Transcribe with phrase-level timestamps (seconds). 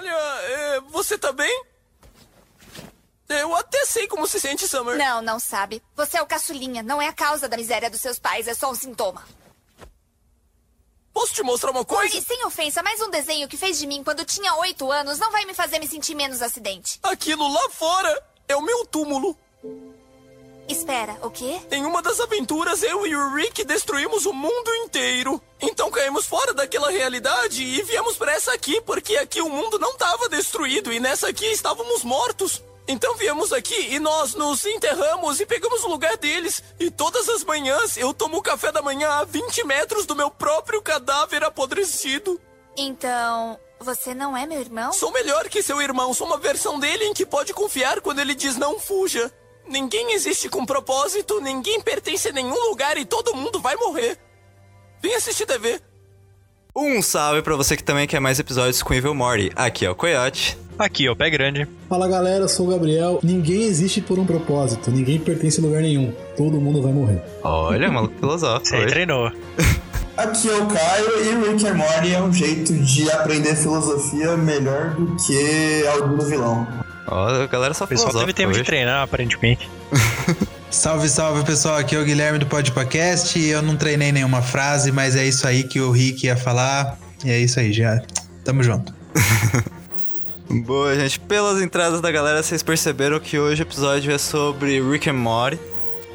[0.00, 1.64] Olha, é, você tá bem?
[3.28, 4.96] Eu até sei como se sente, Summer.
[4.96, 5.82] Não, não sabe.
[5.94, 6.82] Você é o caçulinha.
[6.82, 8.48] Não é a causa da miséria dos seus pais.
[8.48, 9.22] É só um sintoma.
[11.12, 12.16] Posso te mostrar uma coisa?
[12.16, 15.30] E sem ofensa, mas um desenho que fez de mim quando tinha oito anos não
[15.30, 16.98] vai me fazer me sentir menos acidente.
[17.02, 19.36] Aquilo lá fora é o meu túmulo.
[20.70, 21.60] Espera, o quê?
[21.72, 25.42] Em uma das aventuras, eu e o Rick destruímos o mundo inteiro.
[25.60, 29.90] Então caímos fora daquela realidade e viemos para essa aqui, porque aqui o mundo não
[29.90, 32.62] estava destruído e nessa aqui estávamos mortos.
[32.86, 36.62] Então viemos aqui e nós nos enterramos e pegamos o lugar deles.
[36.78, 40.30] E todas as manhãs eu tomo o café da manhã a 20 metros do meu
[40.30, 42.40] próprio cadáver apodrecido.
[42.76, 44.92] Então, você não é meu irmão?
[44.92, 46.14] Sou melhor que seu irmão.
[46.14, 49.32] Sou uma versão dele em que pode confiar quando ele diz não fuja.
[49.68, 54.18] Ninguém existe com propósito, ninguém pertence a nenhum lugar e todo mundo vai morrer.
[55.02, 55.80] Vem assistir TV.
[56.74, 59.50] Um salve pra você que também quer mais episódios com Evil Morty.
[59.56, 60.56] Aqui é o Coyote.
[60.78, 61.68] Aqui é o Pé Grande.
[61.88, 63.20] Fala galera, eu sou o Gabriel.
[63.22, 66.12] Ninguém existe por um propósito, ninguém pertence a lugar nenhum.
[66.36, 67.22] Todo mundo vai morrer.
[67.42, 68.66] Olha, maluco filosófico.
[68.66, 69.30] Você treinou.
[70.16, 74.94] Aqui é o Caio e Rick and Morty é um jeito de aprender filosofia melhor
[74.94, 76.66] do que algum vilão.
[77.06, 79.68] Ó, a galera só O pessoal teve tempo de treinar, aparentemente.
[80.70, 84.92] Salve, salve pessoal, aqui é o Guilherme do Podpacast e eu não treinei nenhuma frase,
[84.92, 86.96] mas é isso aí que o Rick ia falar.
[87.24, 88.00] E é isso aí, já.
[88.44, 88.94] Tamo junto.
[90.64, 91.18] Boa, gente.
[91.18, 95.58] Pelas entradas da galera, vocês perceberam que hoje o episódio é sobre Rick and Morty.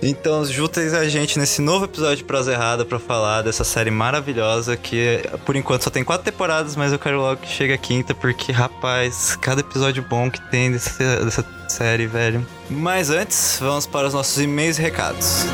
[0.01, 4.75] Então, juntem a gente nesse novo episódio de Prosa Errada pra falar dessa série maravilhosa
[4.77, 8.13] que, por enquanto, só tem quatro temporadas, mas eu quero logo que chegue a quinta,
[8.13, 12.45] porque, rapaz, cada episódio bom que tem dessa, série, velho.
[12.69, 15.45] Mas antes, vamos para os nossos e-mails e recados.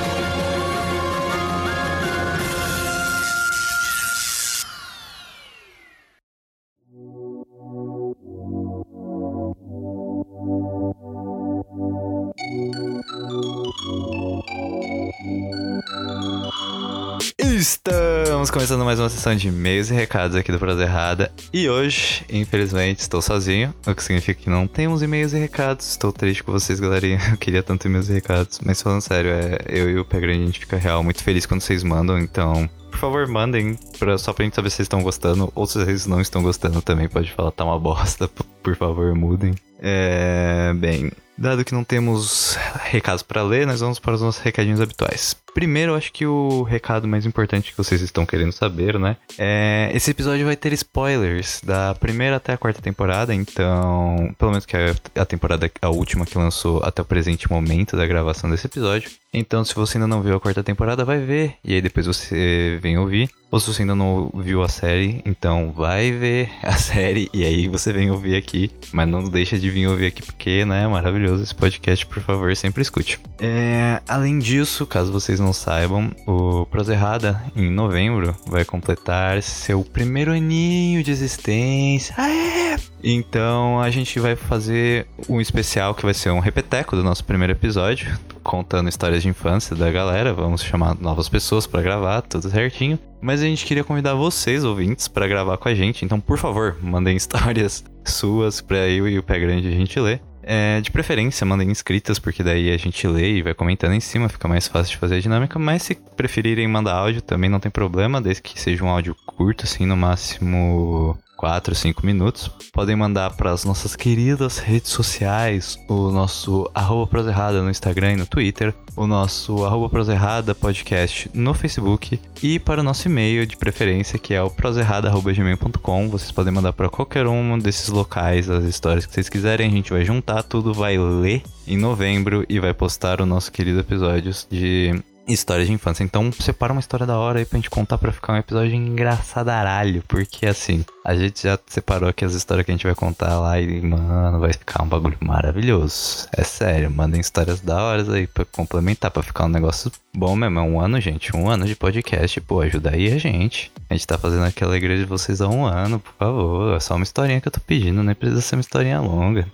[17.72, 21.32] Estamos começando mais uma sessão de e-mails e recados aqui do Prosa Errada.
[21.54, 25.88] E hoje, infelizmente, estou sozinho, o que significa que não temos e-mails e recados.
[25.88, 27.18] Estou triste com vocês, galerinha.
[27.32, 28.60] Eu queria tanto e-mails e recados.
[28.60, 31.46] Mas falando sério, é, eu e o Pé Grande, a gente fica real muito feliz
[31.46, 32.20] quando vocês mandam.
[32.20, 35.52] Então, por favor, mandem pra, só pra gente saber se vocês estão gostando.
[35.56, 38.30] Ou se vocês não estão gostando também, pode falar, tá uma bosta.
[38.62, 39.56] Por, favor, mudem.
[39.82, 44.80] É, bem, dado que não temos recados para ler, nós vamos para os nossos recadinhos
[44.80, 45.36] habituais.
[45.54, 49.18] Primeiro, acho que o recado mais importante que vocês estão querendo saber, né?
[49.38, 54.66] É esse episódio vai ter spoilers da primeira até a quarta temporada, então, pelo menos
[54.66, 58.68] que é a temporada a última que lançou até o presente momento da gravação desse
[58.68, 59.10] episódio.
[59.34, 62.80] Então, se você ainda não viu a quarta temporada, vai ver e aí depois você
[62.82, 63.30] vem ouvir.
[63.52, 67.68] Ou se você ainda não viu a série, então vai ver a série e aí
[67.68, 68.72] você vem ouvir aqui.
[68.92, 72.56] Mas não deixa de vir ouvir aqui porque, né, é maravilhoso esse podcast, por favor,
[72.56, 73.20] sempre escute.
[73.40, 79.84] É, além disso, caso vocês não saibam, o Prosa Errada, em novembro, vai completar seu
[79.84, 82.16] primeiro aninho de existência.
[82.18, 82.91] Aê!
[83.04, 87.54] Então a gente vai fazer um especial que vai ser um repeteco do nosso primeiro
[87.54, 90.34] episódio, contando histórias de infância da galera.
[90.34, 93.00] Vamos chamar novas pessoas para gravar, tudo certinho.
[93.20, 96.04] Mas a gente queria convidar vocês, ouvintes, para gravar com a gente.
[96.04, 100.22] Então, por favor, mandem histórias suas para eu e o Pé Grande a gente ler.
[100.44, 104.28] É, de preferência, mandem inscritas, porque daí a gente lê e vai comentando em cima,
[104.28, 105.60] fica mais fácil de fazer a dinâmica.
[105.60, 109.66] Mas se preferirem mandar áudio, também não tem problema, desde que seja um áudio curto,
[109.66, 112.52] assim, no máximo 4, 5 minutos.
[112.72, 118.16] Podem mandar para as nossas queridas redes sociais, o nosso arroba proserrada no Instagram e
[118.18, 123.58] no Twitter, o nosso arroba proserrada podcast no Facebook e para o nosso e-mail de
[123.58, 126.10] preferência, que é o proserrada.gmail.com.
[126.10, 129.68] Vocês podem mandar para qualquer um desses locais as histórias que vocês quiserem.
[129.68, 133.80] A gente vai juntar tudo, vai ler em novembro e vai postar o nosso querido
[133.80, 134.94] episódio de
[135.32, 136.04] histórias de infância.
[136.04, 140.04] Então, separa uma história da hora aí pra gente contar pra ficar um episódio engraçadaralho.
[140.08, 143.60] Porque, assim, a gente já separou aqui as histórias que a gente vai contar lá
[143.60, 146.28] e, mano, vai ficar um bagulho maravilhoso.
[146.36, 150.60] É sério, mandem histórias da hora aí pra complementar, pra ficar um negócio bom mesmo.
[150.60, 153.72] É um ano, gente, um ano de podcast, pô, ajuda aí a gente.
[153.90, 156.76] A gente tá fazendo aquela igreja de vocês há um ano, por favor.
[156.76, 159.48] É só uma historinha que eu tô pedindo, nem precisa ser uma historinha longa.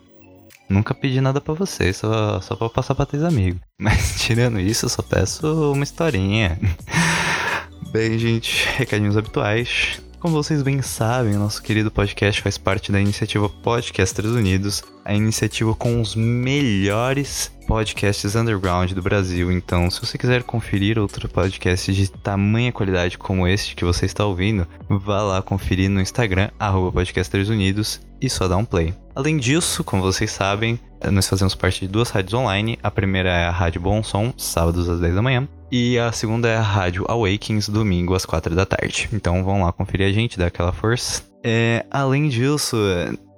[0.69, 3.61] Nunca pedi nada pra vocês, só, só pra passar pra teus amigos.
[3.79, 6.59] Mas tirando isso, eu só peço uma historinha.
[7.91, 10.01] Bem, gente, recadinhos habituais.
[10.19, 15.13] Como vocês bem sabem, o nosso querido podcast faz parte da iniciativa Podcasters Unidos, a
[15.13, 19.49] iniciativa com os melhores podcasts underground do Brasil.
[19.51, 24.25] Então, se você quiser conferir outro podcast de tamanha qualidade como este que você está
[24.25, 28.93] ouvindo, vá lá conferir no Instagram, arroba Podcasters Unidos, e só dá um play.
[29.15, 30.77] Além disso, como vocês sabem,
[31.09, 32.77] nós fazemos parte de duas rádios online.
[32.83, 35.47] A primeira é a Rádio Bom Som, sábados às 10 da manhã.
[35.71, 39.09] E a segunda é a Rádio Awakens, domingo às 4 da tarde.
[39.13, 41.23] Então vão lá conferir a gente, dar aquela força.
[41.43, 42.77] É, além disso,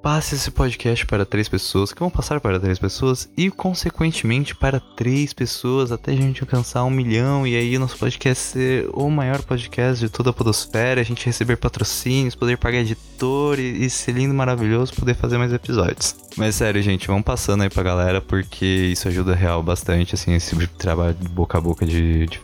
[0.01, 4.79] passe esse podcast para três pessoas, que vão passar para três pessoas, e consequentemente para
[4.79, 9.41] três pessoas, até a gente alcançar um milhão, e aí nosso podcast ser o maior
[9.41, 14.13] podcast de toda a podosfera, a gente receber patrocínios, poder pagar editor e, e ser
[14.13, 16.15] lindo, maravilhoso, poder fazer mais episódios.
[16.37, 20.55] Mas sério, gente, vamos passando aí pra galera, porque isso ajuda real bastante, assim, esse
[20.67, 22.39] trabalho de boca a boca de, de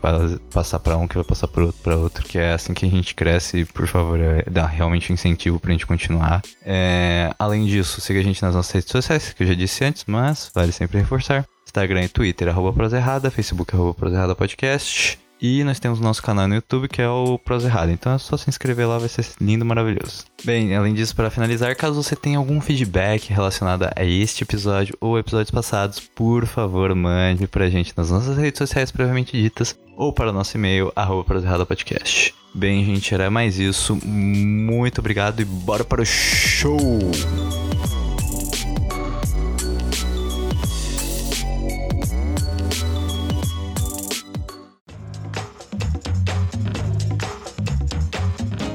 [0.52, 2.90] passar pra um que vai passar pro outro, pra outro, que é assim que a
[2.90, 6.42] gente cresce, por favor, é, dá realmente incentivo pra gente continuar.
[6.62, 10.03] É, além disso, siga a gente nas nossas redes sociais, que eu já disse antes,
[10.06, 11.45] mas vale sempre reforçar.
[11.65, 15.19] Instagram e Twitter, arroba Proserrada, Facebook, arroba Proserrada Podcast.
[15.42, 17.92] E nós temos o nosso canal no YouTube que é o Prosa Errada.
[17.92, 20.24] Então é só se inscrever lá, vai ser lindo, maravilhoso.
[20.44, 25.19] Bem, além disso, para finalizar, caso você tenha algum feedback relacionado a este episódio ou
[25.19, 30.30] episódios passados, por favor, mande pra gente nas nossas redes sociais previamente ditas ou para
[30.30, 32.33] o nosso e-mail, arroba Podcast.
[32.56, 34.00] Bem, gente, era mais isso.
[34.06, 36.78] Muito obrigado e bora para o show!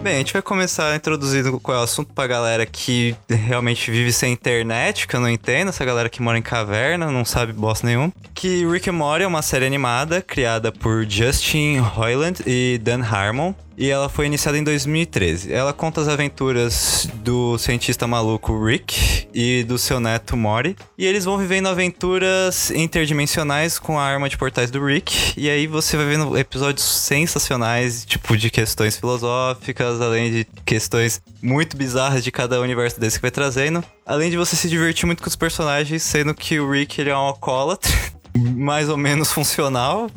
[0.03, 4.13] Bem, a gente vai começar introduzindo qual é o assunto pra galera que realmente vive
[4.13, 7.87] sem internet, que eu não entendo, essa galera que mora em caverna, não sabe bosta
[7.87, 8.13] nenhum.
[8.35, 13.55] Que Rick and Morty é uma série animada criada por Justin Roiland e Dan Harmon
[13.81, 15.51] e ela foi iniciada em 2013.
[15.51, 21.25] Ela conta as aventuras do cientista maluco Rick e do seu neto Mori, e eles
[21.25, 26.05] vão vivendo aventuras interdimensionais com a arma de portais do Rick, e aí você vai
[26.05, 33.01] vendo episódios sensacionais, tipo de questões filosóficas, além de questões muito bizarras de cada universo
[33.01, 33.83] desse que vai trazendo.
[34.05, 37.17] Além de você se divertir muito com os personagens, sendo que o Rick ele é
[37.17, 37.91] um alcoólatra,
[38.37, 40.11] mais ou menos funcional,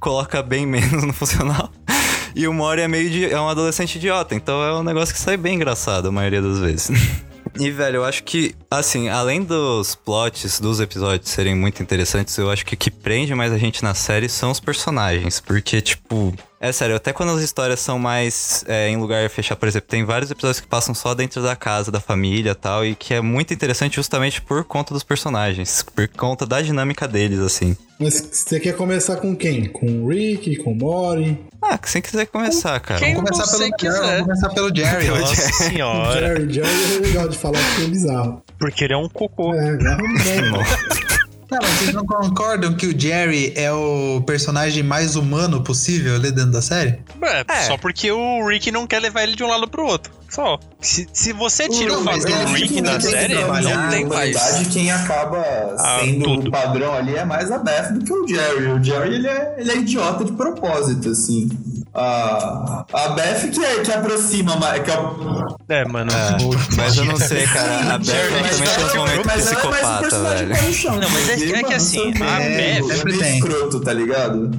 [0.00, 1.70] coloca bem menos no funcional.
[2.34, 5.20] E o Mori é meio de, é um adolescente idiota, então é um negócio que
[5.20, 6.90] sai bem engraçado a maioria das vezes.
[7.58, 12.50] E, velho, eu acho que, assim, além dos plots dos episódios serem muito interessantes, eu
[12.50, 15.38] acho que o que prende mais a gente na série são os personagens.
[15.38, 19.66] Porque, tipo, é sério, até quando as histórias são mais é, em lugar fechado, por
[19.66, 23.12] exemplo, tem vários episódios que passam só dentro da casa, da família tal, e que
[23.12, 27.76] é muito interessante justamente por conta dos personagens, por conta da dinâmica deles, assim.
[27.98, 29.64] Mas você quer começar com quem?
[29.66, 31.36] Com o Rick, com o Mori?
[31.60, 33.00] Ah, que você quiser começar, cara.
[33.00, 33.98] Quem vamos começar pelo Jerry.
[33.98, 35.08] Vamos começar pelo Jerry.
[35.08, 36.20] Nossa senhora.
[36.20, 38.42] Jerry, Jerry é legal de falar porque é bizarro.
[38.56, 39.52] Porque ele é um cocô.
[39.52, 41.02] É, é um
[41.52, 46.32] Não, mas vocês não concordam que o Jerry é o personagem mais humano possível ali
[46.32, 46.98] dentro da série?
[47.20, 47.62] É, é.
[47.64, 50.10] só porque o Rick não quer levar ele de um lado pro outro.
[50.30, 50.58] Só.
[50.80, 54.34] Se, se você tira não, o fato do Rick da série, não tem mais.
[54.34, 55.44] Na verdade, quem acaba
[55.78, 58.68] ah, sendo o padrão ali é mais a Beth do que o Jerry.
[58.68, 61.50] O Jerry, ele é, ele é idiota de propósito, assim.
[61.94, 64.82] A, a Beth que, é, que aproxima mais.
[64.82, 66.10] Que é, é mano.
[66.10, 67.94] É, mas eu não sei, cara.
[67.94, 70.48] A Beth também tem uns momentos psicopata, velho.
[71.00, 72.90] Não, mas é, é que assim, a Beth.
[72.90, 74.50] É bem escroto, tá ligado?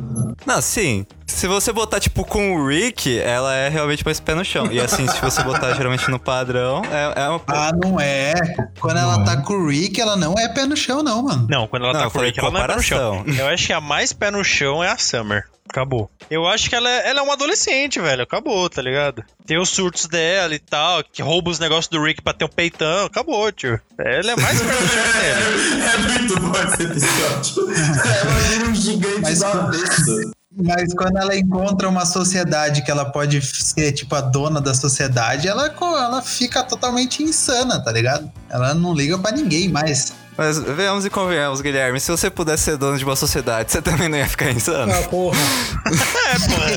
[0.46, 1.06] Não, sim.
[1.26, 4.72] Se você botar, tipo, com o Rick, ela é realmente mais pé no chão.
[4.72, 7.42] E assim, se você botar geralmente no padrão, é, é uma.
[7.48, 8.34] Ah, não é.
[8.80, 9.26] Quando não ela é.
[9.26, 11.48] tá com o Rick, ela não é pé no chão, não, mano.
[11.50, 13.24] Não, quando ela não, tá com o Rick, ela não é pé no chão.
[13.26, 15.46] Eu acho que a mais pé no chão é a Summer.
[15.74, 16.08] Acabou.
[16.30, 18.22] Eu acho que ela é, ela é uma adolescente, velho.
[18.22, 19.24] Acabou, tá ligado?
[19.44, 22.48] Tem os surtos dela e tal, que rouba os negócios do Rick pra ter um
[22.48, 23.08] peitão.
[23.08, 23.82] Acabou, tio.
[23.98, 24.72] Ela é mais dele.
[25.84, 27.74] É muito bom esse episódio.
[27.74, 30.32] ela é um gigante Mas, da besta.
[30.56, 35.48] Mas quando ela encontra uma sociedade que ela pode ser, tipo, a dona da sociedade,
[35.48, 38.32] ela, ela fica totalmente insana, tá ligado?
[38.48, 40.14] Ela não liga para ninguém mais.
[40.38, 42.00] Mas venhamos e convenhamos, Guilherme.
[42.00, 44.92] Se você pudesse ser dono de uma sociedade, você também não ia ficar insano?
[44.92, 45.38] Ah, porra.
[45.86, 46.72] é, porra.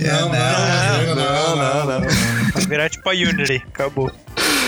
[0.00, 2.08] não, não, não, não, não, não.
[2.54, 3.62] Vai virar tipo a Unity.
[3.68, 4.10] Acabou.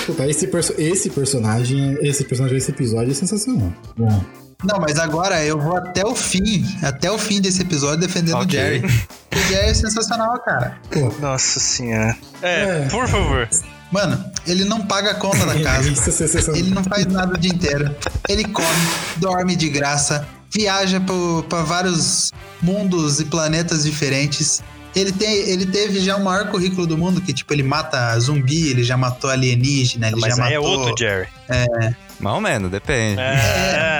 [0.06, 3.72] Puta, esse, perso esse personagem, esse personagem desse episódio é sensacional.
[3.96, 4.24] Bom.
[4.64, 8.46] Não, mas agora eu vou até o fim, até o fim desse episódio defendendo okay.
[8.46, 8.86] o Jerry.
[8.86, 10.78] O Jerry é sensacional, cara.
[10.90, 11.12] Pô.
[11.20, 12.16] Nossa senhora.
[12.42, 13.48] É, é, por favor.
[13.92, 15.88] Mano, ele não paga a conta da casa.
[15.88, 17.94] É ele não faz nada o dia inteiro.
[18.28, 18.66] Ele come,
[19.18, 21.00] dorme de graça, viaja
[21.48, 24.62] para vários mundos e planetas diferentes.
[24.96, 28.68] Ele, tem, ele teve já o maior currículo do mundo, que tipo, ele mata zumbi,
[28.68, 30.74] ele já matou alienígena, ele Mas já aí matou...
[30.74, 31.28] é outro Jerry.
[31.48, 33.20] É, Mal menos, depende.
[33.20, 33.98] É,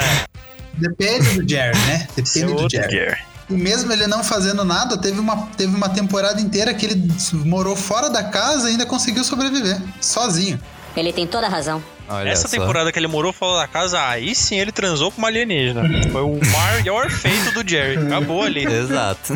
[0.75, 2.06] depende do Jerry, né?
[2.16, 2.92] esse é Depende do outro Jerry.
[2.92, 3.31] Jerry.
[3.52, 7.11] E mesmo ele não fazendo nada, teve uma, teve uma temporada inteira que ele
[7.44, 10.59] morou fora da casa e ainda conseguiu sobreviver, sozinho.
[10.97, 11.82] Ele tem toda a razão.
[12.09, 12.59] Olha Essa só.
[12.59, 15.82] temporada que ele morou fora da casa, aí sim ele transou com uma alienígena.
[16.11, 18.06] Foi o maior feito do Jerry.
[18.06, 18.64] Acabou ali.
[18.71, 19.35] Exato.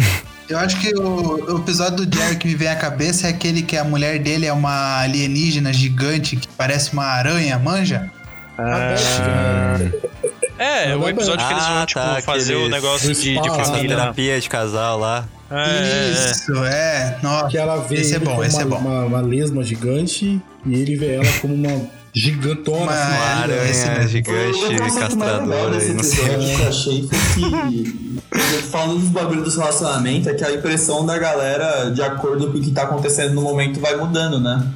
[0.49, 3.63] Eu acho que o, o episódio do Jerry que me vem à cabeça é aquele
[3.63, 8.11] que a mulher dele é uma alienígena gigante que parece uma aranha, manja?
[8.59, 9.93] A Beth, né?
[10.59, 13.39] É, Ah, o episódio que eles vão, Ah, tipo, tá, fazer o aqueles- negócio de,
[13.41, 13.97] de família.
[13.97, 14.03] lá.
[14.03, 15.25] terapia de casal lá.
[15.51, 17.19] É, Isso, é.
[17.23, 17.49] Nossa.
[17.49, 18.77] Que ela vê esse é bom, esse uma, é bom.
[18.79, 21.83] Uma, uma lesma gigante e ele vê ela como uma
[22.13, 22.79] gigantona.
[22.83, 24.09] Uma assim, É, Aranha esse mesmo.
[24.09, 26.25] gigante, O legal castradora e não sei.
[26.25, 31.07] episódio que eu achei foi que, falando dos bagulhos dos relacionamentos, é que a impressão
[31.07, 34.67] da galera, de acordo com o que tá acontecendo no momento, vai mudando, né?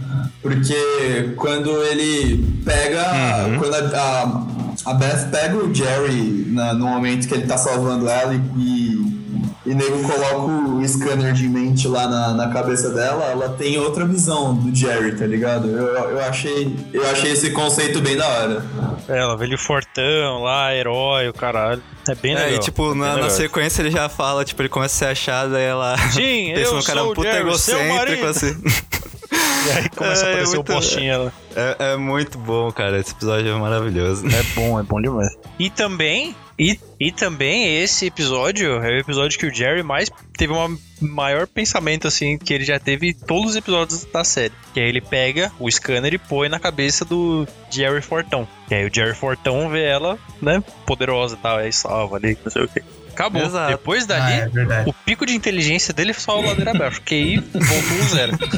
[0.42, 3.46] Porque quando ele pega.
[3.46, 3.58] Uhum.
[3.58, 8.08] Quando a, a, a Beth pega o Jerry na- no momento que ele tá salvando
[8.08, 9.20] ela e.
[9.66, 14.06] E nego coloca o scanner de mente lá na, na cabeça dela, ela tem outra
[14.06, 15.68] visão do Jerry, tá ligado?
[15.68, 18.64] Eu, eu, achei, eu achei esse conceito bem da hora.
[19.06, 21.82] é, ela vê ele fortão lá, herói, o caralho.
[22.08, 22.50] É bem legal.
[22.50, 25.12] É, e tipo, é na, na sequência ele já fala, tipo, ele começa a ser
[25.12, 28.56] achado, aí ela Sim, pensa eu no cara sou o puta Jerry, egocêntrico, assim.
[29.66, 31.32] E aí começa a É, aparecer o muito- postinho lá.
[31.54, 32.98] É, é muito bom, cara.
[32.98, 34.26] Esse episódio é maravilhoso.
[34.26, 35.28] É bom, é bom demais.
[35.58, 40.54] E também, e, e também esse episódio é o episódio que o Jerry mais teve
[40.54, 44.54] um maior pensamento assim que ele já teve em todos os episódios da série.
[44.72, 48.48] Que aí ele pega o scanner e põe na cabeça do Jerry Fortão.
[48.70, 52.50] E aí o Jerry Fortão vê ela, né, poderosa e tal, aí salva ali, não
[52.50, 52.82] sei o que.
[53.12, 53.42] Acabou.
[53.42, 53.70] Exato.
[53.72, 54.88] Depois Ah, dali, é verdade.
[54.90, 57.00] o pico de inteligência dele foi só o ladeira abaixo.
[57.10, 58.38] Aí voltou um zero.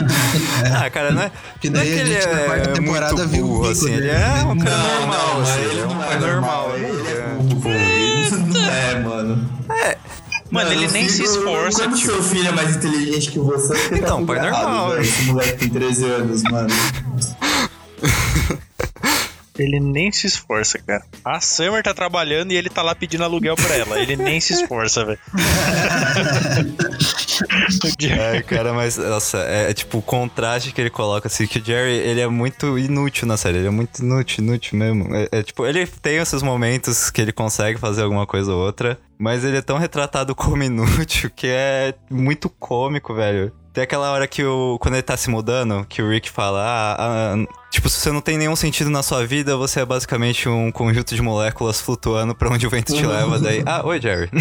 [0.75, 1.31] Ah, cara, não é,
[1.61, 3.87] Que não é daí que a ele gente na quarta é temporada viu burro, assim.
[3.87, 3.97] dele.
[3.97, 5.61] Ele é um cara Não, normal, não, assim.
[5.61, 6.69] ele Ele é um não cara é normal.
[6.69, 7.69] normal, Ele ele é é, tipo...
[8.63, 9.51] É, mano.
[10.51, 12.13] Mano, ele eu nem se fico- esforça, Quando tipo.
[12.13, 15.01] seu filho é mais inteligente que você, porque Então, tá pai errado, normal?
[15.01, 16.69] Esse moleque tem 13 anos, mano.
[19.59, 21.05] Ele nem se esforça, cara.
[21.25, 24.01] A Summer tá trabalhando e ele tá lá pedindo aluguel pra ela.
[24.01, 25.19] Ele nem se esforça, velho.
[28.11, 31.65] É, cara, mas, nossa, é, é tipo o contraste que ele coloca, assim, que o
[31.65, 35.15] Jerry, ele é muito inútil na série, ele é muito inútil, inútil mesmo.
[35.15, 38.99] É, é, tipo, ele tem esses momentos que ele consegue fazer alguma coisa ou outra,
[39.19, 43.53] mas ele é tão retratado como inútil que é muito cômico, velho.
[43.73, 44.76] Tem aquela hora que o.
[44.79, 47.37] Quando ele tá se mudando, que o Rick fala, ah, ah,
[47.71, 51.14] tipo, se você não tem nenhum sentido na sua vida, você é basicamente um conjunto
[51.14, 53.38] de moléculas flutuando pra onde o vento te leva.
[53.38, 54.29] Daí, ah, oi, Jerry.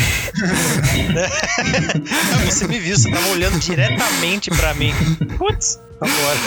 [2.46, 4.94] você me viu, você tava olhando diretamente pra mim.
[5.38, 6.38] Putz, agora.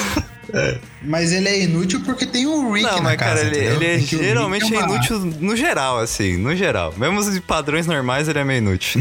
[1.02, 3.86] Mas ele é inútil porque tem o Rick Não, na mas casa, cara, ele, ele
[3.86, 6.92] é geralmente é inútil no geral, assim, no geral.
[6.98, 9.00] Mesmo os padrões normais, ele é meio inútil.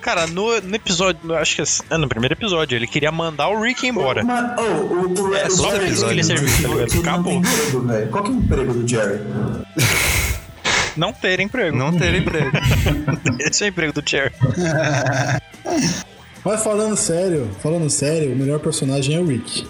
[0.00, 3.60] Cara, no, no episódio, no- acho que é no primeiro episódio, ele queria mandar o
[3.60, 4.24] Rick embora.
[4.24, 7.00] Mas, oh, o, o, É o só Jerry, por isso que ele serviu, tá ligado?
[7.00, 7.32] Acabou.
[7.34, 8.08] emprego.
[8.10, 9.20] Qual que é o emprego do Jerry?
[10.96, 11.76] Não ter emprego.
[11.76, 12.50] Não ter emprego.
[13.40, 14.32] Esse é o emprego do Cher.
[16.44, 19.66] Mas falando sério, falando sério, o melhor personagem é o Rick.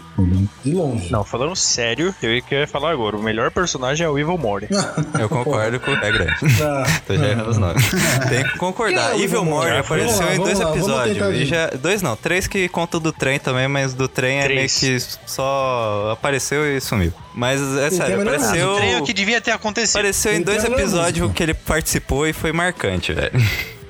[0.64, 1.10] De longe.
[1.10, 3.16] Não, falando sério, eu ia que eu ia falar agora.
[3.16, 4.68] O melhor personagem é o Evil Morty.
[5.18, 5.90] Eu concordo com.
[5.92, 6.58] É grande.
[6.58, 6.84] Tá.
[7.06, 7.82] Tô já errando os nomes.
[8.28, 9.14] Tem que concordar.
[9.14, 9.78] É Evil Morty?
[9.78, 11.36] apareceu lá, em dois lá, episódios.
[11.40, 14.68] E já, dois não, três que contam do trem também, mas do trem é meio
[14.68, 14.78] Três.
[14.78, 17.12] que só apareceu e sumiu.
[17.34, 18.72] Mas é sério, apareceu.
[18.72, 19.96] O trem é o que devia ter acontecido.
[19.96, 23.40] Apareceu em dois episódios que ele participou e foi marcante, velho.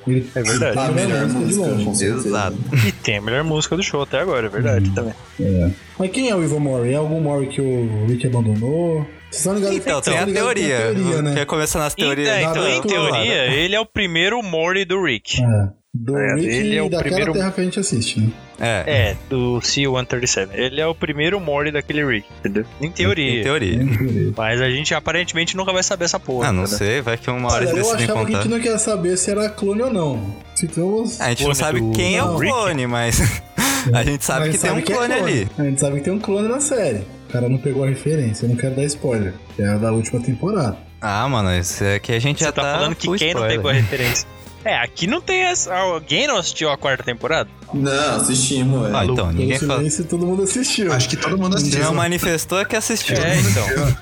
[0.07, 0.77] Ele É verdade.
[0.79, 2.11] A a melhor música de música.
[2.11, 2.57] Exato.
[2.87, 4.93] E tem a melhor música do show até agora, é verdade Hum.
[4.93, 5.13] também.
[5.99, 6.91] Mas quem é o Evil Mori?
[6.91, 9.05] É algum Mori que o Rick abandonou?
[9.29, 10.77] Vocês estão ligados Então, tem a teoria.
[10.77, 11.33] tem a teoria, né?
[11.35, 12.27] Quer começar nas teorias?
[12.39, 15.41] Então, então, em teoria, ele é o primeiro Morty do Rick.
[15.41, 15.45] É.
[15.93, 18.29] Do É, ele é o daquela primeiro- terra que a gente assiste, né?
[18.57, 20.49] É, É, do C-137.
[20.53, 22.63] Ele é o primeiro Morty daquele Rick, entendeu?
[22.79, 23.41] Em teoria.
[23.41, 23.79] em teoria.
[24.37, 26.47] Mas a gente aparentemente nunca vai saber essa porra.
[26.47, 26.77] Ah, não entendeu?
[26.77, 29.17] sei, vai que uma hora Olha, eles eu achava que a gente não quer saber
[29.17, 30.33] se era clone ou não.
[30.57, 31.19] Ficamos...
[31.19, 32.37] A gente não Clone sabe do- quem é o Não.
[32.39, 33.19] clone, mas
[33.93, 35.47] a gente sabe Mas que tem um que é clone ali.
[35.57, 36.99] A gente sabe que tem um clone na série.
[37.27, 39.33] O cara não pegou a referência, eu não quero dar spoiler.
[39.59, 40.77] É a da última temporada.
[41.01, 43.41] Ah, mano, isso é que a gente Você já tá, tá falando que quem não
[43.41, 43.49] spoiler.
[43.57, 44.25] pegou a referência.
[44.63, 45.73] É, aqui não tem essa.
[45.73, 47.49] Alguém não assistiu a quarta temporada?
[47.73, 49.13] Não, assistimos, Ah, velho.
[49.13, 50.93] então, Pelo ninguém silêncio, todo mundo assistiu.
[50.93, 51.83] Acho que todo mundo assistiu.
[51.83, 53.15] não manifestou é que assistiu.
[53.17, 53.97] É, então.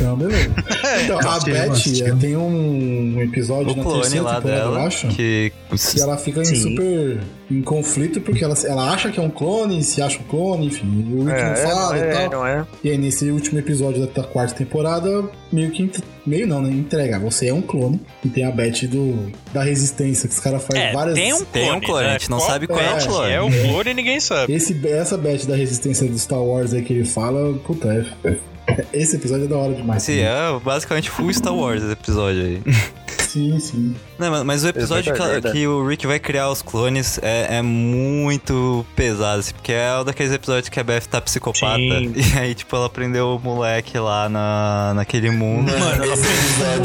[0.00, 0.50] Então, beleza.
[1.04, 4.86] Então, a Beth é, tem um episódio O na clone terceira lá temporada, eu dela,
[4.86, 5.08] acho.
[5.08, 5.52] que...
[5.96, 9.82] E ela fica em super em conflito porque ela, ela acha que é um clone,
[9.82, 10.86] se acha um clone, enfim.
[11.14, 12.30] O Rick não fala não e é, tal.
[12.30, 12.66] não é.
[12.82, 15.90] E aí, nesse último episódio da, quarta temporada, meio que.
[16.26, 16.70] Meio não, né?
[16.70, 17.18] Entrega.
[17.20, 18.00] Você é um clone.
[18.24, 21.14] E tem a Beth do, da resistência, que os caras fazem É, várias.
[21.14, 22.10] tem um Tem um clone, clone, né?
[22.10, 23.32] a gente não Qual- sabe qual é, é o que clone.
[23.32, 24.52] É o clone e ninguém sabe.
[24.52, 27.88] Esse, essa Beth da resistência do Star Wars aí que ele fala, puta,
[28.24, 28.36] é, é-
[28.92, 30.02] esse episódio é da hora demais.
[30.02, 32.62] Sim, é basicamente full Star Wars esse episódio aí.
[33.30, 33.94] Sim, sim.
[34.18, 37.62] Não, mas- mas o episódio que, que o Rick vai criar os clones é, é
[37.62, 41.76] muito pesado, assim, porque é um daqueles episódios que a Beth tá psicopata.
[41.76, 42.12] Sim.
[42.34, 45.70] E aí, tipo, ela prendeu o moleque lá na, naquele mundo.
[45.70, 46.04] Mano,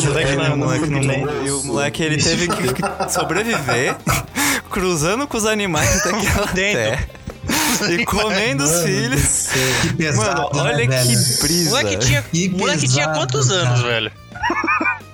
[0.05, 1.31] moleque é na- o moleque no muito mundo.
[1.47, 3.95] E o moleque, ele teve que que sobreviver
[4.69, 6.53] cruzando com os animais daquela Dentro.
[6.79, 7.09] terra.
[7.89, 9.47] E comendo os Mano filhos.
[9.81, 11.19] Que pesado, Mano, olha né, que velho?
[11.37, 11.69] O brisa.
[11.69, 13.93] moleque tinha, Que o moleque tinha quantos anos, cara.
[13.93, 14.11] velho?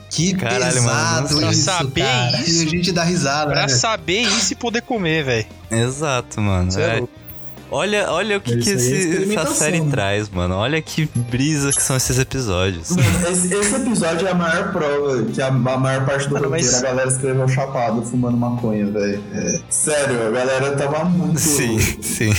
[0.10, 2.42] Que Caralho, mano, pesado pra isso, saber cara.
[2.42, 3.68] isso- E a gente dá risada, Pra né?
[3.70, 5.46] saber isso e poder comer, velho.
[5.72, 6.72] Exato, mano.
[6.72, 7.14] Você é É- louco.
[7.72, 9.90] Olha, olha o que, Isso que é esse- essa série né?
[9.90, 10.56] traz, mano.
[10.56, 12.92] Olha que brisa que são esses episódios.
[12.92, 16.72] Esse, esse episódio é a maior prova que a, a maior parte do Mano, roteiro
[16.72, 19.24] mas- a galera escreveu chapado fumando maconha, velho.
[19.34, 21.40] É, sério, a galera tava muito.
[21.40, 22.34] Sim, sim.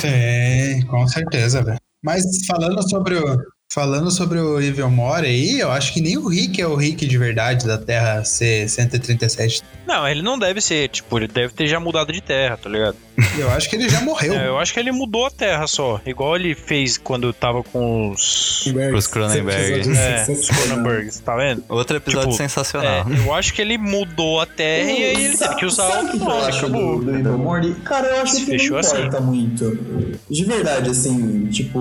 [0.00, 1.78] Sim, com certeza, velho.
[2.04, 3.38] Mas falando sobre o.
[3.72, 7.06] Falando sobre o Evil More aí, eu acho que nem o Rick é o Rick
[7.06, 9.62] de verdade da Terra C-137.
[9.86, 12.96] Não, ele não deve ser, tipo, ele deve ter já mudado de terra, tá ligado?
[13.36, 14.32] Eu acho que ele já morreu.
[14.32, 16.00] É, eu acho que ele mudou a terra só.
[16.06, 18.62] Igual ele fez quando tava com os.
[18.90, 19.90] Pros Cronenberg.
[19.98, 21.64] É, os Cronenbergs, tá vendo?
[21.68, 23.06] Outro episódio Tipo, sensacional.
[23.10, 26.02] É, eu acho que ele mudou a terra e aí ele teve que usar Sabe
[26.02, 26.98] outro o que eu nome, acho acabou.
[27.00, 27.72] do, do Evil Morty?
[27.84, 28.96] Cara, eu acho Se que não fechou assim.
[28.98, 30.18] importa muito.
[30.30, 31.80] De verdade, assim, tipo,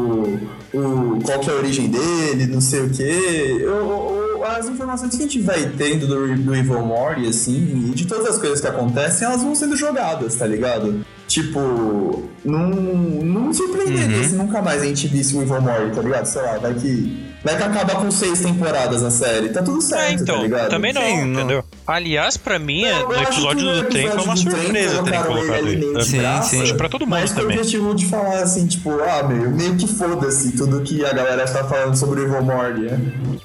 [0.73, 3.57] o, qual que é a origem dele, não sei o quê.
[3.59, 7.95] Eu- eu- as informações que a gente vai tendo do, do Evil Morty, assim, e
[7.95, 11.05] de todas as coisas que acontecem, elas vão sendo jogadas, tá ligado?
[11.27, 16.01] Tipo, não, não me surpreenderia se nunca mais a gente visse o Evil Morty, tá
[16.01, 16.25] ligado?
[16.25, 17.26] Sei lá, vai que.
[17.43, 19.49] Vai que acaba com seis temporadas a série.
[19.49, 20.69] Tá tudo certo, É, então, tá ligado?
[20.69, 21.63] também não, Sim, não- entendeu?
[21.85, 25.23] Aliás, pra mim, é, Eu no episódio no do trem foi uma do surpresa terem
[25.23, 26.61] colocado ele Sim, sim.
[26.63, 27.57] Acho pra todo mundo Mas também.
[27.57, 31.63] objetivo de falar assim, tipo, ah, meu, meio que foda-se tudo que a galera está
[31.63, 32.99] falando sobre o Evil Morty, né?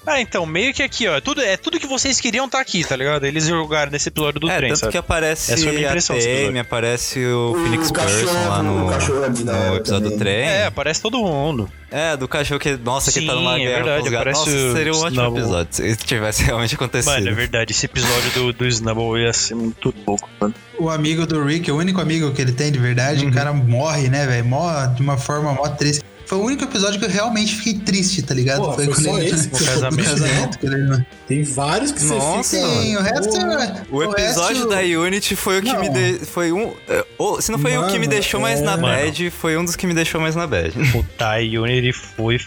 [0.06, 2.82] Ah, então, meio que aqui, ó, é tudo, é tudo que vocês queriam tá aqui,
[2.84, 3.25] tá ligado?
[3.25, 4.92] Eles jogaram nesse episódio do É, trem, tanto sabe?
[4.92, 6.16] que aparece Essa foi a minha impressão
[6.62, 10.11] aparece o, O Phoenix cachorro, Person lá no, o cachorro é no hora episódio do
[10.11, 10.18] também.
[10.18, 10.44] trem.
[10.48, 11.68] É, aparece todo mundo.
[11.92, 14.50] É, do cachorro que, nossa, que tá Sim, numa é guerra verdade, com os Nossa,
[14.50, 15.40] o seria um ótimo Snubble.
[15.40, 17.12] episódio se tivesse realmente acontecido.
[17.12, 20.55] Mano, é verdade, esse episódio do, do Snubble ia ser muito louco, mano.
[20.78, 23.31] O amigo do Rick, o único amigo que ele tem de verdade, Uhum.
[23.31, 24.44] o cara morre, né, velho?
[24.44, 26.02] Morre de uma forma mó triste.
[26.33, 28.62] Foi o único episódio que eu realmente fiquei triste, tá ligado?
[28.62, 30.09] Porra, foi só esse que o você ficou casamento.
[30.09, 31.07] casamento ele...
[31.29, 32.68] Tem vários que você Nossa, fica.
[32.68, 33.38] Sim, o resto...
[33.38, 33.87] Porra.
[33.90, 35.81] O episódio resto- da Unity foi o que Não.
[35.81, 36.25] me de...
[36.25, 38.77] foi um, é, ou, se não foi o que me Mano, deixou mais na é.
[38.79, 40.73] bad, foi um dos que me deixou mais na bad.
[40.97, 42.40] O Tai Unity foi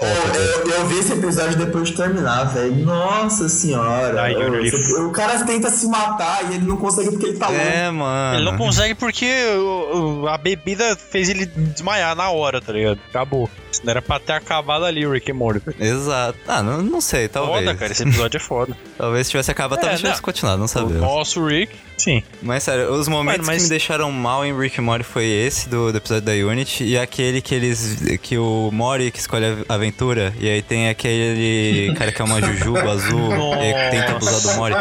[0.00, 2.74] Eu, eu, eu vi esse episódio depois de terminar, velho.
[2.84, 4.22] Nossa senhora.
[4.22, 7.62] Ai, você- o cara tenta se matar e ele não consegue porque ele tá louco.
[7.62, 8.36] É, mano.
[8.36, 9.26] Ele não consegue porque
[9.56, 12.98] o- o- a bebida fez ele desmaiar na hora, tá ligado?
[13.08, 13.48] Acabou.
[13.82, 15.60] Não era pra ter acabado ali o Rick and Morty.
[15.78, 16.38] Exato.
[16.46, 17.58] Ah, não, não sei, talvez.
[17.60, 18.76] Foda, cara, esse episódio é foda.
[18.96, 20.24] Talvez tivesse acabado, É, talvez tivesse não.
[20.24, 21.00] continuado, não o sabemos.
[21.00, 22.22] nosso Rick, sim.
[22.40, 25.68] Mas sério, os momentos mas- que me deixaram mal em Rick and Morty foi esse
[25.68, 27.96] do, do episódio da Unity e aquele que eles.
[28.22, 32.40] que o Mori que escolhe a aventura e aí tem aquele cara que é uma
[32.40, 34.74] jujuba azul e tenta abusar do Mori.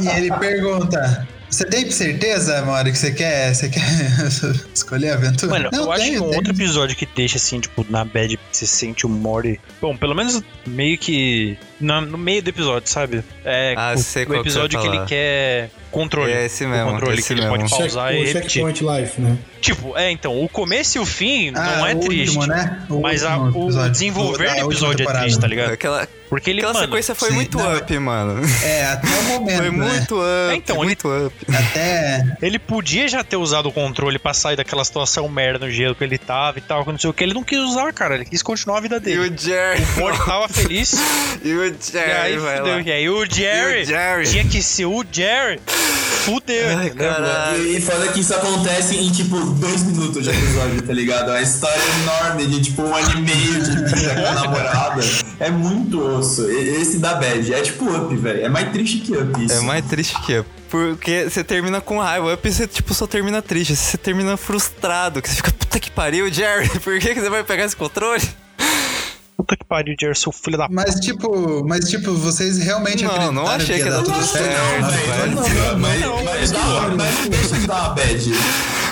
[0.00, 1.26] E ele pergunta...
[1.48, 3.82] Você tem certeza, Mori, que você quer, você quer
[4.72, 5.50] escolher a aventura?
[5.50, 6.36] Mano, Não, eu acho tenho, que um tenho.
[6.36, 9.60] outro episódio que deixa assim, tipo, na bad, você sente o Mori.
[9.80, 11.58] Bom, pelo menos meio que.
[11.80, 13.22] Na- no meio do episódio, sabe?
[13.44, 16.32] É Ah, o, sei o que episódio vai que ele quer controle.
[16.32, 17.56] É esse o mesmo, controle esse que ele mesmo.
[17.56, 18.50] pode Check, pausar e o repetir.
[18.64, 19.38] Checkpoint Life, né?
[19.60, 22.36] Tipo, é, então, o começo e o fim Ah, não é o triste.
[22.38, 22.82] Último, né?
[22.88, 25.72] O Mas a- o episódio desenvolver do episódio é triste, tá ligado?
[25.72, 28.40] Aquela, Porque ele, aquela mano, sequência foi sim, muito não, up, mano.
[28.64, 29.70] É, até o momento, Foi né?
[29.70, 31.34] muito up, É, então, ele- muito up.
[31.52, 32.36] Até...
[32.40, 36.04] ele podia já ter usado o controle pra sair daquela situação merda no gelo que
[36.04, 37.24] ele tava e tal, que não sei o que.
[37.24, 38.14] Ele não quis usar, cara.
[38.14, 39.18] Ele quis continuar a vida E dele.
[39.34, 39.82] o Jerry.
[39.96, 40.94] O Mori tava feliz.
[41.44, 42.80] E o E Jerry lá.
[42.80, 44.28] E aí o Jerry, E o Jerry.
[44.28, 45.60] tinha que ser o Jerry.
[46.24, 46.76] Fudeu.
[46.76, 47.76] Ai, entendeu?
[47.76, 51.30] E foda que isso acontece em tipo dois minutos de episódio, tá ligado?
[51.30, 55.00] A história é enorme de tipo um ano e meio de vida com a namorada.
[55.40, 56.48] É muito osso.
[56.50, 58.44] Esse da Bad é tipo up, velho.
[58.44, 59.54] É mais triste que up isso.
[59.54, 60.48] É mais triste que up.
[60.68, 62.34] Porque você termina com raiva.
[62.34, 63.74] Up você, tipo, só termina triste.
[63.74, 65.20] Você termina frustrado.
[65.22, 66.68] Que você fica, puta que pariu, Jerry.
[66.80, 68.22] Por que, que você vai pegar esse controle?
[69.40, 73.46] Puta que pariu, seu filho da Mas tipo, mas tipo, vocês realmente Não, acreditaram não
[73.48, 74.50] achei que ia dar tudo certo.
[74.50, 76.60] Não, mas, Não, mas, dá-
[76.94, 78.30] mas não deixa de dar uma bad.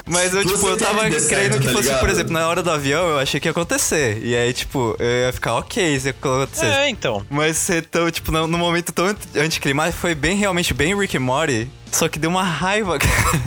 [0.07, 2.11] Mas eu, Você tipo, eu tava crendo certo, que tá fosse, por ligado?
[2.13, 4.19] exemplo, na hora do avião, eu achei que ia acontecer.
[4.25, 6.65] E aí, tipo, eu ia ficar ok se acontecesse.
[6.79, 7.23] É, então.
[7.29, 11.21] Mas ser tão, tipo, no, no momento tão anticlimático, foi bem, realmente, bem Rick and
[11.21, 11.69] Morty.
[11.93, 13.43] Só que deu uma raiva, cara.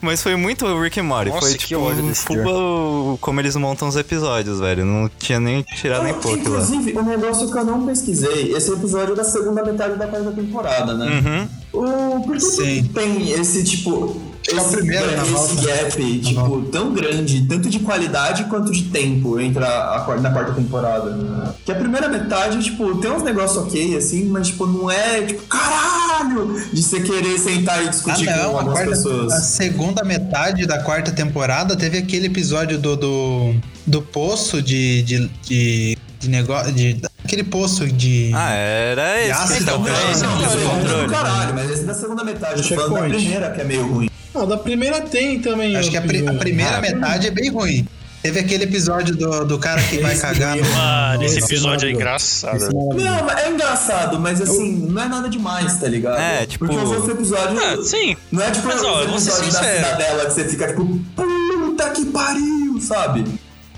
[0.00, 1.30] Mas foi muito Rick and Morty.
[1.30, 4.84] Nossa, foi, tipo, desse full como eles montam os episódios, velho.
[4.84, 6.60] Não tinha nem tirado nem pouco lá.
[6.60, 10.30] Inclusive, um negócio que eu não pesquisei, esse episódio é da segunda metade da quarta
[10.30, 11.48] temporada, né?
[11.72, 11.82] Uhum.
[11.82, 12.82] O, por que Sim.
[12.82, 14.20] que tem esse tipo.
[14.54, 15.62] O Esse, primeiro na esse volta.
[15.62, 20.52] gap, tipo, tão grande, tanto de qualidade quanto de tempo entre a, a na quarta
[20.52, 21.54] temporada.
[21.64, 25.42] Que a primeira metade, tipo, tem uns negócios ok, assim, mas, tipo, não é, tipo,
[25.44, 26.60] caralho!
[26.72, 29.32] De você querer sentar e Ah, discutir não, com a, algumas quarta- pessoas.
[29.32, 33.54] a segunda metade da quarta temporada teve aquele episódio do, do,
[33.86, 36.72] do poço de, de, de, de negócio.
[36.72, 38.30] De, aquele poço de.
[38.34, 41.06] Ah, era esse ácido, não, não, é um controle.
[41.06, 42.62] do caralho, mas esse da segunda metade.
[42.62, 44.08] Do da primeira que é meio ruim.
[44.42, 45.76] Ah, da primeira tem também.
[45.76, 47.86] Acho que a, pri- a primeira Ah, metade é bem ruim.
[48.22, 52.64] Teve aquele episódio do, do cara que vai cagar é- Mano, esse episódio é engraçado.
[52.64, 52.68] É.
[52.72, 56.18] Não, é engraçado, mas assim, não é nada demais, tá ligado?
[56.20, 57.62] É, tipo- Porque os outros episódios.
[57.62, 58.16] Ah, sim.
[58.32, 59.84] Não é tipo Mas, ó, eu vou ser episódios da sincero.
[59.84, 63.24] cidadela que você fica tipo, puta que pariu, sabe?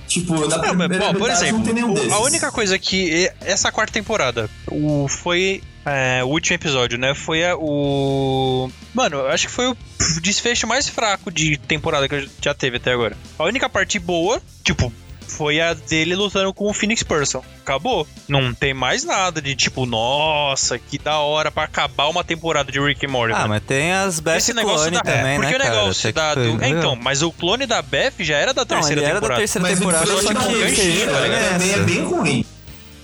[0.07, 2.13] Tipo, na Não, mas, primeira bom, por exemplo, não tem nenhum o- desses.
[2.13, 7.15] a única coisa que essa quarta temporada o, foi é, o último episódio, né?
[7.15, 8.71] Foi a- o.
[8.95, 9.77] Mano, eu acho que foi o
[10.21, 13.17] desfecho mais fraco de temporada que já teve até agora.
[13.39, 14.93] A única parte boa, tipo,
[15.27, 17.45] foi a dele lutando com o Phoenix Person.
[17.61, 18.07] Acabou.
[18.27, 22.81] Não tem mais nada de tipo, nossa, que da hora pra acabar uma temporada de
[22.81, 23.35] Rick and Morty.
[23.35, 23.49] Ah, mano.
[23.51, 25.75] mas tem as Beth Esse negócio Clone da, também, porque né, o cara?
[25.81, 28.63] negócio que da, foi do, é, então, mas o clone da Beth já era da
[28.63, 29.41] Não, terceira ele era da temporada.
[29.41, 32.47] terceira Mas temporada, só que terceira fez também é bem ruim.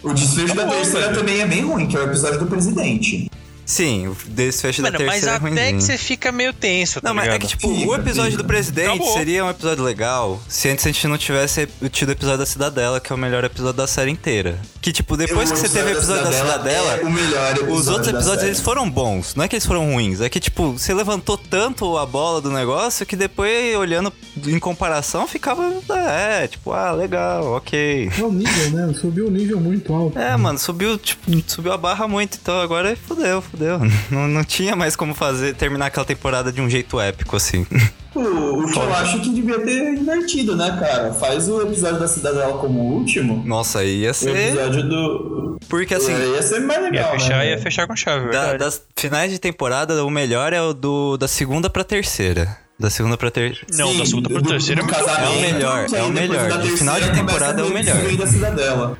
[0.04, 3.30] O desfecho da terceira também é bem ruim, que é o episódio do presidente.
[3.66, 7.08] Sim, o desfecho Mano, da mas terceira é até que você fica meio tenso, tá
[7.08, 7.40] Não, mas é ligado?
[7.42, 8.42] que, tipo, Fica, o episódio fica.
[8.42, 9.12] do presidente Acabou.
[9.14, 13.00] seria um episódio legal se antes a gente não tivesse tido o episódio da Cidadela,
[13.00, 14.58] que é o melhor episódio da série inteira.
[14.82, 17.88] Que, tipo, depois que você teve o episódio da Cidadela, é o melhor episódio os
[17.88, 18.50] outros da episódios série.
[18.52, 19.34] eles foram bons.
[19.34, 22.50] Não é que eles foram ruins, é que, tipo, você levantou tanto a bola do
[22.50, 24.12] negócio que depois, olhando
[24.46, 25.72] em comparação, ficava.
[26.08, 28.10] É, tipo, ah, legal, ok.
[28.18, 28.94] É o nível, né?
[29.00, 30.18] Subiu o nível muito alto.
[30.18, 33.80] É, mano, subiu, tipo, subiu a barra muito, então agora fudeu, fudeu.
[34.10, 37.66] Não, não tinha mais como fazer, terminar aquela temporada de um jeito épico, assim.
[38.14, 41.12] O, o que eu acho que devia ter invertido, né, cara?
[41.12, 43.42] Faz o episódio da Cidadela como o último.
[43.44, 44.36] Nossa, aí ia E o ser.
[44.36, 45.58] episódio do.
[45.68, 47.10] Porque assim, É, ia ser mais Ia legal.
[47.12, 47.50] fechar, né?
[47.50, 48.58] ia fechar com chave, da- verdade.
[48.58, 52.56] das finais de temporada, o melhor é o do da segunda pra terceira.
[52.78, 53.66] Da segunda pra terceira.
[53.72, 56.48] Não, Sim, da segunda pra do- terceira do é É o melhor, é o melhor.
[56.48, 57.96] da De final de temporada é o melhor.
[58.16, 58.98] da Cidadela.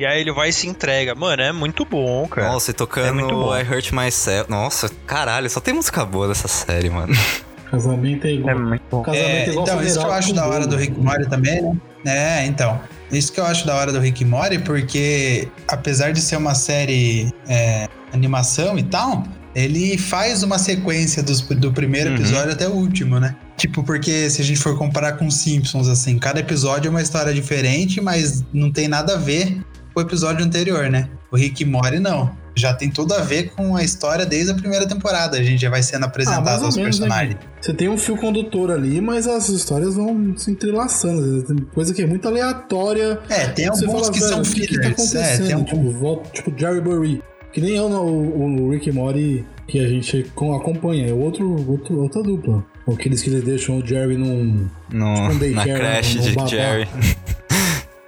[0.00, 1.14] E aí ele vai e se entrega.
[1.14, 2.48] Mano, é muito bom, cara.
[2.48, 3.54] Nossa, e É tocando muito bom.
[3.54, 4.50] I Hurt Myself.
[4.50, 7.12] Nossa, caralho, só tem música boa nessa série, mano.
[7.70, 8.56] Casamento é igual.
[8.56, 9.02] É muito bom.
[9.02, 11.62] Casamento É, é igual então, isso que eu acho da hora do Rick Mori também,
[12.02, 12.42] né?
[12.42, 12.80] É, então.
[13.12, 17.30] Isso que eu acho da hora do Rick Mori, porque apesar de ser uma série
[17.46, 19.22] é, animação e tal,
[19.54, 22.16] ele faz uma sequência dos- do primeiro Uhum.
[22.16, 23.36] episódio até o último, né?
[23.58, 27.34] Tipo, porque se a gente for comparar com Simpsons, assim, cada episódio é uma história
[27.34, 29.60] diferente, mas não tem nada a ver
[29.94, 31.08] o episódio anterior, né?
[31.30, 32.30] O Rick Mori não.
[32.56, 35.38] Já tem tudo a ver com a história desde a primeira temporada.
[35.38, 37.34] A gente já vai sendo Ah, apresentado ou aos menos, né, personagens.
[37.38, 37.40] Gui?
[37.60, 41.22] Você tem um fio condutor ali, mas as histórias vão se entrelaçando.
[41.22, 43.20] vezes Tem coisa que é muito aleatória.
[43.28, 45.14] É, tem Você alguns fala, que são o que, que tá fillers.
[45.14, 45.46] é, acontecendo?
[45.46, 45.64] tem um...
[45.64, 47.22] tipo, volta- tipo, Jerry Burry.
[47.52, 51.08] Que nem é o, o, o Rick Morty que a gente com- acompanha.
[51.08, 52.64] É outro, outro, outra dupla.
[52.92, 54.68] Aqueles que eles deixam o Jerry num.
[54.92, 56.46] No, Tipo um na creche de babá.
[56.48, 56.88] Jerry.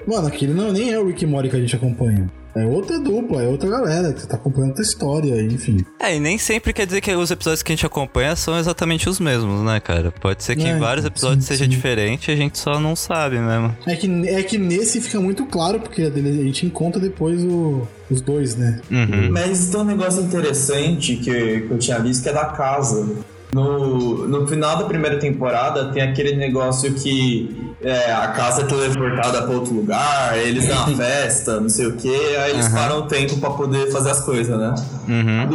[0.07, 2.31] Mano, aquele não, nem é o Rick e Morty que a gente acompanha.
[2.55, 5.79] É outra dupla, é outra galera que você tá acompanhando outra história, enfim.
[5.99, 9.09] É, e nem sempre quer dizer que os episódios que a gente acompanha são exatamente
[9.09, 10.13] os mesmos, né, cara?
[10.13, 11.71] Pode ser que É, em vários episódios sim, seja sim.
[11.71, 13.75] diferente e a gente só não sabe mesmo.
[13.87, 18.21] É que, é que nesse fica muito claro, porque a gente encontra depois o- os
[18.21, 18.81] dois, né?
[18.91, 19.31] Uhum.
[19.33, 23.17] Mas tem um negócio interessante que, que eu tinha visto que é da casa.
[23.55, 29.43] No, no final da primeira temporada tem aquele negócio que é, a casa é teleportada
[29.43, 32.75] pra outro lugar, eles dão uma festa, não sei o que, aí eles Aham.
[32.77, 34.75] param o tempo pra poder fazer as coisas, né?
[35.07, 35.47] Uhum.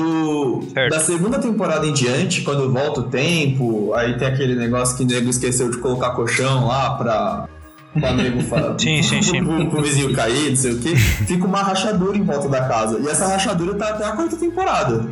[0.62, 0.91] Do, Certo.
[0.91, 5.07] da segunda temporada em diante, quando volta o tempo, aí tem aquele negócio que o
[5.07, 7.45] nego esqueceu de colocar colchão lá pra.
[7.99, 9.43] Pra nego fa- Sim, sim, sim.
[9.43, 10.95] Pro, pro vizinho cair, não sei o que.
[10.95, 12.99] Fica uma rachadura em volta da casa.
[12.99, 15.03] E essa rachadura tá até a quarta temporada.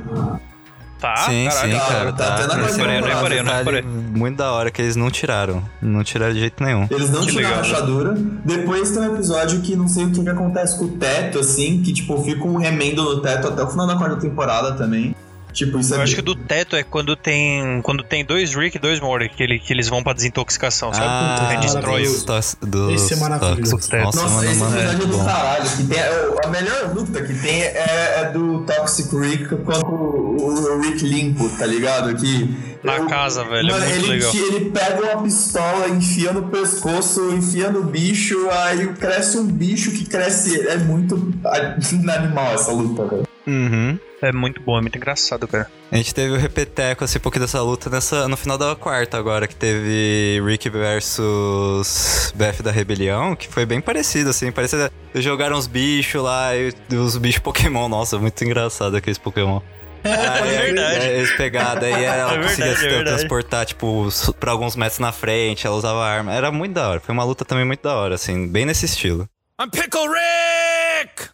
[0.99, 1.15] Tá?
[1.17, 1.73] sim, Caralho.
[1.73, 2.13] sim, tá, cara.
[2.13, 2.57] tá Tá, até na é.
[3.01, 3.81] Não reparei, não detalhe reparei.
[3.83, 5.61] muito da hora que eles não tiraram.
[5.81, 6.87] Não tiraram de jeito nenhum.
[6.89, 7.69] Eles não Que tiram a legal, né?
[7.69, 8.13] rachadura.
[8.45, 11.81] Depois tem um episódio que não sei o que, que acontece com o teto, assim,
[11.81, 15.15] que tipo, fica um remendo no teto até o final da quarta temporada também.
[15.55, 16.03] Tipo, isso Eu é.
[16.03, 19.29] acho que o do teto é quando tem quando tem dois Rick e dois Morty,
[19.29, 21.05] que, ele, que eles vão pra desintoxicação, sabe?
[21.07, 22.11] Ah, Aí destrói o...
[22.11, 23.71] dos Esse é maravilhoso.
[23.71, 25.69] Nossa, Nossa, esse é episódio é do caralho.
[25.77, 30.75] Que tem, é, a melhor luta que tem é, é do Toxic Rick com o,
[30.75, 32.13] o Rick limpo, tá ligado?
[32.15, 34.35] Que, Na eu- casa, velho, é Mano, muito ele, legal.
[34.35, 40.05] ele pega uma pistola, enfia no pescoço, enfia no bicho, aí cresce um bicho que
[40.05, 40.67] cresce.
[40.67, 41.15] É muito
[41.45, 43.34] animal essa luta, velho.
[43.47, 43.99] Uhum.
[44.21, 45.69] É muito bom, é muito engraçado, cara.
[45.91, 49.17] A gente teve o repeteco, assim, um pouquinho dessa luta nessa, no final da quarta
[49.17, 54.91] agora, que teve Rick versus Beth da Rebelião, que foi bem parecido, assim, parecia...
[55.13, 59.59] Jogaram os bichos lá, e os bichos Pokémon, nossa, muito engraçado aqueles Pokémon.
[60.05, 60.99] É verdade.
[61.07, 63.17] É, eles pegaram, daí ela É conseguia verdade, se é verdade.
[63.17, 64.07] transportar, tipo,
[64.39, 66.31] pra alguns metros na frente, ela usava arma.
[66.31, 69.27] Era muito da hora, foi uma luta também muito da hora, assim, bem nesse estilo.
[69.59, 71.29] I'm Pickle Rick!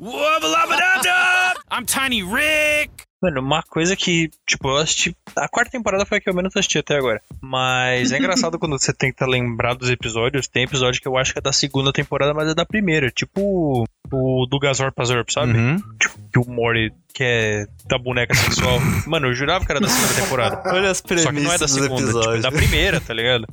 [0.00, 0.97] Wubba-lubba-dub-dub!
[1.70, 3.08] I'm Tiny Rick!
[3.20, 5.16] Mano, uma coisa que, tipo, eu assisti.
[5.36, 7.20] A quarta temporada foi a que eu menos assisti até agora.
[7.42, 10.46] Mas é engraçado quando você tenta lembrar dos episódios.
[10.46, 13.10] Tem episódio que eu acho que é da segunda temporada, mas é da primeira.
[13.10, 15.52] Tipo o do Gazor Pazorp, sabe?
[15.52, 15.76] Uhum.
[15.98, 18.78] Tipo, que o Mori que é da boneca sexual.
[19.06, 20.62] Mano, eu jurava que era da segunda temporada.
[20.72, 23.44] Olha as Só que não é premissas da segunda, tipo, é da primeira, tá ligado?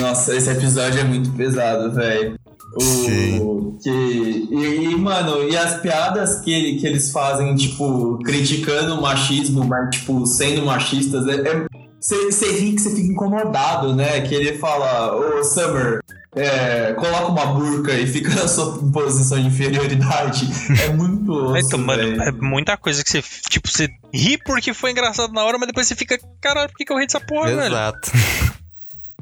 [0.00, 2.36] Nossa, esse episódio é muito pesado, velho.
[2.80, 3.38] Sim.
[3.40, 8.94] O que e, e, mano, e as piadas que, ele- que eles fazem, tipo, criticando
[8.94, 11.66] o machismo, mas tipo, sendo machistas, é, é-
[12.00, 14.22] você você ri que você fica incomodado, né?
[14.22, 16.00] Que ele fala, ô Summer,
[16.34, 20.48] é, coloca uma burca e fica na sua posição de inferioridade.
[20.82, 22.22] É muito osso, então, mano, velho.
[22.22, 25.86] é muita coisa que você, tipo, você ri porque foi engraçado na hora, mas depois
[25.86, 27.74] você fica, caralho, por que, que eu ri dessa porra, velho?
[27.74, 28.10] Exato.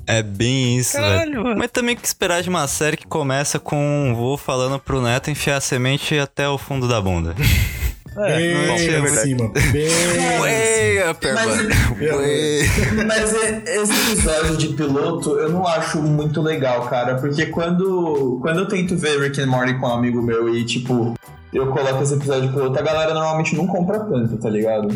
[0.07, 1.07] É bem isso, velho.
[1.07, 1.59] Caralho, mano.
[1.59, 5.01] Mas também o que esperar de uma série que começa com um vô falando pro
[5.01, 7.37] neto enfiar a semente até o fundo da bunda.
[8.17, 9.21] É, Bem é em verdade.
[9.21, 9.49] cima.
[9.73, 10.41] Bem em cima.
[10.41, 13.35] Way upper Mas- Mas
[13.67, 18.97] esse episódio de piloto eu não acho muito legal, cara, porque quando, quando eu tento
[18.97, 21.15] ver Rick and Morty com um amigo meu e, tipo,
[21.53, 24.89] eu coloco esse episódio de piloto, a galera normalmente não compra tanto, tá ligado?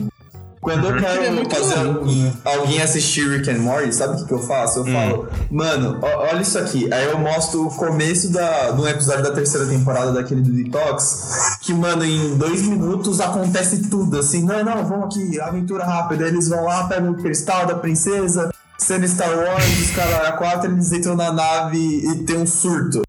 [0.65, 2.33] Quando eu é quero muito fazer maluco, né?
[2.45, 4.79] alguém assistir Rick and Morty, sabe o que, que eu faço?
[4.81, 6.91] Eu falo, mano, ó- olha isso aqui.
[6.93, 11.59] Aí eu mostro o começo da, de um episódio da terceira temporada daquele do Detox,
[11.61, 16.25] que, mano, em dois minutos acontece tudo, assim, não, não, vamos aqui, aventura rápida.
[16.25, 20.33] Aí Eles vão lá, pegam o cristal da princesa, cena Star Wars, os caras a
[20.33, 23.03] quatro, eles entram na nave e tem um surto.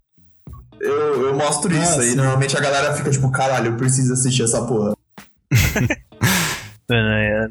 [0.78, 2.16] Eu, eu mostro Ah, isso aí, sim.
[2.16, 4.94] normalmente a galera fica tipo, caralho, eu preciso assistir essa porra.
[6.88, 7.48] Mano, é-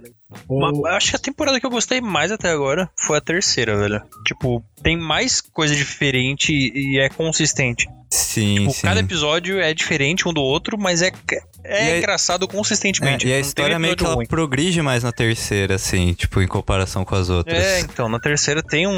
[0.50, 3.22] Uma- O- eu acho que a temporada que eu gostei mais até agora foi a
[3.22, 4.02] terceira, velho.
[4.26, 7.88] Tipo, tem mais coisa diferente e é consistente.
[8.10, 8.82] Sim, Tipo, sim.
[8.82, 11.12] cada episódio é diferente um do outro, mas é,
[11.68, 13.28] é E engraçado É, consistentemente.
[13.28, 14.26] e a história meio que ela ruim.
[14.26, 17.58] progride mais na terceira, assim, tipo, em comparação com as outras.
[17.58, 18.92] É, então, na terceira tem um,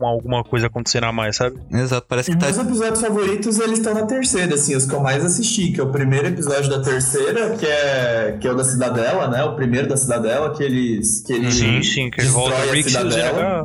[0.00, 1.56] um- alguma coisa acontecendo a mais, sabe?
[1.72, 2.46] Exato, parece que tá.
[2.46, 5.84] meus episódios favoritos, eles estão na terceira, assim, os que eu mais assisti, que é
[5.84, 9.44] o primeiro episódio da terceira, que é, que é o da Cidadela, né?
[9.44, 11.20] O primeiro da Cidadela, que eles.
[11.26, 13.64] Que ele Sim, sim, que eles destrói voltam a Rick e Cidadela.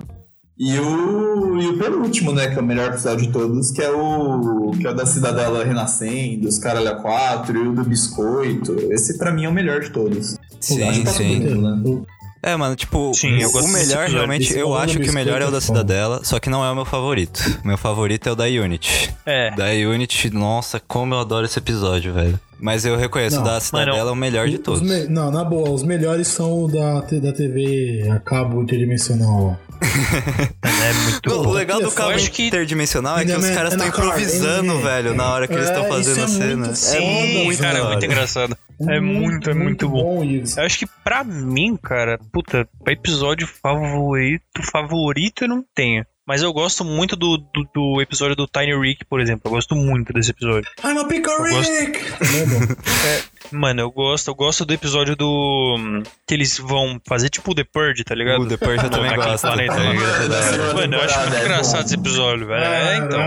[0.59, 2.47] E o, e o penúltimo, né?
[2.47, 4.71] Que é o melhor episódio de todos, que é o.
[4.79, 8.75] Que é o da Cidadela renascendo, os Caralho 4 e o do Biscoito.
[8.91, 10.35] Esse pra mim é o melhor de todos.
[10.59, 11.39] Sim, Acho que tá sim.
[11.39, 12.01] né?
[12.41, 15.51] É, mano, tipo, Sim, eu o melhor realmente, eu acho que o melhor é o
[15.51, 17.41] da biscoito, Cidadela, só que não é o meu favorito.
[17.63, 19.13] Meu favorito é o da Unity.
[19.25, 19.51] É.
[19.55, 22.39] Da Unity, nossa, como eu adoro esse episódio, velho.
[22.59, 24.81] Mas eu reconheço, Não, o da Cidadela é o melhor de Os todos.
[24.81, 29.59] me- Não, na boa, os melhores são o da, da TV a cabo interdimensional.
[29.81, 31.51] É muito O bom.
[31.51, 34.07] legal do Eu cabo acho que- interdimensional é que os é- caras é estão cara,
[34.07, 36.55] improvisando, é- velho, na hora que eles estão É, fazendo a é cena.
[36.57, 38.57] muito É Sim, muito cara, é muito engraçado.
[38.87, 40.23] É muito, é muito bom.
[40.23, 40.59] isso.
[40.59, 46.05] Eu acho que pra mim, cara, puta, episódio favorito, favorito eu não tenho.
[46.27, 49.43] Mas eu gosto muito do, do, do episódio do Tiny Rick, por exemplo.
[49.45, 50.69] Eu gosto muito desse episódio.
[50.83, 51.99] I'm a Pickle gosto- Rick!
[52.19, 52.41] Também
[53.07, 53.36] é.
[53.51, 56.03] Mano, eu gosto, eu gosto do episódio do.
[56.27, 58.41] Que eles vão fazer tipo o The Purge, tá ligado?
[58.41, 59.41] O The Purge eu também gosto.
[59.41, 59.73] planeta.
[59.75, 60.75] Tá ligado?
[60.75, 61.85] Mano, eu acho muito é engraçado bom.
[61.85, 62.63] esse episódio, velho.
[62.63, 63.19] É, então.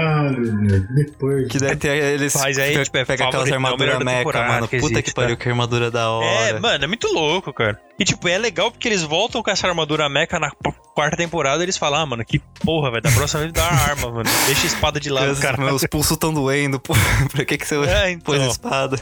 [0.62, 0.94] Velho.
[0.94, 1.49] Depois.
[1.49, 4.68] Que daí tem eles Mas aí, tipo, é pega aquelas é armaduras da meca, mano.
[4.68, 5.42] que Puta que pariu, tá?
[5.42, 6.27] que armadura da hora.
[6.27, 7.81] É, mano, é muito louco, cara.
[7.99, 10.51] E, tipo, é legal porque eles voltam com essa armadura mecha na
[10.94, 13.03] quarta temporada e eles falam, ah, mano, que porra, velho.
[13.03, 14.31] Da próxima vez dá uma arma, mano.
[14.46, 15.57] Deixa a espada de lado, Meus, cara.
[15.59, 16.94] meus pulsos tão doendo, pô.
[17.33, 18.35] pra que que você É, então.
[18.35, 18.99] pôs espada?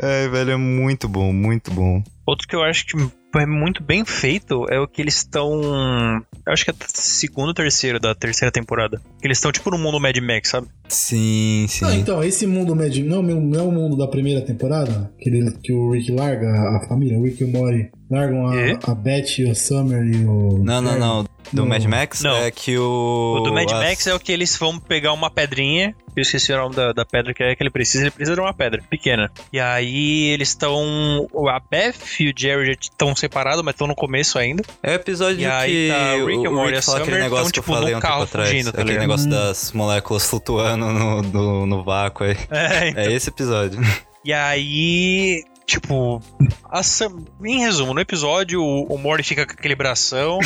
[0.00, 2.02] É, velho, é muito bom, muito bom.
[2.28, 2.94] Outro que eu acho que
[3.38, 5.50] é muito bem feito é o que eles estão.
[6.46, 9.00] Eu acho que é segundo ou terceiro da terceira temporada.
[9.20, 10.66] Que eles estão tipo no mundo Mad Max, sabe?
[10.88, 11.84] Sim, sim.
[11.84, 15.10] Não, então, esse mundo Mad não, não é o mundo da primeira temporada?
[15.18, 18.56] Que, ele, que o Rick larga a família, o Rick e o Morty largam a,
[18.56, 18.78] E?
[18.86, 20.58] a Beth, o Summer e o.
[20.62, 21.24] Não, não, não.
[21.50, 21.66] Do Não.
[21.68, 22.36] Mad Max Não.
[22.36, 23.36] é que o.
[23.38, 25.94] O do Mad as- Max é o que eles vão pegar uma pedrinha.
[26.14, 28.04] Eu esqueci o nome da, da pedra que é que ele precisa.
[28.04, 29.30] Ele precisa de uma pedra pequena.
[29.50, 31.26] E aí eles estão.
[31.48, 34.62] A Beth e o Jerry já estão separados, mas estão no começo ainda.
[34.82, 37.24] É o episódio E aí que tá o Rick, o, Morty Rick fala aquele Summer
[37.24, 38.48] negócio tão, que eu tipo, falei um carro atrás.
[38.50, 42.36] fugindo, tá aquele negócio das moléculas flutuando no, no, no vácuo aí.
[42.50, 43.80] É, É esse episódio.
[44.24, 46.22] E aí, tipo,
[46.64, 47.24] a Sam...
[47.44, 50.38] em resumo, no episódio o, o Morty fica com aquele bração,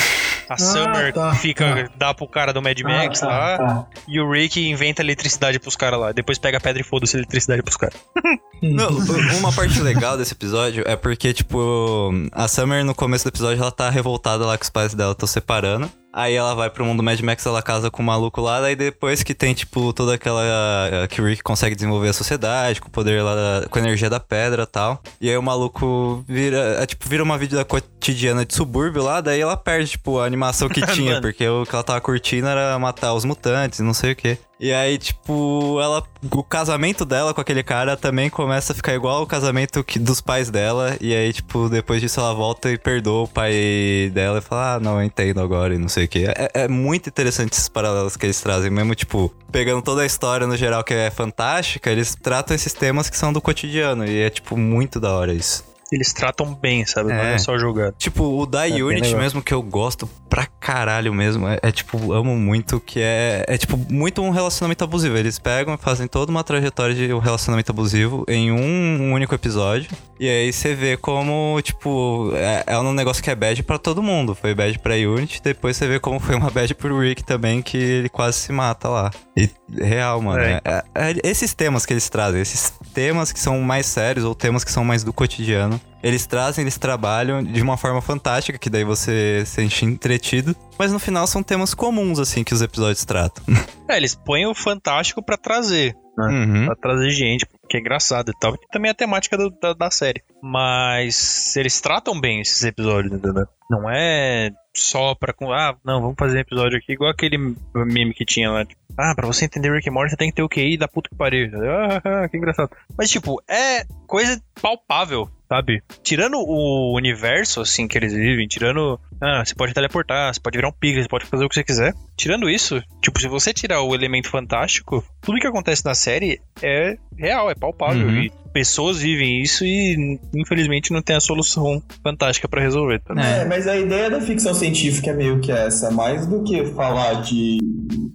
[0.48, 3.86] a Summer tá, fica dá pro cara do Mad Max Ah, tá, lá, tá.
[4.08, 6.12] e o Rick inventa eletricidade pros caras lá.
[6.12, 7.94] Depois pega a pedra e foda-se a eletricidade pros caras.
[9.38, 13.72] Uma parte legal desse episódio é porque, tipo, a Summer no começo do episódio ela
[13.72, 15.90] tá revoltada lá que os pais dela estão separando.
[16.14, 19.22] Aí ela vai pro mundo Mad Max, ela casa com o maluco lá, daí depois
[19.22, 20.42] que tem, tipo, toda aquela.
[20.44, 23.82] eh, que o Rick consegue desenvolver a sociedade, com o poder lá, da- com a
[23.82, 25.00] energia da pedra e tal.
[25.20, 26.82] E aí o maluco vira.
[26.82, 30.68] É, tipo, vira uma vida cotidiana de subúrbio lá, daí ela perde, tipo, a animação
[30.68, 31.22] que tinha, Mano.
[31.22, 34.36] porque o que ela tava curtindo era matar os mutantes, não sei o quê.
[34.62, 36.04] E aí, tipo, ela.
[36.30, 40.20] O casamento dela com aquele cara também começa a ficar igual o casamento que, dos
[40.20, 40.96] pais dela.
[41.00, 44.80] E aí, tipo, depois disso ela volta e perdoa o pai dela e fala, ah,
[44.80, 46.26] não, eu entendo agora e não sei o quê.
[46.28, 50.46] É, é muito interessante esses paralelos que eles trazem, mesmo, tipo, pegando toda a história
[50.46, 54.06] no geral que é fantástica, eles tratam esses temas que são do cotidiano.
[54.06, 55.64] E é, tipo, muito da hora isso.
[55.90, 57.10] Eles tratam bem, sabe?
[57.12, 57.34] Não É.
[57.34, 57.94] é só jogado.
[57.98, 62.10] Tipo, o da bem Unity mesmo, que eu gosto pra caralho mesmo, é, é, tipo,
[62.10, 65.14] amo muito, que é, é tipo, muito um relacionamento abusivo.
[65.14, 69.90] Eles pegam e fazem toda uma trajetória de um relacionamento abusivo em um único episódio.
[70.18, 74.02] E aí você vê como, tipo, é, é um negócio que é bad pra todo
[74.02, 74.34] mundo.
[74.34, 77.76] Foi bad pra Unity, depois você vê como foi uma bad pro Rick também, que
[77.76, 79.10] ele quase se mata lá.
[79.36, 80.42] E real, mano.
[80.42, 80.62] É.
[80.64, 84.64] é- é- esses temas que eles trazem, esses temas que são mais sérios ou temas
[84.64, 88.84] que são mais do cotidiano, eles trazem, eles trabalham de uma forma fantástica, que daí
[88.84, 90.54] você se sente entretido.
[90.78, 93.44] Mas no final são temas comuns, assim, que os episódios tratam.
[93.88, 95.94] É, eles põem o fantástico pra trazer.
[96.18, 96.64] Uhum.
[96.66, 98.54] Pra trazer gente, que é engraçado e tal.
[98.54, 100.22] E também a temática do- da, da série.
[100.42, 103.44] Mas eles tratam bem esses episódios, entendeu?
[103.70, 105.32] Não é só pra.
[105.34, 107.36] com- Ah, não, vamos fazer um episódio aqui igual aquele
[107.74, 108.64] meme que tinha lá.
[108.64, 110.88] Tipo, ah, pra você entender Rick and Morty, você tem que ter o QI da
[110.88, 111.50] puta que pariu.
[111.70, 112.70] Ah, ah, que engraçado.
[112.96, 115.82] Mas, tipo, é coisa palpável, sabe?
[116.02, 118.98] Tirando o universo, assim, que eles vivem, tirando.
[119.20, 121.62] Ah, você pode teleportar, você pode virar um piglet, você pode fazer o que você
[121.62, 121.92] quiser.
[122.16, 126.96] Tirando isso, tipo, se você tirar o elemento fantástico, tudo que acontece na série é
[127.18, 128.06] real, é palpável.
[128.08, 128.22] Uhum.
[128.22, 133.00] E pessoas vivem isso e, infelizmente, não tem a solução fantástica pra resolver.
[133.00, 133.14] Tá?
[133.22, 137.22] É, mas a ideia da ficção científica é meio que essa, mais do que falar
[137.22, 137.58] de,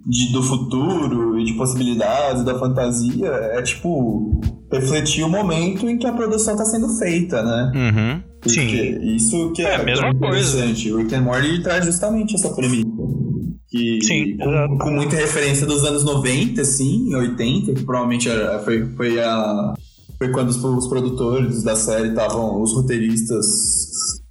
[0.06, 6.06] de- do futuro e de possibilidades da fantasia, é tipo refletir o momento em que
[6.06, 7.72] a produção está sendo feita, né?
[7.74, 8.22] Uhum.
[8.40, 9.16] Porque Sim.
[9.16, 10.58] Isso que é, É a mesma tão coisa.
[10.58, 10.92] interessante.
[10.92, 12.88] O Rick and Morty traz justamente essa premissa.
[13.68, 18.86] Que, Sim, com, com muita referência dos anos 90, assim, 80, que provavelmente era- foi,
[18.96, 19.74] foi, a,
[20.16, 23.44] foi quando os, os produtores da série estavam, os roteiristas,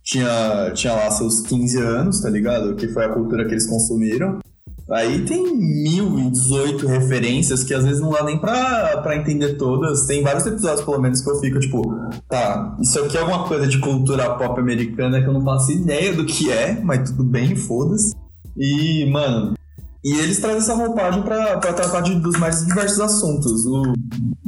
[0.03, 2.75] tinha, tinha lá seus 15 anos, tá ligado?
[2.75, 4.39] Que foi a cultura que eles consumiram.
[4.89, 9.55] Aí tem mil e dezoito referências que às vezes não dá nem pra, pra entender
[9.57, 10.05] todas.
[10.05, 11.93] Tem vários episódios, pelo menos, que eu fico tipo,
[12.29, 16.13] tá, isso aqui é alguma coisa de cultura pop americana que eu não faço ideia
[16.13, 18.15] do que é, mas tudo bem, foda-se.
[18.55, 19.55] E, mano,
[20.05, 23.65] e eles trazem essa roupagem pra tratar de, dos mais diversos assuntos.
[23.65, 23.93] O,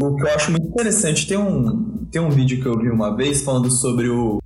[0.01, 3.13] o que eu acho muito interessante, tem um, tem um vídeo que eu vi uma
[3.13, 4.39] vez falando sobre o,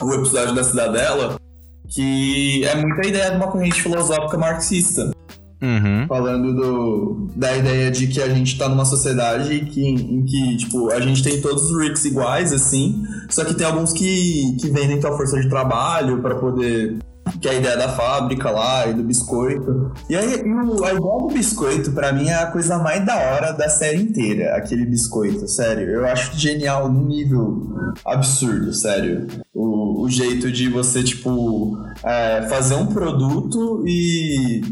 [0.00, 1.38] o episódio da Cidadela,
[1.86, 5.12] que é muita ideia de uma corrente filosófica marxista
[5.60, 6.06] Uhum.
[6.06, 10.90] falando do, da ideia de que a gente tá numa sociedade que, em que, tipo,
[10.90, 15.00] a gente tem todos os Ricks iguais, assim, só que tem alguns que, que vendem
[15.00, 16.98] tua força de trabalho para poder.
[17.42, 19.92] Que é a ideia da fábrica lá e do biscoito.
[20.08, 23.68] E aí, o- a do biscoito, pra mim, é a coisa mais da hora da
[23.68, 24.56] série inteira.
[24.56, 25.90] Aquele biscoito, sério.
[25.90, 27.68] Eu acho genial num nível
[28.02, 29.26] absurdo, sério.
[29.54, 34.62] O, o jeito de você, tipo, é, fazer um produto e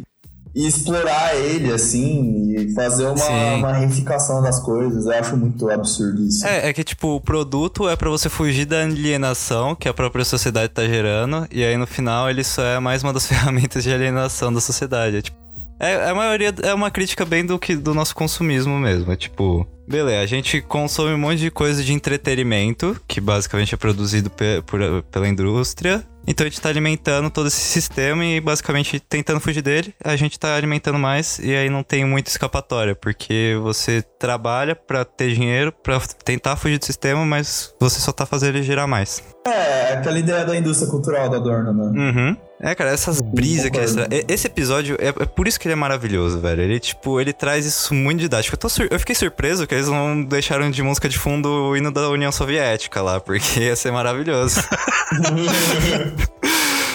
[0.56, 3.58] e explorar ele, assim, e fazer uma, Sim.
[3.58, 5.04] uma reificação das coisas.
[5.04, 6.46] Eu acho muito absurdo isso.
[6.46, 10.24] É, é que, tipo, o produto é pra você fugir da alienação que a própria
[10.24, 13.92] sociedade tá gerando, e aí no final ele só é mais uma das ferramentas de
[13.92, 15.18] alienação da sociedade.
[15.18, 15.36] É, tipo,
[15.78, 19.12] É, a maioria é uma crítica bem do que do nosso consumismo mesmo.
[19.12, 23.76] É tipo, beleza, a gente consome um monte de coisa de entretenimento, que basicamente é
[23.76, 24.80] produzido pe por,
[25.10, 26.02] pela indústria.
[26.26, 30.38] Então a gente tá alimentando todo esse sistema e basicamente tentando fugir dele, a gente
[30.38, 35.72] tá alimentando mais e aí não tem muita escapatória, porque você trabalha para ter dinheiro,
[35.72, 39.22] para tentar fugir do sistema, mas você só tá fazendo ele girar mais.
[39.46, 41.84] É, aquela ideia da indústria cultural da Adorno, né?
[41.84, 42.36] Uhum.
[42.60, 45.76] É, cara, essas brisas que ele Esse episódio, é, é, por isso que ele é
[45.76, 46.62] maravilhoso, velho.
[46.62, 48.56] Ele, tipo, ele traz isso muito didático.
[48.60, 48.88] Eu, sur...
[48.90, 52.32] eu fiquei surpreso que eles não deixaram de música de fundo o hino da União
[52.32, 54.60] Soviética lá, porque ia ser maravilhoso.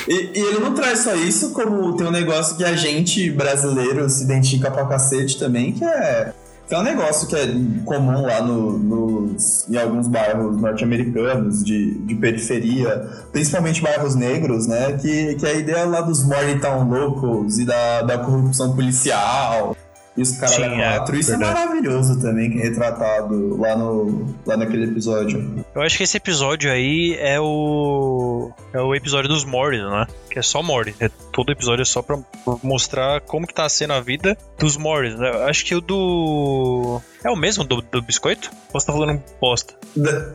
[0.08, 4.10] E, e, ele não traz só isso, como tem um negócio que a gente, brasileiro,
[4.10, 6.34] se identifica pra cacete também, que é
[6.76, 7.48] é um negócio que é
[7.86, 9.36] comum lá no,
[9.70, 14.98] em alguns bairros norte-americanos de, de periferia, principalmente bairros negros, né?
[14.98, 19.76] Que, que é a ideia lá dos Morningtown Locals e da, da corrupção policial.
[20.16, 21.16] E os caras quatro.
[21.16, 21.57] Isso é verdade.
[21.57, 25.64] é maravilhoso também, que é retratado lá, no, lá naquele episódio.
[25.74, 28.51] Eu acho que esse episódio aí é o.
[28.74, 30.07] É o episódio dos Morty, né?
[30.30, 30.93] Que é só Morty.
[30.99, 32.20] É, todo episódio é só pra
[32.62, 35.30] mostrar como que tá sendo a vida dos Morty, né?
[35.30, 37.01] Eu acho que o do.
[37.24, 38.51] É o mesmo do, do biscoito?
[38.74, 39.76] Ou você tá falando bosta?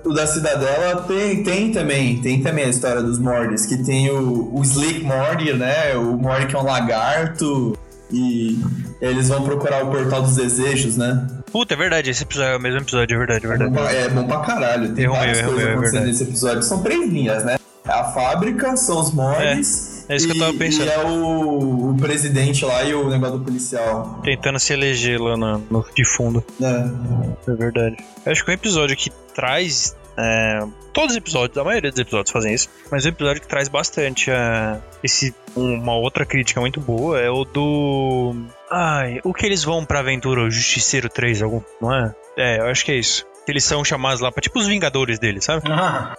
[0.04, 2.20] o da Cidadela tem, tem também.
[2.22, 5.94] Tem também a história dos Mortys, que tem o, o Slick Morty, né?
[5.96, 7.76] O Morty que é um lagarto.
[8.10, 8.58] E
[9.00, 11.26] eles vão procurar o portal dos desejos, né?
[11.50, 13.70] Puta, é verdade, esse episódio é o mesmo episódio, é verdade, é verdade.
[13.70, 16.62] É bom pra, é bom pra caralho, tem várias coisas é acontecendo nesse episódio.
[16.62, 17.56] São três linhas, né?
[17.84, 20.04] É a fábrica, são os móveis.
[20.08, 20.86] É, é isso que eu tava pensando.
[20.86, 24.20] E é o, o, presidente lá e o negócio do policial.
[24.24, 26.44] Tentando se eleger lá no, no de fundo.
[26.60, 27.50] É.
[27.50, 27.96] É verdade.
[28.24, 30.60] Eu acho que um episódio que traz é,
[30.92, 34.30] todos os episódios, a maioria dos episódios fazem isso, mas o episódio que traz bastante
[34.30, 38.34] uh, esse, uma outra crítica muito boa é o do.
[38.70, 42.14] Ai, o que eles vão pra aventura, o Justiceiro 3, algum, não é?
[42.36, 43.26] É, eu acho que é isso.
[43.46, 45.70] Eles são chamados lá pra tipo os Vingadores deles, sabe?
[45.70, 46.16] Ah.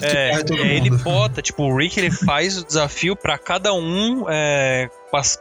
[0.00, 4.88] É, é ele bota, tipo, o Rick ele faz o desafio para cada um, é,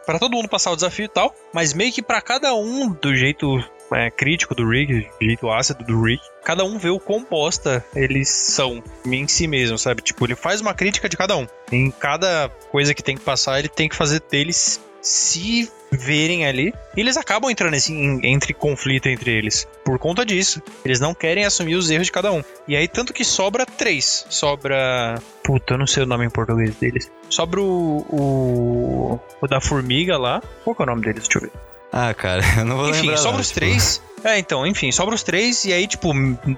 [0.05, 3.15] para todo mundo passar o desafio e tal, mas meio que para cada um do
[3.15, 3.63] jeito
[3.93, 8.83] é, crítico do Rick, jeito ácido do Rick, cada um vê o bosta eles são
[9.05, 10.01] em si mesmo, sabe?
[10.01, 11.47] Tipo, ele faz uma crítica de cada um.
[11.71, 16.73] Em cada coisa que tem que passar, ele tem que fazer deles se verem ali.
[16.95, 19.67] E eles acabam entrando nesse, em, entre conflito entre eles.
[19.83, 20.61] Por conta disso.
[20.83, 22.43] Eles não querem assumir os erros de cada um.
[22.67, 24.25] E aí, tanto que sobra três.
[24.29, 25.21] Sobra.
[25.43, 27.11] Puta, eu não sei o nome em português deles.
[27.29, 28.05] Sobra o.
[28.09, 30.41] O, o da formiga lá.
[30.63, 31.27] Qual que é o nome deles?
[31.27, 31.74] Deixa eu ver.
[31.97, 33.13] Ah, cara, eu não vou Enfim, lembrar.
[33.13, 33.59] Enfim, sobra os tipo...
[33.61, 34.01] três.
[34.25, 36.11] É, então, enfim, sobra os três, e aí, tipo,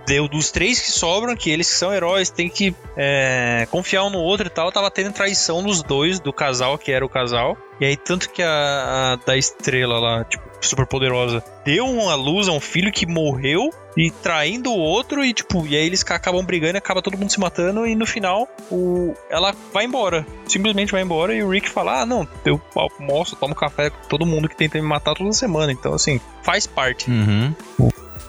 [0.07, 4.09] deu dos três que sobram, que eles que são heróis, tem que é, confiar um
[4.09, 7.57] no outro e tal, tava tendo traição nos dois, do casal, que era o casal.
[7.79, 12.47] E aí, tanto que a, a da estrela lá, tipo, super poderosa, deu uma luz
[12.47, 16.45] a um filho que morreu e traindo o outro, e tipo, e aí eles acabam
[16.45, 20.25] brigando e acaba todo mundo se matando, e no final o, ela vai embora.
[20.45, 24.25] Simplesmente vai embora e o Rick fala: Ah, não, eu almoço, tomo café com todo
[24.25, 25.71] mundo que tenta me matar toda semana.
[25.71, 27.09] Então, assim, faz parte.
[27.09, 27.53] Uhum.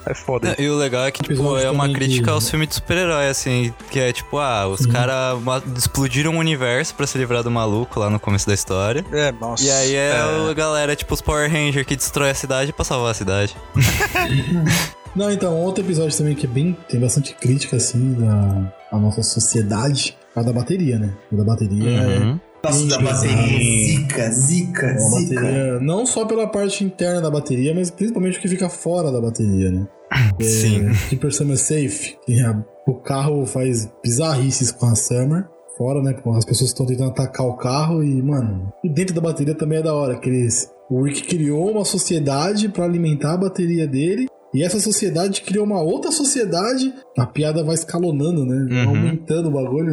[0.06, 0.56] É foda.
[0.58, 4.00] E o legal é que, tipo, é uma crítica aos filmes de super-herói, assim, que
[4.00, 4.92] é tipo, ah, os uhum.
[4.92, 5.38] caras
[5.76, 9.04] explodiram o universo pra se livrar do maluco lá no começo da história.
[9.12, 9.64] É, nossa.
[9.64, 10.50] E aí é, é.
[10.50, 13.54] a galera, tipo, os Power Rangers que destrói a cidade pra salvar a cidade.
[15.14, 16.76] Não, então, outro episódio também que é bem.
[16.88, 20.16] tem bastante crítica, assim, da, da nossa sociedade.
[20.36, 21.12] É da bateria, né?
[21.32, 22.34] O da bateria uhum.
[22.34, 22.40] é.
[22.64, 25.40] Nossa, da bateria, zica, zica, é zica.
[25.40, 29.20] Bateria, não só pela parte interna da bateria, mas principalmente o que fica fora da
[29.20, 29.86] bateria, né?
[30.42, 30.88] Sim.
[30.88, 32.56] É, Keeper Summer Safe, que é,
[32.86, 35.46] o carro faz bizarrices com a Summer.
[35.76, 36.16] Fora, né?
[36.36, 39.82] As pessoas estão tentando atacar o carro e, mano, e dentro da bateria também é
[39.82, 40.68] da hora, que eles.
[40.90, 45.82] O Rick criou uma sociedade para alimentar a bateria dele e essa sociedade criou uma
[45.82, 46.92] outra sociedade.
[47.18, 48.84] A piada vai escalonando, né?
[48.84, 48.88] Uhum.
[48.88, 49.90] Aumentando o bagulho.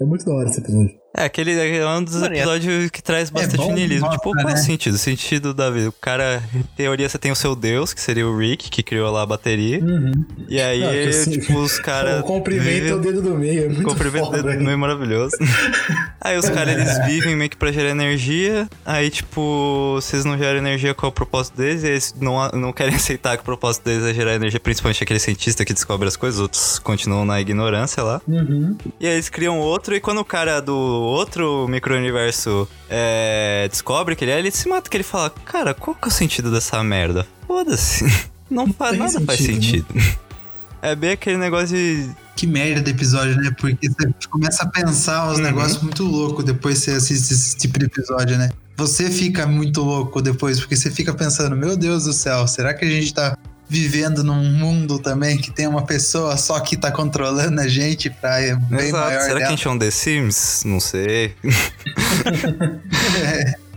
[0.00, 0.94] É muito da hora esse episódio.
[1.18, 2.88] É, aquele é um dos Mano, episódios é...
[2.88, 4.08] que traz bastante é niilismo.
[4.10, 4.56] Tipo, qual é o né?
[4.56, 4.94] sentido?
[4.94, 5.88] O sentido da vida.
[5.88, 9.10] O cara, em teoria, você tem o seu deus, que seria o Rick, que criou
[9.10, 9.80] lá a bateria.
[9.80, 10.12] Uhum.
[10.48, 12.20] E aí, Não, assim, tipo, os caras.
[12.20, 12.92] O cumprimento vivem...
[12.92, 13.64] o dedo do meio.
[13.64, 15.36] É muito cumprimento o dedo do meio é maravilhoso.
[16.20, 18.68] aí os caras, eles vivem meio que pra gerar energia.
[18.86, 21.82] Aí, tipo, vocês não geram energia, qual é o propósito deles?
[21.82, 25.18] E eles não, não querem aceitar que o propósito deles é gerar energia, principalmente aquele
[25.18, 26.38] cientista que descobre as coisas.
[26.38, 28.20] Outros continuam na ignorância lá.
[28.28, 28.76] Uhum.
[29.00, 34.24] E aí eles criam outro, e quando o cara do outro micro-universo é, descobre que
[34.24, 36.82] ele é, ele se mata, que ele fala, cara, qual que é o sentido dessa
[36.82, 37.26] merda?
[37.46, 38.04] Foda-se.
[38.50, 39.86] Não faz nada sentido, faz sentido.
[39.94, 40.02] Né?
[40.80, 42.08] É bem aquele negócio de.
[42.36, 43.50] Que merda do episódio, né?
[43.58, 45.44] Porque você começa a pensar uns uhum.
[45.44, 48.48] negócios muito loucos depois que você assiste esse tipo de episódio, né?
[48.78, 52.84] você fica muito louco depois, porque você fica pensando, meu Deus do céu, será que
[52.84, 53.36] a gente tá
[53.68, 58.38] vivendo num mundo também que tem uma pessoa só que tá controlando a gente pra
[58.38, 58.92] bem Exato.
[58.92, 59.46] maior Será que dela?
[59.46, 60.62] a gente é um The Sims?
[60.64, 61.34] Não sei.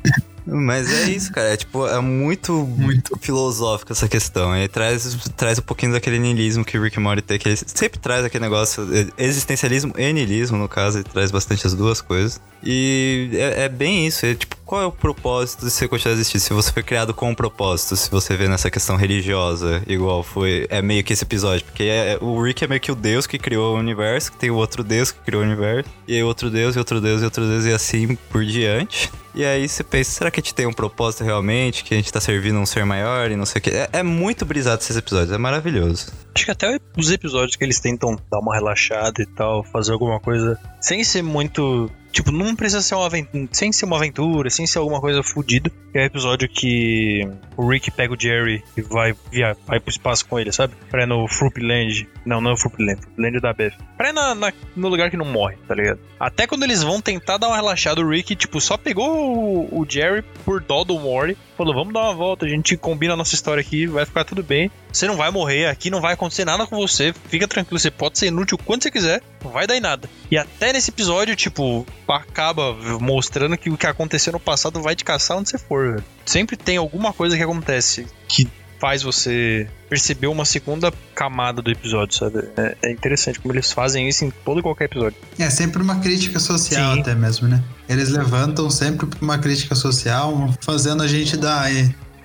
[0.45, 1.53] Mas é isso, cara.
[1.53, 4.55] É tipo, é muito, muito filosófico essa questão.
[4.55, 7.99] Ele traz, traz um pouquinho daquele niilismo que o Rick Morty tem, que ele sempre
[7.99, 8.87] traz aquele negócio,
[9.17, 12.41] existencialismo e niilismo, no caso, ele traz bastante as duas coisas.
[12.63, 16.15] E é, é bem isso, é tipo, qual é o propósito de você continuar a
[16.15, 16.39] existir?
[16.39, 20.65] Se você foi criado com um propósito, se você vê nessa questão religiosa, igual foi,
[20.69, 23.37] é meio que esse episódio, porque é- o Rick é meio que o Deus que
[23.37, 26.49] criou o universo, que tem o outro Deus que criou o universo, e aí outro
[26.49, 29.11] Deus, e outro Deus, e outro Deus, e assim por diante.
[29.35, 31.83] E aí você pensa, será que a gente tem um propósito realmente?
[31.83, 33.71] Que a gente tá servindo um ser maior e não sei o que?
[33.71, 36.13] É, é muito brisado esses episódios, é maravilhoso.
[36.33, 40.17] Acho que até os episódios que eles tentam dar uma relaxada e tal, fazer alguma
[40.17, 41.91] coisa sem ser muito.
[42.11, 43.47] Tipo, não precisa ser uma aventura.
[43.51, 45.71] Sem ser uma aventura, sem ser alguma coisa fodida.
[45.93, 50.25] É o episódio que o Rick pega o Jerry e vai, via, vai pro espaço
[50.25, 50.73] com ele, sabe?
[50.89, 52.07] Pra ir no Fruitland.
[52.25, 53.73] Não, não é o Fruitland, Fruitland da Beth.
[53.97, 55.99] Pra ir na, na- no lugar que não morre, tá ligado?
[56.19, 59.85] Até quando eles vão tentar dar uma relaxada, o Rick, tipo, só pegou o, o
[59.89, 61.37] Jerry por dó do Mori.
[61.61, 64.41] Falou, vamos dar uma volta, a gente combina a nossa história aqui, vai ficar tudo
[64.41, 64.71] bem.
[64.91, 68.17] Você não vai morrer, aqui não vai acontecer nada com você, fica tranquilo, você pode
[68.17, 70.09] ser inútil quando você quiser, não vai dar em nada.
[70.31, 75.05] E até nesse episódio, tipo, acaba mostrando que o que aconteceu no passado vai te
[75.05, 76.03] caçar onde você for.
[76.25, 78.49] Sempre tem alguma coisa que acontece que
[78.81, 82.49] faz você perceber uma segunda camada do episódio, sabe?
[82.57, 85.15] É, é interessante como eles fazem isso em todo e qualquer episódio.
[85.37, 87.01] É sempre uma crítica social, Sim.
[87.01, 87.63] até mesmo, né?
[87.87, 91.69] Eles levantam sempre pra uma crítica social, fazendo a gente dar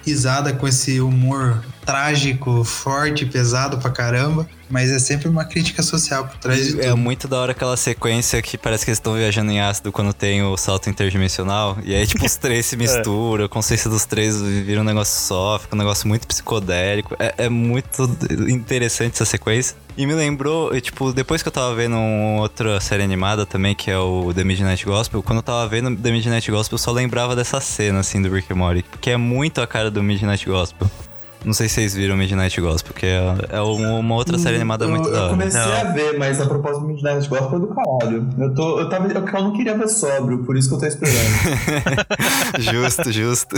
[0.02, 4.46] risada com esse humor trágico, forte, pesado pra caramba.
[4.68, 6.96] Mas é sempre uma crítica social por trás de É tudo.
[6.96, 10.42] muito da hora aquela sequência que parece que eles estão viajando em ácido quando tem
[10.42, 11.78] o salto interdimensional.
[11.84, 15.56] E aí, tipo, os três se misturam, a consciência dos três vira um negócio só,
[15.60, 17.14] fica um negócio muito psicodélico.
[17.16, 18.10] É, é muito
[18.48, 19.76] interessante essa sequência.
[19.96, 23.88] E me lembrou, tipo, depois que eu tava vendo uma outra série animada também, que
[23.88, 27.36] é o The Midnight Gospel, quando eu tava vendo The Midnight Gospel, eu só lembrava
[27.36, 30.90] dessa cena, assim, do Rick and Morty, que é muito a cara do Midnight Gospel.
[31.46, 33.20] Não sei se vocês viram Midnight Gospel, que é,
[33.50, 35.30] é uma outra série animada eu, muito eu da hora.
[35.30, 35.80] comecei Não.
[35.80, 38.28] a ver, mas a proposta do Midnight Gospel é do caralho.
[38.36, 40.86] Eu, tô, eu, tava, eu, eu não queria ver sóbrio, por isso que eu tô
[40.86, 41.16] esperando.
[42.58, 43.54] justo, justo.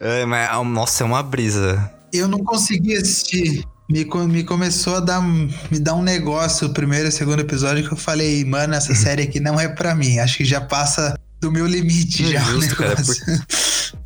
[0.00, 1.88] É, mas, ah, nossa, é uma brisa.
[2.12, 3.64] Eu não consegui assistir.
[3.88, 7.86] Me, me começou a dar, me dar um negócio o primeiro e o segundo episódio
[7.86, 10.18] que eu falei, mano, essa série aqui não é pra mim.
[10.18, 13.24] Acho que já passa do meu limite já o Justo, cara, negócio.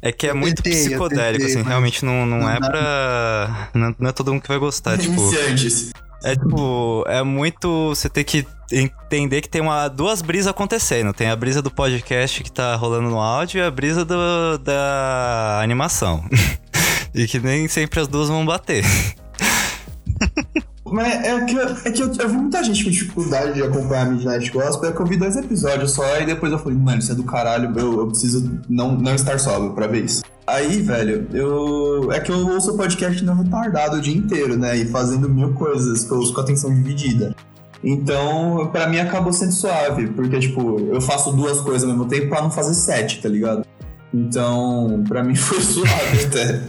[0.02, 2.58] É que é Eu muito tentei, psicodélico, tentei, assim, mas realmente não, não, não é
[2.58, 3.68] pra.
[3.74, 5.14] Não, não é todo mundo que vai gostar, tipo.
[5.14, 5.92] Iniciantes.
[6.22, 7.90] É tipo, é muito.
[7.90, 11.12] Você tem que entender que tem uma, duas brisas acontecendo.
[11.12, 15.60] Tem a brisa do podcast que tá rolando no áudio e a brisa do, da
[15.62, 16.24] animação.
[17.14, 18.84] e que nem sempre as duas vão bater.
[20.90, 24.10] Mas é que, eu, é que eu, eu vi muita gente com dificuldade de acompanhar
[24.10, 27.12] Midnight Gospel, é que eu vi dois episódios só, e depois eu falei, mano, isso
[27.12, 30.22] é do caralho, eu, eu preciso não, não estar sóbrio pra ver isso.
[30.46, 32.12] Aí, velho, eu.
[32.12, 34.76] É que eu ouço podcast não retardado o dia inteiro, né?
[34.76, 37.34] E fazendo mil coisas, que eu ouço com a atenção dividida.
[37.82, 42.28] Então, pra mim acabou sendo suave, porque, tipo, eu faço duas coisas ao mesmo tempo
[42.28, 43.66] pra não fazer sete, tá ligado?
[44.14, 46.62] Então, pra mim foi suave até.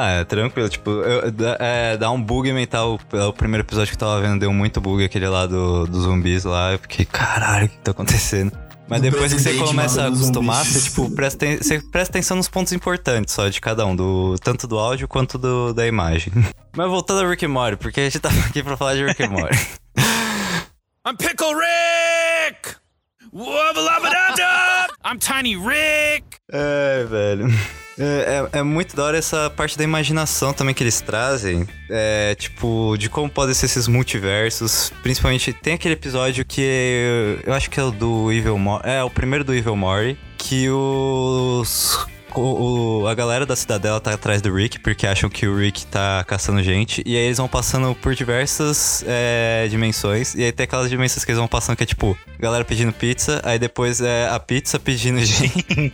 [0.00, 0.68] Ah, é tranquilo.
[0.68, 2.98] Tipo, eu- dá- é, dá um bug mental.
[3.28, 6.44] O primeiro episódio que eu tava vendo deu muito bug, aquele lá do, dos zumbis
[6.44, 6.72] lá.
[6.72, 8.52] Eu fiquei, caralho, o que tá acontecendo?
[8.88, 10.72] Mas Do depois que você começa a acostumar, zumbis.
[10.82, 14.66] você, tipo, presta, você presta atenção nos pontos importantes só de cada um, do, tanto
[14.66, 16.32] do áudio quanto do, da imagem.
[16.76, 19.22] Mas voltando a Rick and Morty, porque a gente tava aqui pra falar de Rick
[19.22, 19.58] and Morty.
[21.06, 22.76] I'm Pickle Rick!
[23.34, 24.94] Wubba-lubba-dub-dub!
[25.04, 26.38] I'm Tiny Rick!
[26.50, 27.46] É, velho.
[27.98, 31.66] É, é- é muito da hora essa parte da imaginação também que eles trazem.
[31.90, 34.92] É, tipo, de como podem ser esses multiversos.
[35.02, 38.82] Principalmente, tem aquele episódio que eu acho que é o do Evil Mori.
[38.88, 40.18] É, o primeiro do Evil Mori.
[40.36, 42.06] Que os.
[42.34, 45.84] o- o- a galera da cidadela tá atrás do Rick, porque acham que o Rick
[45.86, 47.02] tá caçando gente.
[47.04, 50.34] E aí eles vão passando por diversas é, dimensões.
[50.36, 53.40] E aí tem aquelas dimensões que eles vão passando que é tipo, galera pedindo pizza,
[53.44, 55.92] aí depois é a pizza pedindo gente.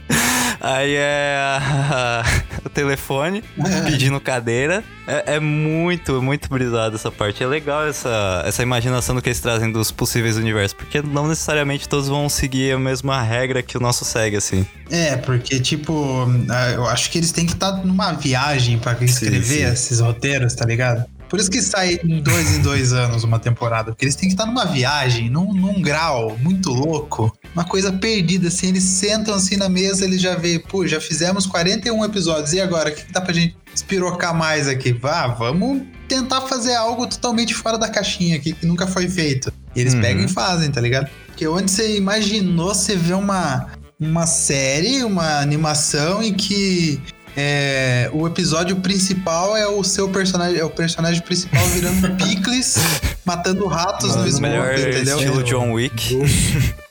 [0.61, 1.59] Aí é
[2.65, 3.43] o telefone
[3.85, 4.83] pedindo cadeira.
[5.07, 7.43] É, é muito, muito brisado essa parte.
[7.43, 11.89] É legal essa, essa imaginação do que eles trazem dos possíveis universos, porque não necessariamente
[11.89, 14.67] todos vão seguir a mesma regra que o nosso segue, assim.
[14.91, 19.67] É, porque, tipo, ah, eu acho que eles têm que estar numa viagem pra escrever
[19.67, 19.73] sim.
[19.73, 21.05] esses roteiros, tá ligado?
[21.35, 23.91] Por isso que sai em dois em dois anos uma temporada.
[23.91, 27.37] Porque eles têm que estar numa viagem, num, num grau muito louco.
[27.53, 28.69] Uma coisa perdida, assim.
[28.69, 32.53] Eles sentam assim na mesa, eles já vê, pô, já fizemos 41 episódios.
[32.53, 32.91] E agora?
[32.91, 34.93] O que, que dá pra gente espirocar mais aqui?
[34.93, 39.53] Vá, vamos tentar fazer algo totalmente fora da caixinha aqui, que nunca foi feito.
[39.75, 40.03] E eles Uhum.
[40.03, 41.11] pegam e fazem, tá ligado?
[41.27, 47.03] Porque onde você imaginou você ver uma, uma série, uma animação em que
[47.37, 52.77] é, o episódio principal é o seu personagem, é o personagem principal virando picles,
[53.25, 55.19] matando ratos no Mano, esgoto, Melhor entendeu?
[55.19, 56.17] estilo John Wick.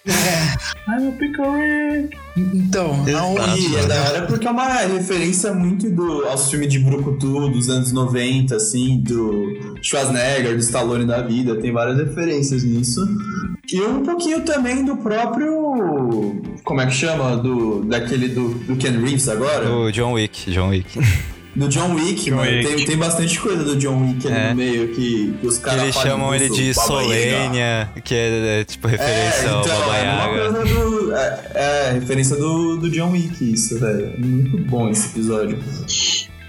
[0.05, 3.75] É, I'm a pickle então, aonde?
[3.77, 7.91] É da hora porque é uma referência muito do, aos filmes de Brucutu dos anos
[7.91, 12.99] 90, assim, do Schwarzenegger, do Stallone da vida, tem várias referências nisso.
[13.71, 16.41] E um pouquinho também do próprio.
[16.63, 17.37] Como é que chama?
[17.37, 19.69] Do, daquele do, do Ken Reeves agora?
[19.71, 20.99] O John Wick, John Wick.
[21.55, 22.49] Do John Wick, John mano.
[22.51, 22.75] Wick.
[22.75, 24.49] Tem, tem bastante coisa do John Wick ali É.
[24.49, 26.73] no meio que, que os caras eles fazem chamam ele de.
[26.73, 30.51] Solênia, que é, é, tipo referência É, ao então, Baba é uma Yaga.
[30.51, 31.15] coisa do.
[31.15, 34.13] É, é, referência do, do John Wick, isso, velho.
[34.17, 35.59] Muito bom esse episódio.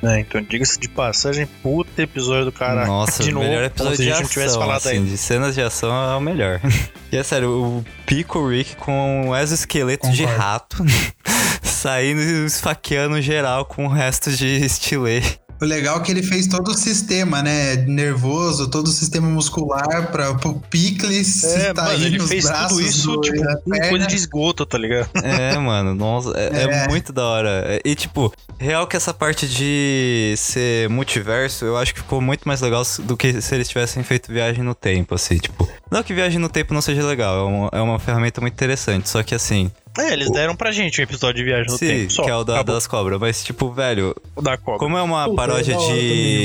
[0.02, 2.86] É, então diga-se de passagem, puta episódio do cara.
[2.86, 4.88] Nossa, de o novo, melhor episódio se a de gente não tivesse ação, falado assim,
[4.96, 5.10] ainda.
[5.10, 6.60] de cenas de ação é o melhor.
[7.12, 10.42] E é sério, o Pico Rick com o exoesqueleto de Concordo.
[10.42, 10.84] rato
[11.84, 15.22] saindo e esfaqueando geral com o resto de estilê.
[15.60, 17.76] O legal é que ele fez todo o sistema, né?
[17.76, 22.44] Nervoso, todo o sistema muscular para o picles É, tá mano, aí ele nos fez
[22.44, 25.08] braços tudo isso, do- tipo, coisa de esgoto, tá ligado?
[25.22, 26.88] É, mano, nossa, é, é É.
[26.88, 27.80] muito da hora.
[27.84, 32.60] E, tipo, real que essa parte de ser multiverso, eu acho que ficou muito mais
[32.62, 35.68] legal do que se eles tivessem feito viagem no tempo, assim, tipo.
[35.90, 39.08] Não que viagem no tempo não seja legal, é uma, é uma ferramenta muito interessante,
[39.08, 42.10] só que assim, É, eles deram pra gente um episódio de viagem no sim, tempo.
[42.12, 44.78] Só, que é o da- das cobras, mas, tipo, velho, O da cobra.
[44.78, 45.84] Como é uma Puta, paródia é de...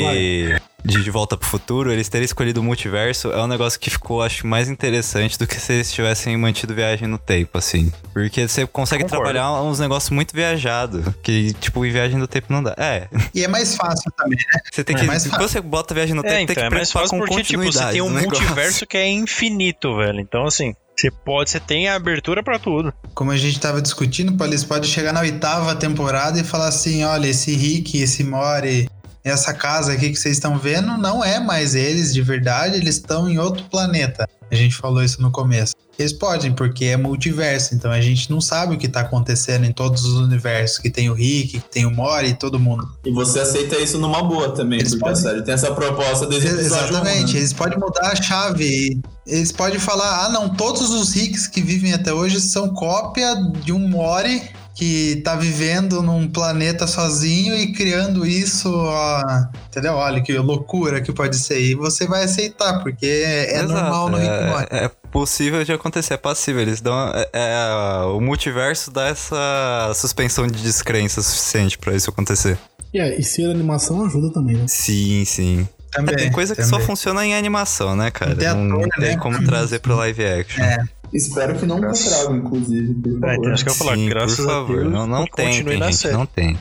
[0.03, 3.89] também, de De Volta pro Futuro, eles terem escolhido o multiverso é um negócio que
[3.89, 7.91] ficou, acho, mais interessante do que se eles tivessem mantido viagem no tempo, assim.
[8.13, 9.23] Porque você consegue Concordo.
[9.25, 12.75] trabalhar uns negócios muito viajados, que, tipo, em viagem no tempo não dá.
[12.77, 14.61] É, E é mais fácil também, né?
[14.71, 15.05] você tem É que...
[15.05, 15.47] mais Se fácil.
[15.49, 17.43] você bota viagem no tempo, É, tem então, que é mais preocupar fácil com porque,
[17.43, 20.19] tipo, você tem um multiverso que é infinito, velho.
[20.21, 22.93] Então, assim, você pode, você tem a abertura pra tudo.
[23.13, 27.27] Como a gente tava discutindo, eles podem chegar na oitava temporada e falar assim: olha,
[27.27, 28.89] esse Rick, esse Mori,
[29.23, 33.29] essa casa aqui que vocês estão vendo não é mais eles de verdade, eles estão
[33.29, 34.27] em outro planeta.
[34.51, 35.75] A gente falou isso no começo.
[35.97, 39.71] Eles podem, porque é multiverso, então a gente não sabe o que tá acontecendo em
[39.73, 42.87] todos os universos, que tem o Rick, que tem o Mori e todo mundo.
[43.05, 47.31] E você aceita isso numa boa também, Eles podem- série tem essa proposta desde Exatamente,
[47.31, 47.39] 1, né?
[47.39, 49.01] eles podem mudar a chave.
[49.27, 53.73] Eles podem falar: ah, não, todos os Ricks que vivem até hoje são cópia de
[53.73, 54.41] um Mori
[54.79, 59.21] que tá vivendo num planeta sozinho e criando isso, ó,
[59.67, 59.95] entendeu?
[59.95, 61.59] Olha que loucura que pode ser.
[61.59, 64.29] E você vai aceitar, porque é Exato, normal no Rick
[64.71, 66.61] é, é possível de acontecer, é passível.
[66.61, 66.95] Eles dão.
[67.13, 72.57] É, é, o multiverso dá essa suspensão de descrença suficiente pra isso acontecer.
[72.93, 74.65] E, é, e ser animação ajuda também, né?
[74.69, 75.67] Sim, sim.
[75.93, 76.79] É, Também, tem coisa que também.
[76.79, 78.33] só funciona em animação, né, cara?
[78.55, 79.17] Não tem né?
[79.17, 80.63] como trazer pro live action.
[80.63, 80.87] É.
[81.13, 83.33] Espero que não Graças- inclusive, por É, favor.
[83.35, 84.79] então, acho que eu ia falar, Sim, graças por a favor.
[84.81, 86.13] Deus, não, não tem, continue tem na gente, série.
[86.17, 86.57] não tem.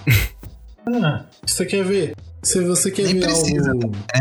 [0.87, 2.15] Ah, você quer ver?
[2.43, 3.93] Se você quer Nem ver precisa, algo.
[4.15, 4.19] é.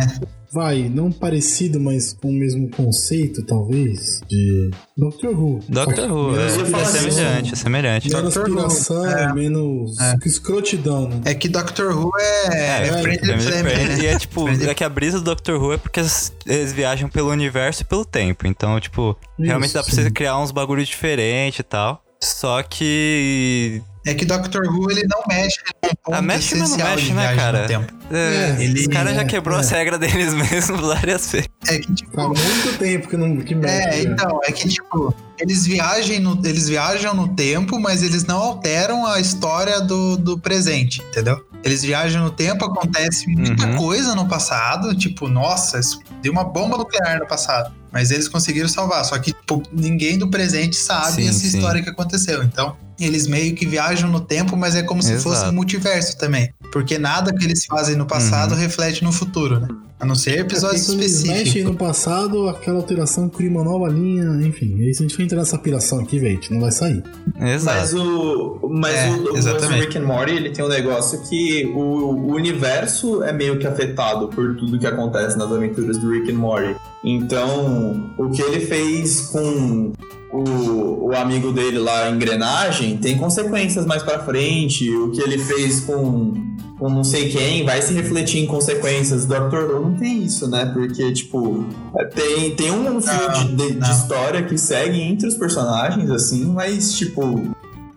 [0.58, 5.60] Vai, não parecido, mas com o mesmo conceito, talvez, de Doctor Who.
[5.70, 8.10] Doctor Who, é, é semelhante, é semelhante.
[8.12, 9.34] Menos Doctor é.
[9.34, 10.16] menos É.
[10.26, 11.22] escrotidão, né?
[11.26, 14.00] É que Doctor Who é, É, é friendly Friendly, né?
[14.00, 17.30] E é tipo, é que a brisa do Doctor Who é porque eles viajam pelo
[17.30, 18.48] universo e pelo tempo.
[18.48, 20.02] Então, tipo, realmente dá pra sim.
[20.02, 22.04] você criar uns bagulhos diferentes e tal.
[22.20, 23.84] Só que.
[24.10, 27.06] É que Doctor Who ele não mexe num ponto Ah, mexe, mas não essencial mexe,
[27.08, 27.62] de né, cara?
[27.64, 27.94] no tempo.
[28.10, 29.62] É, É, os ele- caras já é, quebrou é.
[29.62, 31.50] as regras deles mesmo várias vezes.
[31.68, 35.14] É que tipo, Faz muito tempo que não que mexe, É, então, é que tipo,
[35.38, 40.40] eles viajam no, eles viajam no tempo, mas eles não alteram a história do, do
[40.40, 41.46] presente, entendeu?
[41.64, 43.76] Eles viajam no tempo, acontece muita Uhum.
[43.76, 47.74] coisa no passado, tipo, nossa, isso deu uma bomba nuclear no passado.
[47.92, 51.48] Mas eles conseguiram salvar, só que tipo, ninguém do presente sabe Sim, essa sim.
[51.58, 52.42] história que aconteceu.
[52.44, 55.52] Então, eles meio que viajam no tempo, mas é como se fosse Exato.
[55.52, 56.50] um multiverso também.
[56.72, 58.58] Porque nada que eles fazem no passado Uhum.
[58.60, 59.68] reflete no futuro, né?
[60.00, 61.72] A não ser episódios quando eles mexem específicos.
[61.72, 64.76] no passado, aquela alteração cria uma nova linha, enfim.
[64.80, 67.02] Aí se a gente for entrar nessa piração aqui, velho, a gente não vai sair.
[67.36, 67.98] Mas Exato.
[67.98, 68.70] o.
[68.70, 69.70] Mas É, o, o.
[69.74, 74.28] Rick and Morty ele tem um negócio que o, o universo é meio que afetado
[74.28, 76.76] por tudo que acontece nas aventuras do Rick and Morty.
[77.04, 79.94] Então, o que ele fez com
[80.32, 84.90] o, o amigo dele lá, engrenagem, tem consequências mais pra frente.
[84.90, 86.34] O que ele fez com
[86.78, 89.26] com não sei quem vai se refletir em consequências.
[89.26, 90.66] Doctor Who não tem isso, né?
[90.68, 91.66] Porque, tipo,
[92.14, 96.94] tem, tem um fio de, de, de história que segue entre os personagens, assim, mas,
[96.94, 97.48] tipo.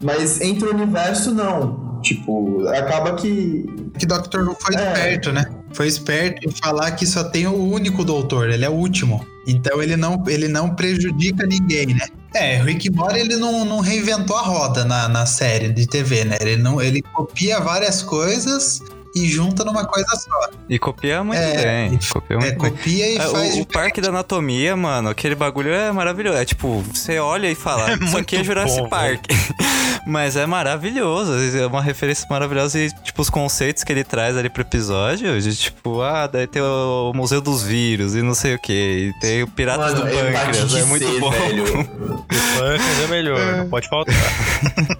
[0.02, 2.00] Mas entre o universo, não.
[2.00, 3.66] Tipo, acaba que.
[3.98, 4.92] Que Doctor Who foi é.
[4.92, 5.44] esperto, né?
[5.72, 9.24] Foi esperto em falar que só tem o único doutor, ele é o último.
[9.46, 12.06] Então ele não, ele não prejudica ninguém, né?
[12.34, 16.36] É, Rick Mori ele não, não reinventou a roda na, na série de TV, né?
[16.40, 18.80] Ele, não, ele copia várias coisas
[19.14, 20.50] e junta numa coisa só.
[20.68, 21.98] E copia muito é, bem.
[22.12, 22.58] Copia, muito é, bem.
[22.58, 23.54] copia e é, faz.
[23.56, 26.38] O, o, Parque da Anatomia, mano, aquele bagulho é maravilhoso.
[26.38, 29.24] É tipo, você olha e fala, é isso aqui é Jurassic bom, Park.
[30.06, 31.32] Mas é maravilhoso.
[31.56, 35.54] É uma referência maravilhosa e, tipo, os conceitos que ele traz ali pro episódio, de
[35.54, 38.72] tipo, ah, daí tem o Museu dos Vírus e não sei o que.
[38.72, 40.74] E tem o Piratas mano, do Pâncreas.
[40.74, 41.30] É muito C, bom.
[41.30, 41.64] Velho.
[41.80, 42.24] o
[42.58, 44.14] Pâncreas é melhor, não pode faltar.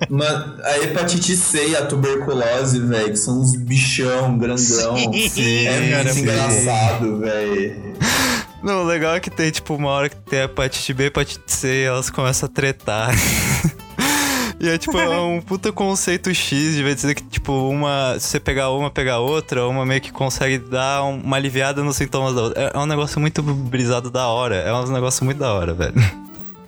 [0.09, 3.55] Mano, a hepatite C e a tuberculose, velho, que são uns
[4.05, 4.96] bichão grandão.
[5.28, 7.94] Sim, é cara, muito engraçado, velho.
[8.62, 11.07] Não, o legal é que tem, tipo, uma hora que tem a hepatite B e
[11.07, 13.11] hepatite C e elas começam a tretar.
[14.62, 18.16] E é tipo, é um puta conceito X, de dizer que, tipo, uma.
[18.20, 22.34] Se você pegar uma, pegar outra, uma meio que consegue dar uma aliviada nos sintomas
[22.34, 22.62] da outra.
[22.64, 24.57] É, é um negócio muito brisado da hora.
[24.57, 25.94] É um negócio muito da hora, velho.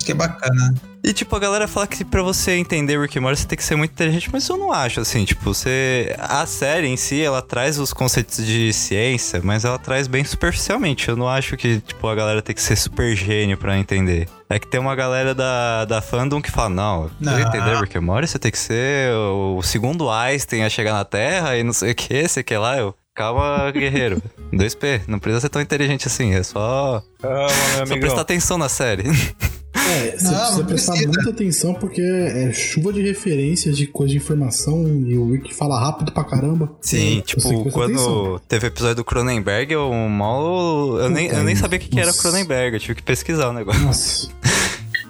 [0.04, 0.74] Que bacana.
[1.04, 3.64] E, tipo, a galera fala que pra você entender Rick and Morty, você tem que
[3.64, 6.14] ser muito inteligente, mas eu não acho, assim, tipo, você...
[6.16, 11.08] A série em si, ela traz os conceitos de ciência, mas ela traz bem superficialmente.
[11.08, 14.28] Eu não acho que, tipo, a galera tem que ser super gênio pra entender.
[14.48, 18.02] É que tem uma galera da, da fandom que fala, não, pra entender Rick and
[18.02, 21.92] Morty, você tem que ser o segundo Einstein a chegar na Terra e não sei
[21.92, 22.94] o que, sei que lá, eu...
[23.14, 24.22] Calma, guerreiro.
[24.52, 27.02] 2P, não precisa ser tão inteligente assim, é só...
[27.20, 27.48] Calma,
[27.78, 29.04] meu só prestar atenção na série.
[29.90, 31.12] É, você precisa prestar precisa.
[31.12, 35.78] muita atenção porque é chuva de referências, de coisa de informação e o Rick fala
[35.78, 36.72] rápido pra caramba.
[36.80, 38.40] Sim, é, tipo, quando atenção.
[38.48, 40.98] teve o episódio do Cronenberg, eu mal.
[40.98, 43.52] Eu, nem, eu nem sabia o que, que era Cronenberg, eu tive que pesquisar o
[43.52, 43.82] negócio.
[43.82, 44.28] Nossa.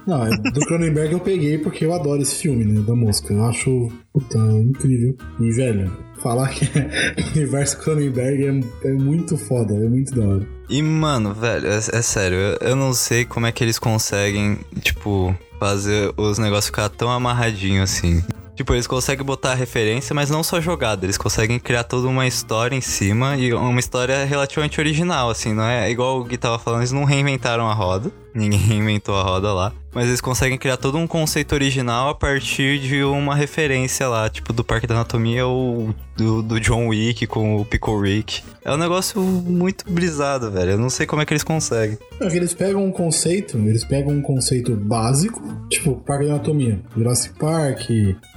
[0.06, 2.80] Não, é, do Cronenberg eu peguei porque eu adoro esse filme, né?
[2.80, 3.32] Da mosca.
[3.32, 5.16] Eu acho puta, incrível.
[5.40, 5.92] E, velho,
[6.22, 10.48] falar que o universo Cronenberg é, é muito foda, é muito da hora.
[10.68, 14.58] E, mano, velho, é, é sério, eu, eu, não sei como é que eles conseguem,
[14.80, 18.22] tipo, fazer os negócios ficar tão amarradinho assim.
[18.54, 21.06] Tipo, eles conseguem botar referência, mas não só jogada.
[21.06, 25.64] Eles conseguem criar toda uma história em cima e uma história relativamente original, assim, não
[25.64, 25.90] é?
[25.90, 28.12] Igual o Gui tava falando, eles não reinventaram a roda.
[28.34, 29.72] Ninguém inventou a roda lá.
[29.94, 34.50] Mas eles conseguem criar todo um conceito original a partir de uma referência lá, tipo
[34.52, 38.42] do Parque da Anatomia ou do, do John Wick com o Pickle Rick.
[38.64, 40.72] É um negócio muito brisado, velho.
[40.72, 41.98] Eu não sei como é que eles conseguem.
[42.18, 46.80] É que eles pegam um conceito, eles pegam um conceito básico, tipo Parque da Anatomia,
[46.96, 47.90] Jurassic Park,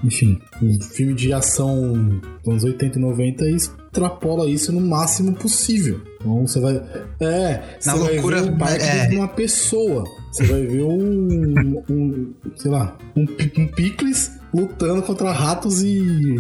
[0.04, 3.58] enfim, um filme de ação dos anos 80 e 90 e
[3.96, 6.02] extrapola isso no máximo possível.
[6.20, 6.76] Então você vai.
[7.20, 9.08] É, você Na vai loucura, ver o parque é.
[9.08, 10.04] de uma pessoa.
[10.32, 16.40] Você vai ver um, um sei lá, um, um picles lutando contra ratos e,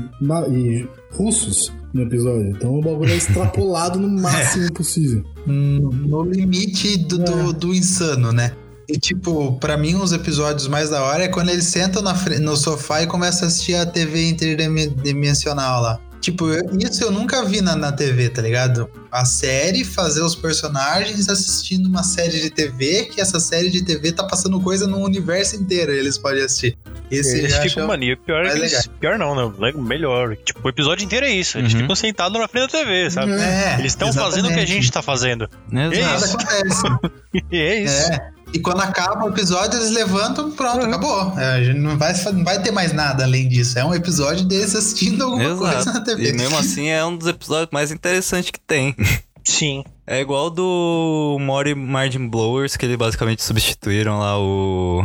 [0.49, 2.49] e russos no episódio.
[2.49, 5.24] Então o bagulho é extrapolado no máximo possível.
[5.47, 7.26] No limite do, é.
[7.26, 8.51] do, do, insano, né?
[8.88, 12.56] E tipo, para mim, os episódios mais da hora é quando eles sentam na, no
[12.56, 15.99] sofá e começam a assistir a TV interdimensional lá.
[16.26, 16.47] Tipo,
[16.80, 18.89] isso eu nunca vi na, na TV, tá ligado?
[19.11, 24.11] A série fazer os personagens assistindo uma série de TV, que essa série de TV
[24.11, 26.76] tá passando coisa no universo inteiro, eles podem assistir.
[27.11, 28.17] Esse eles ficam mania.
[28.17, 29.71] Pior, é eles, pior não, né?
[29.76, 30.36] Melhor.
[30.36, 31.59] Tipo, o episódio inteiro é isso.
[31.59, 31.82] Eles uhum.
[31.82, 33.34] ficam sentados na frente da TV, sabe?
[33.34, 35.47] É, eles estão fazendo o que a gente tá fazendo.
[35.71, 35.93] Exato.
[35.93, 36.88] É isso.
[36.88, 37.45] Acontece.
[37.53, 38.11] é isso.
[38.13, 38.34] É.
[38.56, 40.88] E quando acaba o episódio, eles levantam, pronto, uhum.
[40.88, 41.38] acabou.
[41.38, 43.78] É, a gente não vai, não vai ter mais nada além disso.
[43.78, 45.60] É um episódio deles assistindo alguma Exato.
[45.60, 46.30] coisa na TV.
[46.30, 48.95] E mesmo assim é um dos episódios mais interessantes que tem.
[49.43, 49.84] Sim.
[50.08, 55.03] É igual do Mori Margin Blowers, que eles basicamente substituíram lá o.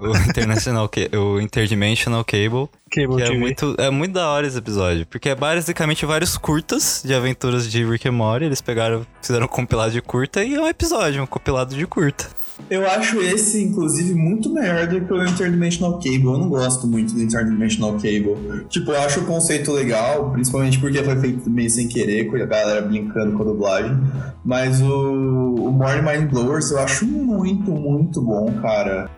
[0.00, 2.68] O International o Interdimensional Cable.
[2.90, 3.34] Cable que TV.
[3.34, 5.06] é muito, é muito da hora esse episódio.
[5.06, 8.46] Porque é basicamente vários curtas de aventuras de Rick and Morty.
[8.46, 12.26] Eles pegaram, fizeram um compilado de curta e é um episódio, um compilado de curta.
[12.68, 16.24] Eu acho esse, inclusive, muito melhor do que o Interdimensional Cable.
[16.24, 18.66] Eu não gosto muito do Interdimensional Cable.
[18.68, 22.46] Tipo, eu acho o conceito legal, principalmente porque foi feito meio sem querer, com a
[22.46, 23.96] galera brincando com a dublagem.
[24.44, 29.08] Mas o, o Morning Mind Blowers eu acho muito, muito bom, cara.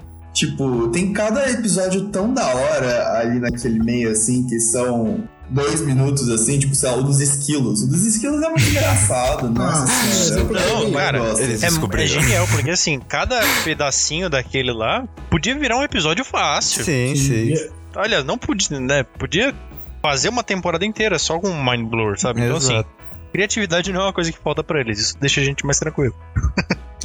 [0.41, 6.31] Tipo, tem cada episódio tão da hora ali naquele meio, assim, que são dois minutos,
[6.31, 7.83] assim, tipo, sei lá, o dos esquilos.
[7.83, 10.45] O dos esquilos é muito engraçado, nossa senhora.
[10.73, 16.25] Não, cara, é, é genial, porque assim, cada pedacinho daquele lá podia virar um episódio
[16.25, 16.85] fácil.
[16.85, 17.55] Sim, sim.
[17.95, 19.03] Olha, não podia, né?
[19.03, 19.55] Podia
[20.01, 22.41] fazer uma temporada inteira só com Mind Blower, sabe?
[22.41, 22.89] Então, assim, Exato.
[23.31, 25.01] criatividade não é uma coisa que falta pra eles.
[25.01, 26.15] Isso deixa a gente mais tranquilo.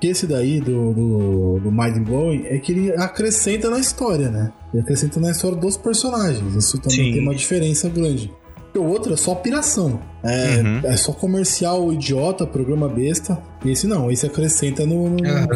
[0.00, 4.52] Que esse daí do, do, do Mind Blowing é que ele acrescenta na história, né?
[4.72, 6.54] Ele acrescenta na história dos personagens.
[6.54, 7.12] Isso também Sim.
[7.12, 8.30] tem uma diferença grande.
[8.56, 9.98] Porque o outro é só piração.
[10.22, 10.80] É, Uhum.
[10.84, 13.38] é só comercial idiota, programa besta.
[13.64, 15.46] E esse não, esse acrescenta no, no Aham.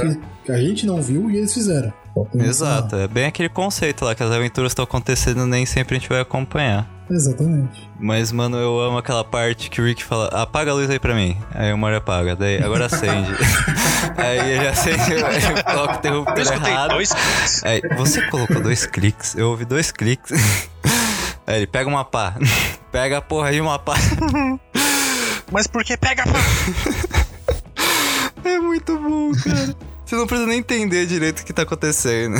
[0.46, 1.92] que, a gente não viu e eles fizeram.
[2.34, 5.98] Essa- Exato, é bem aquele conceito lá, que as aventuras estão acontecendo nem sempre a
[5.98, 6.88] gente vai acompanhar.
[7.10, 7.90] Exatamente.
[7.98, 11.14] Mas, mano, eu amo aquela parte que o Rick fala, apaga a luz aí pra
[11.14, 11.36] mim.
[11.52, 13.30] Aí o Mario apaga, daí agora acende.
[14.16, 16.90] aí ele acende, ele coloca o Eu interruptor escutei errado.
[16.90, 17.64] dois cliques.
[17.64, 20.32] Aí, você colocou dois cliques, eu ouvi dois cliques.
[21.46, 22.34] Aí ele pega uma pá,
[22.92, 23.94] pega a porra de uma pá.
[25.50, 26.38] Mas por que pega pá?
[28.44, 29.74] É muito bom, cara.
[30.04, 32.36] Você não precisa nem entender direito o que tá acontecendo.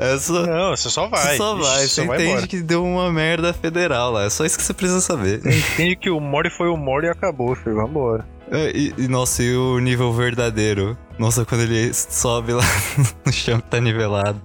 [0.00, 0.46] É só.
[0.46, 1.32] Não, você só vai.
[1.32, 2.46] Você só vai, Ixi, você vai entende embora.
[2.46, 4.24] que deu uma merda federal lá.
[4.24, 5.40] É só isso que você precisa saber.
[5.46, 7.76] Entende que o Mori foi o Mori e acabou, filho.
[7.76, 8.24] Vambora.
[8.50, 10.96] É, E, e, nossa, e o nível verdadeiro?
[11.18, 12.64] Nossa, quando ele sobe lá
[13.26, 14.40] no chão que tá nivelado.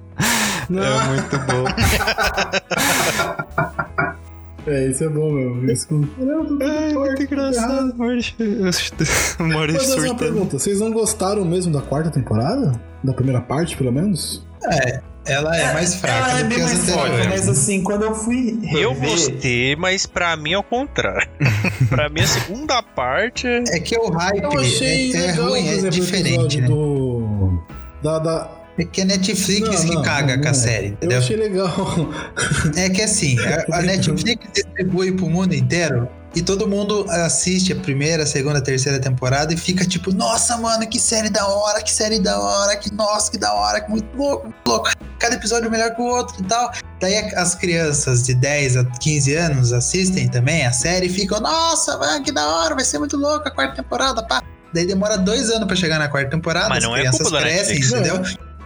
[0.69, 1.65] É muito bom.
[4.67, 5.71] É, isso é bom, meu.
[5.71, 5.87] Isso...
[5.87, 7.93] Caramba, É muito engraçado.
[7.93, 12.71] O Mori Mas uma pergunta, vocês não gostaram mesmo da quarta temporada?
[13.03, 14.43] Da primeira parte, pelo menos?
[15.25, 17.27] Ela é mais fraca Ela é do bem que as mais fraca, anteriores.
[17.27, 18.81] mas assim, quando eu fui rever...
[18.83, 21.27] Eu gostei, mas pra mim é o contrário.
[21.89, 23.47] pra mim, a segunda parte.
[23.47, 26.67] é- É que o hype Eu achei é, é ruim, é diferente, né?
[26.67, 27.59] do...
[28.03, 28.51] Da, da...
[28.77, 31.17] É que a Netflix Não, que não, caga não, com a série, Eu entendeu?
[31.19, 31.73] achei legal.
[32.75, 33.37] É que assim,
[33.71, 38.59] a, a Netflix distribui pro mundo inteiro e todo mundo assiste a primeira, a segunda,
[38.59, 42.37] a terceira temporada e fica tipo, nossa, mano, que série da hora, que série da
[42.39, 44.89] hora, que nossa, que da hora, que muito louco, muito louco.
[45.17, 46.71] Cada episódio é melhor que o outro e tal.
[46.99, 51.97] Daí as crianças de 10 a 15 anos assistem também a série e ficam, nossa,
[51.97, 54.43] mano, que da hora, vai ser muito louco a quarta temporada, pá.
[54.73, 57.39] Daí demora dois anos pra chegar na quarta temporada, Mas as não é crianças da
[57.39, 58.21] crescem, entendeu?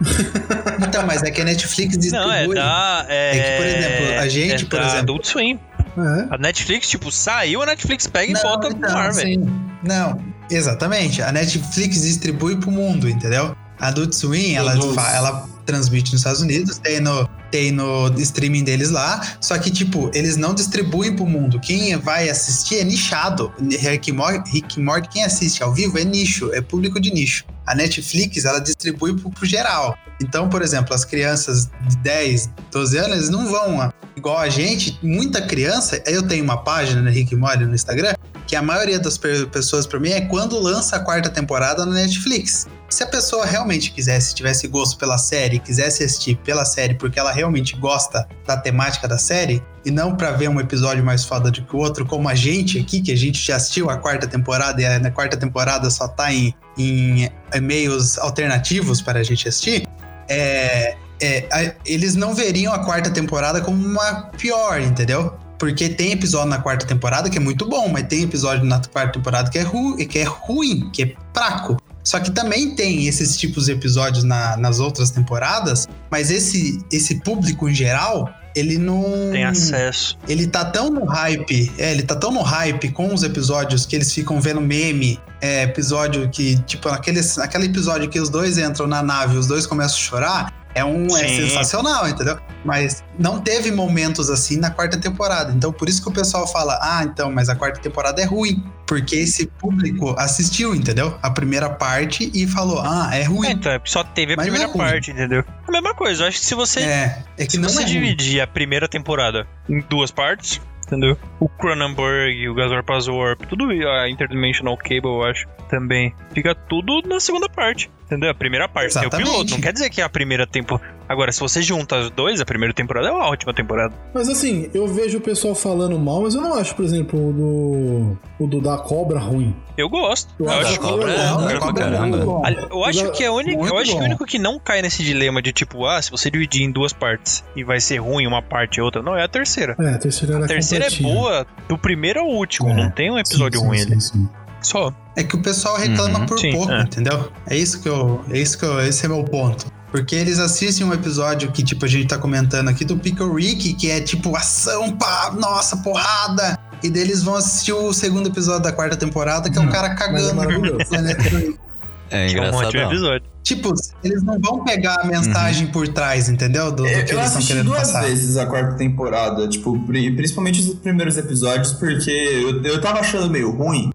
[0.86, 2.26] então, mas é que a Netflix distribui.
[2.26, 3.06] Não, é da.
[3.08, 5.60] É, É que, por exemplo, a gente, é por exemplo- Adult Swim.
[6.04, 6.34] É.
[6.34, 9.44] A Netflix, tipo, saiu, a Netflix pega e Não, volta então, no ar, velho.
[9.44, 9.60] sim.
[9.82, 10.18] Não,
[10.50, 11.22] exatamente.
[11.22, 13.56] A Netflix distribui pro mundo, entendeu?
[13.80, 14.72] A Adult Swim, ela,
[15.16, 20.10] ela transmite nos Estados Unidos, tem no, tem no streaming deles lá, só que, tipo,
[20.12, 21.58] eles não distribuem pro mundo.
[21.60, 23.52] Quem vai assistir é nichado.
[23.78, 27.44] Rick Morty, Rick Morty, quem assiste ao vivo é nicho, é público de nicho.
[27.66, 29.96] A Netflix, ela distribui pro, pro geral.
[30.20, 34.98] Então, por exemplo, as crianças de 10, 12 anos, eles não vão igual a gente.
[35.02, 38.14] Muita criança, eu tenho uma página no Rick Morty no Instagram,
[38.46, 41.92] que a maioria das pe- pessoas pra mim é quando lança a quarta temporada na
[41.92, 42.66] Netflix.
[42.90, 47.30] Se a pessoa realmente quisesse, tivesse gosto pela série, quisesse assistir pela série porque ela
[47.30, 51.62] realmente gosta da temática da série, e não pra ver um episódio mais foda do
[51.62, 54.82] que o outro, como a gente aqui, que a gente já assistiu a quarta temporada
[54.82, 59.86] e na quarta temporada só tá em, em e-mails alternativos para a gente assistir,
[60.28, 65.32] é, é, a- eles não veriam a quarta temporada como uma pior, entendeu?
[65.60, 69.12] Porque tem episódio na quarta temporada que é muito bom, mas tem episódio na quarta
[69.12, 71.76] temporada que é, ru que é ruim, que é fraco.
[72.02, 77.20] Só que também tem esses tipos de episódios na- nas outras temporadas, mas esse, esse
[77.20, 79.02] público em geral, ele não.
[79.30, 80.16] Tem acesso.
[80.26, 83.94] Ele tá tão no hype, é, ele tá tão no hype com os episódios que
[83.94, 88.86] eles ficam vendo meme, é, episódio que, tipo, aqueles, aquele episódio que os dois entram
[88.86, 91.36] na nave e os dois começam a chorar, é um é Sim.
[91.48, 92.38] sensacional, entendeu?
[92.64, 95.52] Mas não teve momentos assim na quarta temporada.
[95.52, 98.62] Então por isso que o pessoal fala: "Ah, então, mas a quarta temporada é ruim",
[98.86, 101.16] porque esse público assistiu, entendeu?
[101.22, 103.50] A primeira parte e falou: "Ah, é É, ruim".
[103.50, 104.78] então, é- só teve a Mas primeira é ruim.
[104.78, 105.44] parte, entendeu?
[105.66, 107.84] A mesma coisa, eu acho que se você, É, é que se não você é
[107.84, 107.92] ruim.
[107.94, 111.16] dividir a primeira temporada em duas partes, entendeu?
[111.38, 116.12] O Cronenberg, o Gazorpaz Warp, tudo a Interdimensional Cable, eu acho, também.
[116.34, 118.30] Fica tudo na segunda parte, entendeu?
[118.30, 119.30] A primeira parte é o Exatamente.
[119.30, 120.88] piloto, não quer dizer que é a primeira temporada.
[121.08, 123.92] Agora, se você junta as dois, a primeira temporada é uma ótima temporada.
[124.14, 127.32] Mas assim, eu vejo o pessoal falando mal, mas eu não acho, por exemplo, o
[127.32, 129.54] do, o do da cobra ruim.
[129.76, 130.32] Eu gosto.
[130.38, 131.16] Eu Eu, acho a cobra é
[131.48, 132.16] pra cobra é caramba.
[132.18, 132.42] bom.
[132.70, 135.40] eu acho que é Muito eu acho que o único que não cai nesse dilema
[135.42, 138.76] de tipo, ah, se você dividir em duas partes e vai ser ruim uma parte
[138.76, 139.74] e outra, não, é a terceira.
[139.80, 142.74] É, a terceira A terceira é boa do primeiro ao último, É.
[142.74, 144.00] não tem um episódio Sim, sim, ruim sim, ali.
[144.00, 144.28] sim.
[144.62, 144.92] Só.
[145.16, 146.82] É que o pessoal reclama Uhum, por sim, pouco, é.
[146.82, 147.30] entendeu?
[147.46, 148.24] É isso que eu.
[148.30, 148.80] É isso que eu.
[148.80, 149.66] Esse é meu ponto.
[149.90, 153.74] Porque eles assistem um episódio que, tipo, a gente tá comentando aqui do Pickle Rick,
[153.74, 156.56] que é tipo ação, pá, nossa, porrada.
[156.82, 159.68] E daí eles vão assistir o segundo episódio da quarta temporada, que é um Hum,
[159.70, 161.22] cara é cagando no planeta.
[162.12, 162.76] É Que é um engraçado.
[162.76, 163.22] episódio.
[163.44, 166.72] Tipo, eles não vão pegar a mensagem por trás, entendeu?
[166.72, 168.02] Do, do que Eu, eu eles estão assisti querendo duas passar.
[168.02, 173.30] vezes a quarta temporada, tipo, pri- principalmente os primeiros episódios, porque eu, eu tava achando
[173.30, 173.92] meio ruim.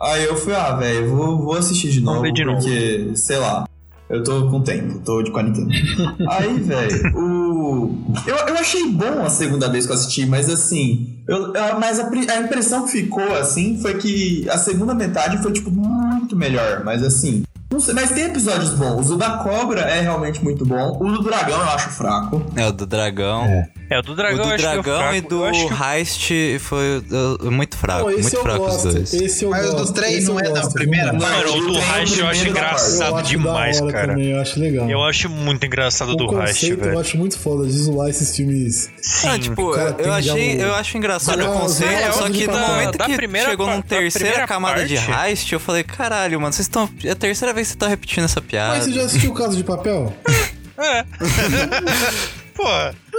[0.00, 2.58] Aí eu fui, ah, velho, vou, vou assistir de novo, de novo.
[2.58, 3.66] porque, sei lá,
[4.08, 5.68] eu tô com tempo, tô de quarentena.
[6.30, 8.14] Aí, velho, o.
[8.26, 11.18] Eu, eu achei bom a segunda vez que eu assisti, mas assim.
[11.26, 15.70] Eu, mas a, a impressão que ficou, assim, foi que a segunda metade foi, tipo,
[15.70, 17.42] muito melhor, mas assim.
[17.70, 19.10] Não sei, mas tem episódios bons.
[19.10, 20.96] O da cobra é realmente muito bom.
[21.00, 22.40] O do dragão eu acho fraco.
[22.54, 23.44] É, o do dragão.
[23.90, 25.14] É, o do O dragão do eu acho que é dragão fraco.
[25.16, 28.04] e do Eu acho que Heist foi uh, muito fraco.
[28.04, 28.88] Pô, esse muito fraco gosto.
[28.88, 29.14] os dois.
[29.14, 29.92] Esse eu Mas o do gosto.
[29.94, 31.12] trem esse não eu é da primeira?
[31.12, 31.20] não.
[31.20, 34.08] Mano, o do Heist eu acho engraçado acho demais, cara.
[34.08, 34.88] Também, eu acho legal.
[34.88, 37.00] Eu acho muito engraçado o do Heist, conceito eu velho.
[37.00, 38.90] acho muito foda de zoar esses filmes.
[39.02, 39.28] Sim.
[39.28, 42.58] Ah, tipo, cara eu, achei, eu acho engraçado o conceito, é, só é que no
[42.58, 46.88] momento da que chegou da terceira camada de Heist, eu falei, caralho, mano, vocês estão.
[47.04, 48.76] É a terceira vez que vocês estão repetindo essa piada.
[48.76, 50.14] Mas você já assistiu o Caso de Papel?
[50.78, 51.04] É.
[52.54, 52.64] Pô,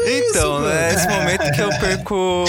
[0.06, 2.46] Então, isso, é esse momento que eu perco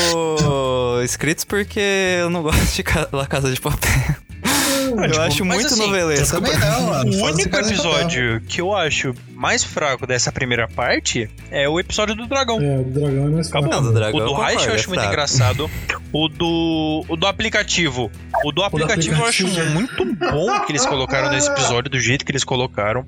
[1.02, 1.80] inscritos porque
[2.20, 4.27] eu não gosto de La Casa de Papel.
[4.78, 6.36] Eu tipo, acho muito assim, Eu novelesco.
[6.36, 7.12] também não, mano.
[7.16, 12.26] o único episódio que eu acho mais fraco dessa primeira parte é o episódio do
[12.26, 12.60] dragão.
[12.60, 13.68] É, o do dragão é mais Acabou.
[13.70, 13.82] fraco.
[13.84, 15.08] Não, do dragão O do eu Heist eu acho é muito fraco.
[15.08, 15.70] engraçado.
[16.12, 18.10] O do, o do aplicativo.
[18.44, 19.74] O do aplicativo eu acho aplicativo.
[19.74, 23.04] muito bom que eles colocaram nesse episódio, do jeito que eles colocaram.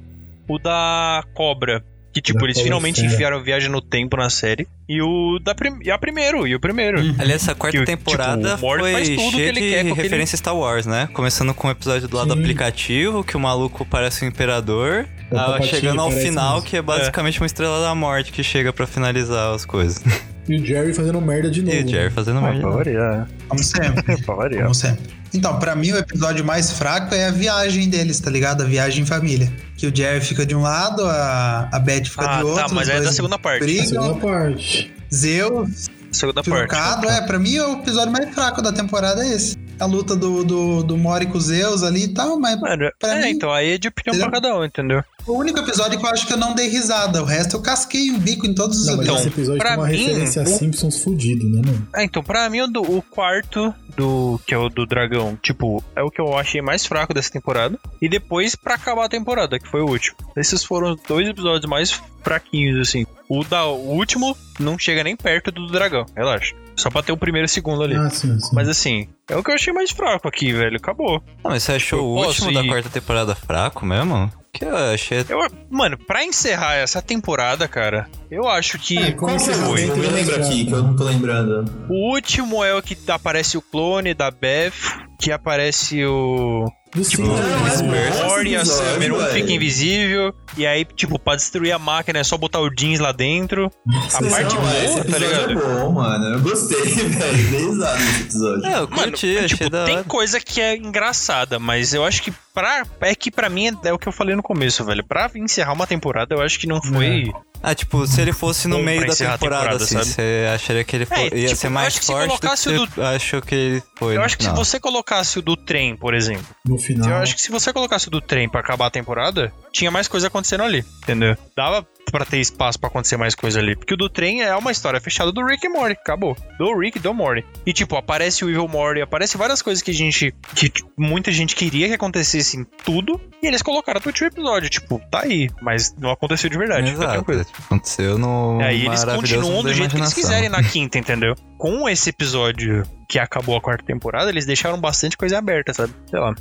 [0.48, 1.84] O da cobra.
[2.12, 3.12] Que, tipo, Da eles finalmente fera.
[3.12, 4.66] enfiaram viagem no tempo na série.
[4.88, 5.78] E o da prim...
[5.82, 6.98] e a primeiro, e o primeiro.
[7.18, 9.84] Aliás, essa quarta Que, temporada tipo, o Morty faz foi que cheia ele de quer
[9.84, 11.08] referência Star Wars, né?
[11.12, 12.40] Começando com o episódio do lado do Sim.
[12.40, 15.06] aplicativo, que o maluco parece um imperador.
[15.30, 16.68] O ah, Palpatine chegando ao final, mesmo.
[16.68, 20.02] que é basicamente uma estrela da morte que chega pra finalizar as coisas.
[20.48, 21.76] E o Jerry fazendo merda de novo.
[21.76, 22.66] E o Jerry fazendo merda.
[22.70, 23.28] variar.
[23.46, 24.20] Como sempre.
[24.24, 25.19] Como sempre.
[25.32, 28.62] Então, pra mim, o episódio mais fraco é a viagem deles, tá ligado?
[28.62, 29.52] A viagem em família.
[29.76, 32.66] Que o Jerry fica de um lado, a, a Beth fica Ah, de outro.
[32.68, 33.58] tá, mas é da segunda parte.
[33.62, 34.92] A Brigam, segunda parte.
[35.14, 36.68] Zeus, Segunda parte.
[36.68, 37.08] trucado.
[37.08, 39.56] É, pra mim, o episódio mais fraco da temporada é esse.
[39.78, 43.16] A luta do, do, do Mori com o Zeus ali e tal, mas Mano, Pra
[43.16, 44.30] é, mim- então aí é de opinião Entendeu?
[44.30, 45.04] pra cada um, entendeu?
[45.26, 47.22] O único episódio que eu acho que eu não dei risada.
[47.22, 49.78] O resto eu casquei o bico em todos os Não, Então, esse episódio pra tem
[49.78, 51.88] uma mim, referência a o- Simpsons fudido, né, mano?
[51.96, 55.82] É, então, pra mim, o, do- o quarto, do que é o do dragão, tipo,
[55.96, 57.78] é o que eu achei mais fraco dessa temporada.
[58.00, 60.16] E depois, pra acabar a temporada, que foi o último.
[60.36, 63.06] Esses foram os dois episódios mais fraquinhos, assim.
[63.28, 66.54] O, da, o último não chega nem perto do dragão, relaxa.
[66.76, 67.94] Só pra ter o primeiro e o segundo ali.
[67.94, 68.50] Ah, sim, sim.
[68.54, 70.76] Mas assim, é o que eu achei mais fraco aqui, velho.
[70.78, 71.22] Acabou.
[71.44, 74.32] Não, mas você achou Eu o último da quarta temporada fraco mesmo?
[74.52, 75.24] Que eu achei.
[75.28, 75.38] Eu,
[75.70, 78.98] mano, pra encerrar essa temporada, cara, eu acho que.
[78.98, 79.80] É, como que é o Foi.
[79.84, 79.96] último?
[79.96, 81.64] Me lembra aqui, que eu não tô lembrando.
[81.88, 84.72] O último é o que aparece o clone da Beth,
[85.20, 86.64] que aparece o.
[86.94, 90.84] Do Tipo, não, é o bom Mori e a Summer, um fica invisível, e aí,
[90.84, 93.70] tipo, pra destruir a máquina é só botar o jeans lá dentro.
[94.12, 95.52] A Não, parte esse boa, tá episódio ligado?
[95.52, 96.24] é bom, mano.
[96.34, 97.50] Eu gostei, velho.
[97.50, 98.66] Dei risada nesse episódio.
[98.66, 102.32] É, eu curti, achei tipo, da tem coisa que é engraçada, mas eu acho que
[102.52, 102.82] pra.
[103.02, 105.04] É que pra mim é, é o que eu falei no começo, velho.
[105.06, 107.30] Pra encerrar uma temporada, eu acho que não foi.
[107.62, 110.06] Ah, tipo, se ele fosse no Bom meio da temporada, temporada, assim, sabe?
[110.06, 112.32] você acharia que ele fo- É, ia tipo, ser mais acho que se forte do
[112.34, 114.16] que colocasse você o achou que ele foi.
[114.16, 116.46] Eu acho que se você colocasse o do trem, por exemplo.
[116.64, 117.08] No final.
[117.10, 120.08] Eu acho que se você colocasse o do trem pra acabar a temporada, tinha mais
[120.08, 121.36] coisa acontecendo ali, entendeu?
[121.56, 123.76] Dava pra ter espaço pra acontecer mais coisa ali.
[123.76, 126.36] Porque o do trem é uma história fechada do Rick e Morty, acabou.
[126.58, 127.44] Do Rick e do Morty.
[127.64, 130.34] E tipo, aparece o Evil Morty, aparece várias coisas que a gente.
[130.56, 133.20] que muita gente queria que acontecesse em tudo.
[133.42, 134.68] E eles colocaram no último episódio.
[134.68, 135.48] Tipo, tá aí.
[135.62, 136.90] Mas não aconteceu de verdade.
[136.90, 137.46] Fica Exato, tranquilo.
[137.58, 141.34] Aconteceu no E aí eles continuam do jeito que eles quiserem na quinta, entendeu?
[141.58, 145.92] Com esse episódio que acabou a quarta temporada, eles deixaram bastante coisa aberta, sabe?
[146.08, 146.34] Sei lá.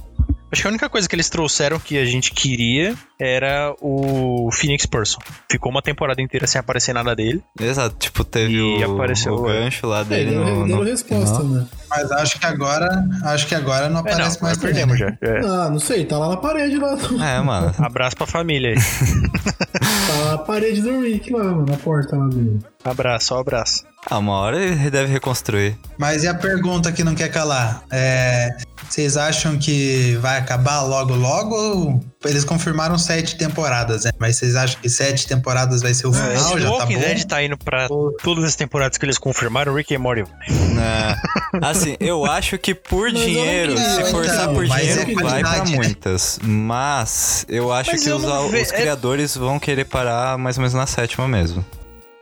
[0.51, 4.85] Acho que a única coisa que eles trouxeram que a gente queria era o Phoenix
[4.85, 5.19] Person.
[5.51, 7.43] Ficou uma temporada inteira sem aparecer nada dele.
[7.59, 9.59] Exato, tipo, teve E o, apareceu, o é.
[9.61, 11.65] gancho lá É, dele deram, no, no resposta, né?
[11.89, 12.87] Mas acho que agora.
[13.25, 15.15] Acho que agora não É, aparece não, mais perdemos já.
[15.21, 15.39] É.
[15.39, 16.97] Ah, não sei, tá lá na parede lá.
[17.23, 17.73] É, mano.
[17.79, 18.77] Abraço pra família aí.
[19.79, 22.59] Tá na parede do Rick lá, mano, na porta lá dele.
[22.83, 23.83] Abraço, só abraço.
[24.09, 25.77] Ah, uma hora ele deve reconstruir.
[25.97, 27.83] Mas e a pergunta que não quer calar?
[27.91, 28.49] É,
[28.89, 31.99] vocês acham que vai acabar logo logo?
[32.25, 34.11] Eles confirmaram sete temporadas, né?
[34.17, 36.31] Mas vocês acham que sete temporadas vai ser o final?
[36.33, 36.99] Esse já tá Walking bom?
[37.01, 37.87] Dead tá indo pra
[38.23, 40.23] todas as temporadas que eles confirmaram, Rick e Morty.
[40.49, 41.15] É.
[41.61, 45.23] Assim, eu acho que por Mas dinheiro, não se forçar então, por mas dinheiro, é
[45.23, 45.75] vai pra né?
[45.75, 46.39] muitas.
[46.41, 50.35] Mas eu acho Mas que eu os, não ve- os é- criadores vão querer parar
[50.37, 51.63] mais ou menos na sétima mesmo.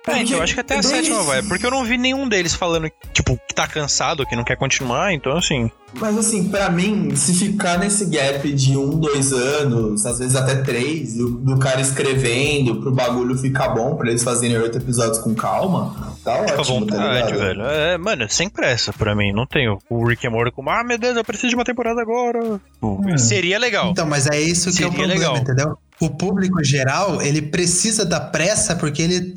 [0.08, 1.42] É, então eu acho que até a sétima vai.
[1.44, 5.14] Porque eu não vi nenhum deles falando, tipo, que tá cansado, que não quer continuar,
[5.14, 5.70] então assim.
[6.00, 10.56] Mas assim, pra mim, se ficar nesse gap de um, dois anos, às vezes até
[10.56, 15.34] três, do, do cara escrevendo pro bagulho ficar bom, pra eles fazerem oito episódios com
[15.34, 17.40] calma, tá Fica à ótimo, tá vontade, ligado?
[17.40, 17.62] velho.
[17.64, 19.32] É, mano, sem pressa pra mim.
[19.32, 22.02] Não tenho o Rick and Morty como, ah, meu Deus, eu preciso de uma temporada
[22.02, 22.60] agora.
[22.80, 23.90] Pô, Seria legal.
[23.92, 25.38] Então, mas é isso que é o Seria problema, legal.
[25.38, 25.78] entendeu?
[26.00, 29.36] O público geral, ele precisa da pressa porque ele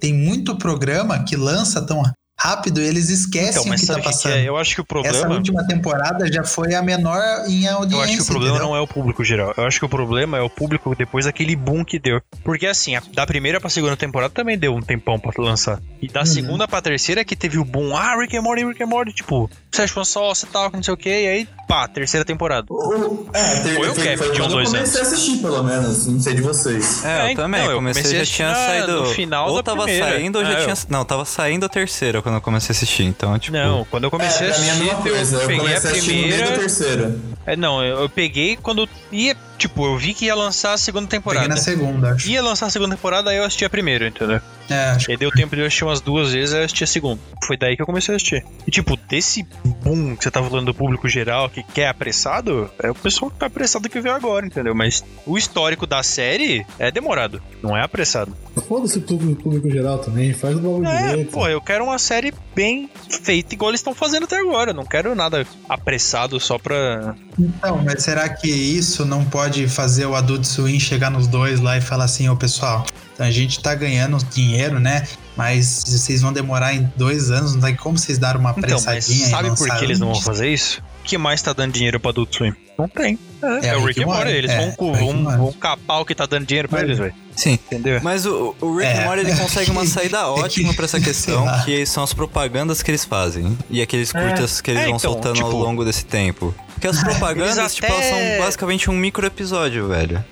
[0.00, 2.02] tem muito programa que lança tão
[2.40, 4.32] rápido e eles esquecem Então, o que tá sabe o que, passando.
[4.36, 4.48] é?
[4.48, 5.34] Eu acho que o Essa problema.
[5.34, 7.96] última temporada já foi a menor em audiência.
[7.96, 8.68] Eu acho que o problema entendeu?
[8.70, 9.52] não é o público geral.
[9.56, 12.20] Eu acho que o problema é o público depois daquele boom que deu.
[12.44, 15.80] Porque assim, a- da primeira pra segunda temporada também deu um tempão pra lançar.
[16.00, 16.12] E Uhum.
[16.12, 17.96] da segunda pra terceira que teve o boom.
[17.96, 19.12] Ah, Rick and Morty, Rick and Morty.
[19.12, 21.08] Tipo, Sérgio Fonsossa e tal, não sei o que.
[21.10, 22.66] E aí, pá, terceira temporada.
[22.70, 25.02] O- é, ter, Foi o foi, gap foi de um, quando eu dois comecei a
[25.04, 26.06] assistir, pelo menos.
[26.06, 27.04] Não sei de vocês.
[27.04, 27.60] É, É, eu também.
[27.60, 29.00] então, eu comecei, comecei a já tinha na- saído.
[29.02, 30.06] no final ou da tava primeira.
[30.08, 30.74] saindo ou já É, tinha.
[30.74, 33.04] eu- Não, tava saindo a terceira quando eu comecei a assistir.
[33.04, 33.56] Então, tipo.
[33.56, 35.36] Não, quando eu comecei é, a é a assistir, mesma coisa.
[35.36, 36.58] eu Eu, peguei a primeira.
[36.58, 37.16] terceira.
[37.46, 39.36] É, não, eu, eu peguei quando ia.
[39.58, 41.48] Tipo, eu vi que ia lançar a segunda Peguei temporada.
[41.48, 42.28] na segunda, acho.
[42.28, 44.40] Ia lançar a segunda temporada, aí eu assisti a primeira, entendeu?
[44.68, 46.86] É, acho E aí deu tempo de eu assistir umas duas vezes, eu assisti a
[46.86, 47.20] segunda.
[47.46, 48.44] Foi daí que eu comecei a assistir.
[48.66, 49.46] E tipo, desse
[49.82, 53.38] boom que você tá falando do público geral que quer apressado, é o pessoal que
[53.38, 54.74] tá apressado que veio agora, entendeu?
[54.74, 58.36] Mas o histórico da série é demorado, não é apressado.
[58.66, 61.30] Foda-se o público, público geral também, faz o bagulho É, direito.
[61.30, 64.70] pô, eu quero uma série bem feita igual eles estão fazendo até agora.
[64.70, 67.14] Eu não quero nada apressado só pra.
[67.38, 71.76] Então, mas será que isso não pode fazer o Adult Swim chegar nos dois lá
[71.78, 72.84] e falar assim, ô pessoal,
[73.18, 75.04] então a gente tá ganhando dinheiro, né?
[75.36, 79.26] Mas vocês vão demorar em dois anos, não tem como vocês darem uma Então, apressadinha
[79.26, 80.80] e sabe por que eles não vão fazer isso?
[81.00, 82.54] O que mais tá dando dinheiro pra Adult Swim?
[82.78, 83.18] Não tem.
[83.42, 84.30] É, É é o Rick and Morty.
[84.30, 86.98] Eles É, vão, é vão, vão capar o que tá dando dinheiro pra Mas- eles,
[86.98, 87.14] velho.
[87.34, 87.52] Sim.
[87.54, 87.98] Entendeu?
[88.04, 89.00] Mas o, o Rick É.
[89.02, 92.82] and Morty ele consegue uma saída É ótima pra essa questão, que são as propagandas
[92.82, 93.56] que eles fazem.
[93.68, 96.54] E aqueles curtas que eles É, vão então, soltando ao tipo- longo desse tempo.
[96.74, 100.24] Porque as propagandas, tipo, elas até- são basicamente um micro episódio, velho.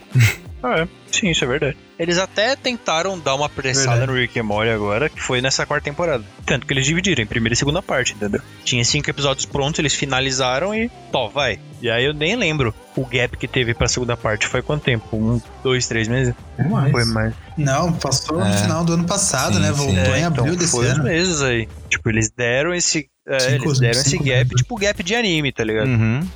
[0.62, 0.88] Ah, é.
[1.20, 1.76] Sim, isso é verdade.
[1.98, 4.12] Eles até tentaram dar uma apressada Verdade.
[4.12, 6.22] no Rick and Morty agora, que foi nessa quarta temporada.
[6.44, 8.40] Tanto que eles dividiram em primeira e segunda parte, entendeu?
[8.64, 10.90] Tinha cinco episódios prontos, eles finalizaram e...
[11.10, 11.58] Tó, vai.
[11.80, 14.46] E aí eu nem lembro o gap que teve pra segunda parte.
[14.46, 15.04] Foi quanto tempo?
[15.16, 16.34] Um, dois, três meses?
[16.58, 16.90] É mais.
[16.90, 17.34] Foi mais.
[17.56, 18.56] Não, passou no É.
[18.58, 19.72] final do ano passado, Sim, né?
[19.72, 21.04] Voltou É, em abril então, desse foi ano.
[21.04, 21.68] meses aí.
[21.88, 23.08] Tipo, eles deram esse...
[23.26, 24.50] é, Cinco- eles deram esse cinco gap, meses.
[24.56, 25.88] tipo gap de anime, tá ligado?
[25.88, 26.26] Uhum.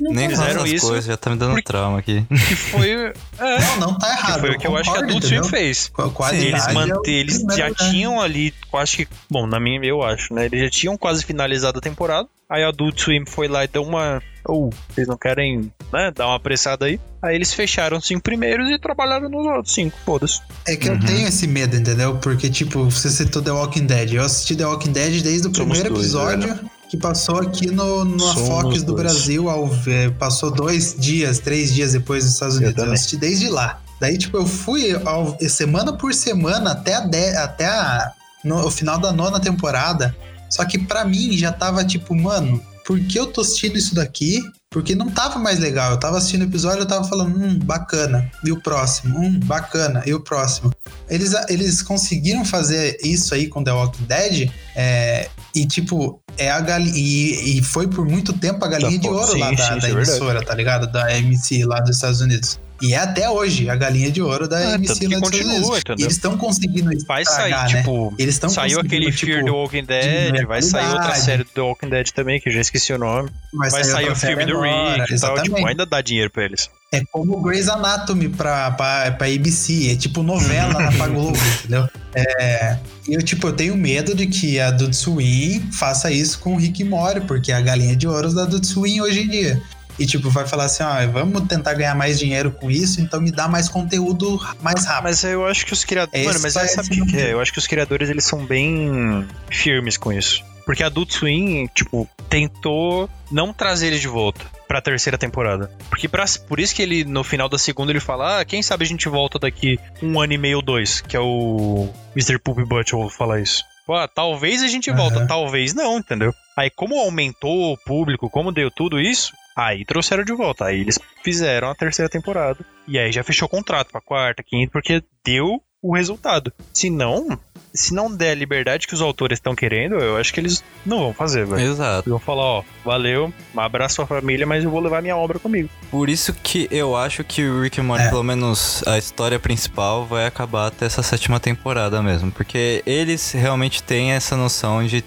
[0.00, 2.24] Nem fizeram isso coisas, já tá me dando porque- trauma aqui.
[2.28, 2.90] Que foi...
[2.90, 4.40] É, Não, não tá que errado.
[4.40, 5.90] foi o que eu acho que a Adult Swim fez.
[6.30, 7.90] Sim, eles, é o mante- eles já lugar.
[7.90, 9.08] tinham ali, quase que.
[9.30, 10.46] Bom, na minha eu acho, né?
[10.46, 12.28] Eles já tinham quase finalizado a temporada.
[12.48, 14.22] Aí a Adult Swim foi lá e deu uma.
[14.44, 16.12] Ou, vocês não querem, né?
[16.14, 17.00] Dar uma apressada aí.
[17.20, 20.40] Aí eles fecharam os cinco primeiros e trabalharam nos outros cinco, foda-se.
[20.64, 22.16] É que eu tenho esse medo, entendeu?
[22.18, 24.12] Porque, tipo, você citou The Walking Dead.
[24.14, 28.04] Eu assisti The Walking Dead desde o Somos primeiro dois, episódio que passou aqui no,
[28.04, 29.02] no Somos Fox do dois.
[29.12, 29.48] Brasil.
[29.50, 32.74] Ao, é, passou dois dias, três dias depois dos Estados Unidos.
[32.74, 32.94] Eu, também.
[32.94, 33.80] assisti desde lá.
[34.00, 38.12] Daí, tipo, eu fui ao- semana por semana até, a de- até a-
[38.44, 40.14] no, o final da nona temporada.
[40.48, 44.40] Só que pra mim já tava tipo, mano, por que eu tô assistindo isso daqui?
[44.70, 45.92] Porque não tava mais legal.
[45.92, 48.30] Eu tava assistindo o episódio, eu tava falando, hum, bacana.
[48.44, 49.18] E o próximo?
[49.18, 50.02] Hum, bacana.
[50.06, 50.70] E o próximo?
[51.08, 54.50] Eles, eles conseguiram fazer isso aí com The Walking Dead.
[54.76, 56.92] é, e tipo, é a galinha.
[56.96, 59.62] E, e foi por muito tempo a galinha Tá, de ouro sim, lá sim, da,
[59.62, 60.86] isso da é emissora, tá ligado?
[60.90, 62.60] Da MC lá dos Estados Unidos.
[62.82, 65.78] E é até hoje a galinha de ouro da É, MC lá dos Estados Unidos.
[65.78, 66.04] entendeu?
[66.04, 67.78] Eles estão conseguindo Vai estragar, sair, né?
[67.80, 68.14] tipo.
[68.18, 71.44] Eles estão Saiu aquele conseguindo, Fear tipo, The Walking Dead, diminuir vai sair outra série
[71.44, 73.30] do The Walking Dead também, que eu já esqueci o nome.
[73.54, 75.42] Vai sair outra o filme do Rick e tal.
[75.42, 76.68] Tipo, ainda dá dinheiro pra eles.
[76.92, 79.92] É como Grey's Anatomy pra, pra, pra ABC.
[79.92, 81.88] É tipo novela na Globo, entendeu?
[82.14, 82.78] É,
[83.08, 86.56] e eu, tipo, eu tenho medo de que a Adult Swim faça isso com o
[86.56, 89.62] Rick Morty, porque é a galinha de ouro da Adult Swim hoje em dia.
[89.98, 93.30] E, tipo, vai falar assim, ó, vamos tentar ganhar mais dinheiro com isso, então me
[93.30, 95.04] dá mais conteúdo mais rápido.
[95.04, 96.26] Mas eu acho que os criadores.
[96.26, 97.32] Mano, mas é, sabe o que, é?
[97.32, 100.44] Eu acho que os criadores eles são bem firmes com isso.
[100.66, 105.70] Porque a Adult Swim, tipo, tentou não trazer ele de volta pra terceira temporada.
[105.88, 108.84] Porque pra, por isso que ele, no final da segunda, ele fala: Ah, quem sabe
[108.84, 112.38] a gente volta daqui um ano e meio ou dois, que é o Mr.
[112.38, 113.64] Poop Butthole falar isso.
[113.86, 115.26] Pô, ah, talvez a gente volta, Aham.
[115.28, 116.32] talvez não, entendeu?
[116.58, 120.64] Aí, como aumentou o público, como deu tudo isso, aí trouxeram de volta.
[120.64, 122.58] Aí eles fizeram a terceira temporada.
[122.88, 126.52] E aí já fechou o contrato pra quarta, quinta, porque deu o resultado.
[126.74, 127.38] Se não,
[127.76, 130.98] se não der a liberdade que os autores estão querendo, eu acho que eles não
[130.98, 131.60] vão fazer, velho.
[131.70, 132.08] Exato.
[132.08, 135.38] Eles vão falar, ó, valeu, um abraço à família, mas eu vou levar minha obra
[135.38, 135.68] comigo.
[135.90, 138.08] Por isso que eu acho que o Rick and Morty, É.
[138.10, 142.30] pelo menos a história principal, vai acabar até essa sétima temporada mesmo.
[142.32, 145.02] Porque eles realmente têm essa noção de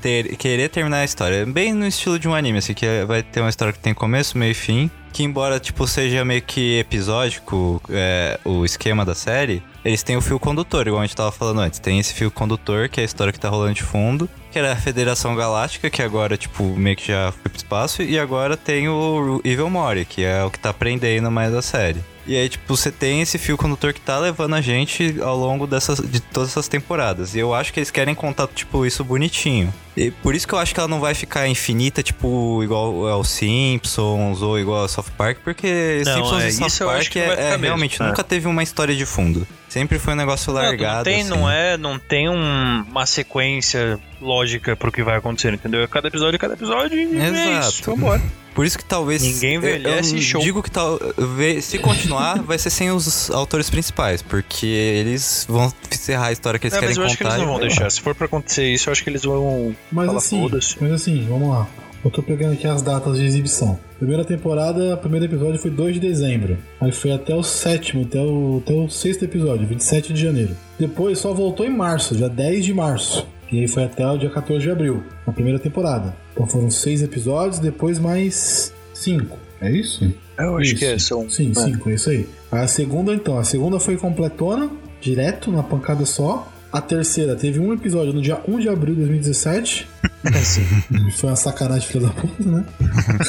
[0.00, 1.44] ter- querer terminar a história.
[1.46, 4.36] Bem no estilo de um anime, assim, que vai ter uma história que tem começo,
[4.38, 4.90] meio e fim.
[5.12, 10.20] Que embora, tipo, seja meio que episódico é, o esquema da série, eles têm o
[10.20, 11.78] fio condutor, igual a gente tava falando antes.
[11.78, 14.72] Tem esse fio condutor, que é a história que tá rolando de fundo, que era
[14.72, 18.88] a Federação Galáctica, que agora, tipo, meio que já foi pro espaço, e agora tem
[18.88, 22.02] o Evil Mori, que é o que tá prendendo mais a série.
[22.26, 25.66] E aí, tipo, você tem esse fio condutor que tá levando a gente ao longo
[25.66, 27.34] dessas, de todas essas temporadas.
[27.34, 29.72] E eu acho que eles querem contar, tipo, isso bonitinho.
[29.96, 33.22] E por isso que eu acho que ela não vai ficar infinita, tipo, igual ao
[33.22, 37.26] Simpsons ou igual a South Park, porque Não, Simpsons é, e South Park não é,
[37.26, 38.06] é ficar mesmo, realmente é.
[38.06, 39.46] nunca teve uma história de fundo.
[39.68, 40.96] Sempre foi um negócio Não, largado.
[40.96, 41.30] não tem, assim.
[41.30, 45.82] não é, não tem um- uma sequência lógica pro que vai acontecer, entendeu?
[45.82, 47.68] É cada episódio, cada episódio e é Exato.
[47.68, 48.22] isso, vambora.
[48.54, 49.22] Por isso que talvez.
[49.22, 50.40] Ninguém envelhece, eu, eu show.
[50.40, 51.64] digo que talvez.
[51.64, 54.22] Se continuar, vai ser sem os autores principais.
[54.22, 57.34] Porque eles vão encerrar a história que eles É, querem mas eu acho que contar.
[57.36, 57.90] eles não vão deixar.
[57.90, 60.48] Se for pra acontecer isso, eu acho que eles vão Mas falar assim,
[60.80, 61.68] mas assim, vamos lá.
[62.04, 63.78] Eu tô pegando aqui as datas de exibição.
[63.98, 66.58] Primeira temporada, primeiro episódio foi 2 de dezembro.
[66.78, 70.54] Aí foi até o sétimo, até o, até o sexto episódio, 27 de janeiro.
[70.78, 73.26] Depois só voltou em março, dia 10 de março.
[73.52, 76.14] E aí foi até o dia 14 de abril, na primeira temporada.
[76.32, 79.38] Então foram seis episódios, depois mais cinco.
[79.60, 80.12] É isso?
[80.38, 80.76] Eu acho Isso.
[80.76, 81.30] que é, são.
[81.30, 81.60] Sim, é.
[81.60, 82.28] cinco, é isso aí.
[82.50, 86.50] A segunda, então, a segunda foi completona, direto, na pancada só.
[86.72, 89.88] A terceira teve um episódio no dia 1 de abril de 2017.
[91.16, 92.64] Foi uma sacanagem, filha da puta, né?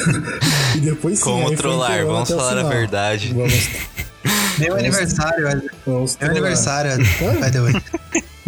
[0.74, 3.32] e depois sim, Como trollar, vamos falar a verdade.
[3.32, 3.68] Vamos,
[4.58, 5.70] Meu aniversário, velho.
[5.86, 6.30] vamos Meu trollar.
[6.30, 7.74] aniversário, by the way.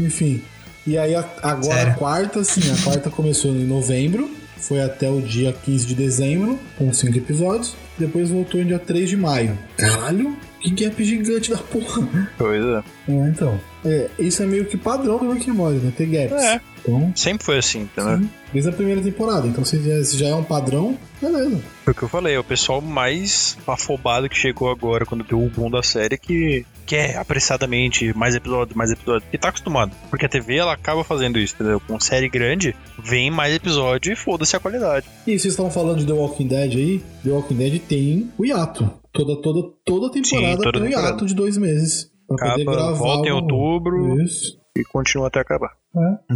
[0.01, 0.43] Enfim.
[0.89, 1.93] E aí a- agora Sério?
[1.93, 6.59] a quarta, sim, a quarta começou em novembro, foi até o dia 15 de dezembro,
[6.77, 7.75] com cinco episódios.
[7.99, 9.59] Depois voltou em dia 3 de maio.
[9.77, 12.31] Caralho, que gap gigante da porra.
[12.39, 12.83] Pois é.
[13.09, 13.61] É, então.
[13.85, 15.93] É, isso é meio que padrão do Rick and Morty, né?
[15.97, 16.43] Ter gaps.
[16.45, 16.61] É.
[16.81, 18.19] Então, Sempre foi assim, entendeu?
[18.19, 19.47] sim, desde a primeira temporada.
[19.49, 21.61] Então, se já, se já é um padrão, beleza.
[21.85, 25.43] Foi o que eu falei, é o pessoal mais afobado que chegou agora quando deu
[25.43, 29.29] o boom da série que quer apressadamente mais episódios, mais episódios.
[29.31, 29.93] E tá acostumado.
[30.09, 31.81] Porque a TV ela acaba fazendo isso, entendeu?
[31.81, 35.07] Com série grande, vem mais episódio e foda-se a qualidade.
[35.27, 37.05] E vocês estavam falando de The Walking Dead aí?
[37.23, 38.91] The Walking Dead tem o hiato.
[39.13, 42.11] Toda, toda, toda temporada Sim, toda tem o hiato de dois meses.
[42.31, 44.59] Acaba, volta em outubro Isso.
[44.77, 45.73] e continua até acabar.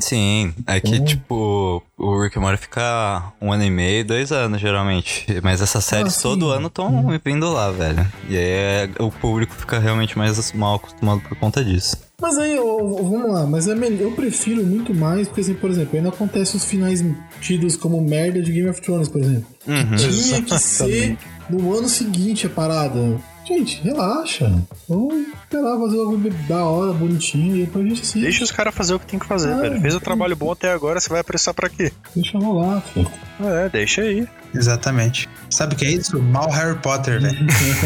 [0.01, 1.05] Sim, é que, Hum.
[1.05, 5.27] tipo, o Rick and Morty fica um ano e meio, dois anos, geralmente.
[5.43, 6.23] Mas essas séries sim.
[6.23, 8.07] todo ano estão vindo lá, velho.
[8.29, 11.97] E aí é- o público fica realmente mais mal acostumado por conta disso.
[12.20, 15.70] Mas aí, ó, vamos lá, mas é melhor, eu prefiro muito mais, porque assim, por
[15.70, 17.05] exemplo, ainda acontece os finais
[17.41, 19.47] tidos como merda de Game of Thrones, por exemplo.
[19.66, 19.97] Uhum.
[19.97, 21.19] Tinha que ser
[21.51, 23.20] no ano seguinte a parada.
[23.47, 24.51] Gente, relaxa.
[24.89, 28.20] Vamos esperar fazer algo da hora, bonitinho, e depois a gente assiste.
[28.20, 29.81] Deixa os caras fazer o que tem que fazer, Ah, velho.
[29.81, 31.93] Fez o trabalho bom até agora, você vai apressar pra quê?
[32.14, 33.10] Deixa rolar, filho.
[33.40, 34.27] É, deixa aí.
[34.55, 35.28] Exatamente.
[35.51, 36.20] Sabe o que é isso?
[36.23, 37.36] Mal Harry Potter, velho.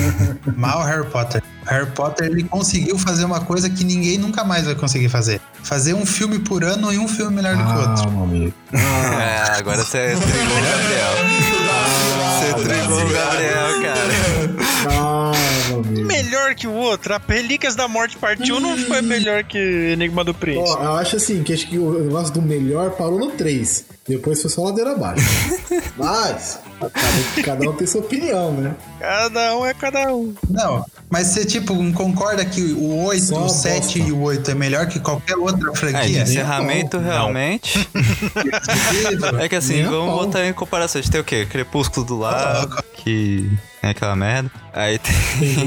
[0.56, 1.42] Mal Harry Potter.
[1.64, 5.40] Harry Potter ele conseguiu fazer uma coisa que ninguém nunca mais vai conseguir fazer.
[5.62, 8.04] Fazer um filme por ano e um filme melhor do que o outro.
[8.06, 8.54] Ah, meu amigo.
[8.76, 11.12] É, agora você trigou o Gabriel.
[12.36, 14.06] Você trigou o Gabriel, cara.
[14.90, 15.15] Ah,
[15.80, 16.06] amigo.
[16.06, 17.14] Melhor que o outro.
[17.14, 20.68] A Relíquias da Morte Parte 1 não foi melhor que Enigma do Príncipe.
[20.78, 23.84] Ó, eu acho assim, que acho que o negócio do melhor parou no 3.
[24.08, 25.24] Depois foi só ladeira abaixo.
[25.96, 28.74] Mas, cada, cada um tem sua opinião, né?
[29.00, 30.32] Cada um é cada um.
[30.48, 33.98] Não, mas você, tipo, concorda que o 8, Só o uma 7 bosta.
[33.98, 36.22] e o 8 é melhor que qualquer outra É, franquia?
[36.22, 37.88] encerramento, realmente.
[39.40, 40.98] É que assim, Nem vamos botar em comparação.
[40.98, 41.46] A gente tem o quê?
[41.46, 43.50] Crepúsculo do lado, que
[43.86, 44.50] é aquela merda.
[44.72, 45.14] Aí tem.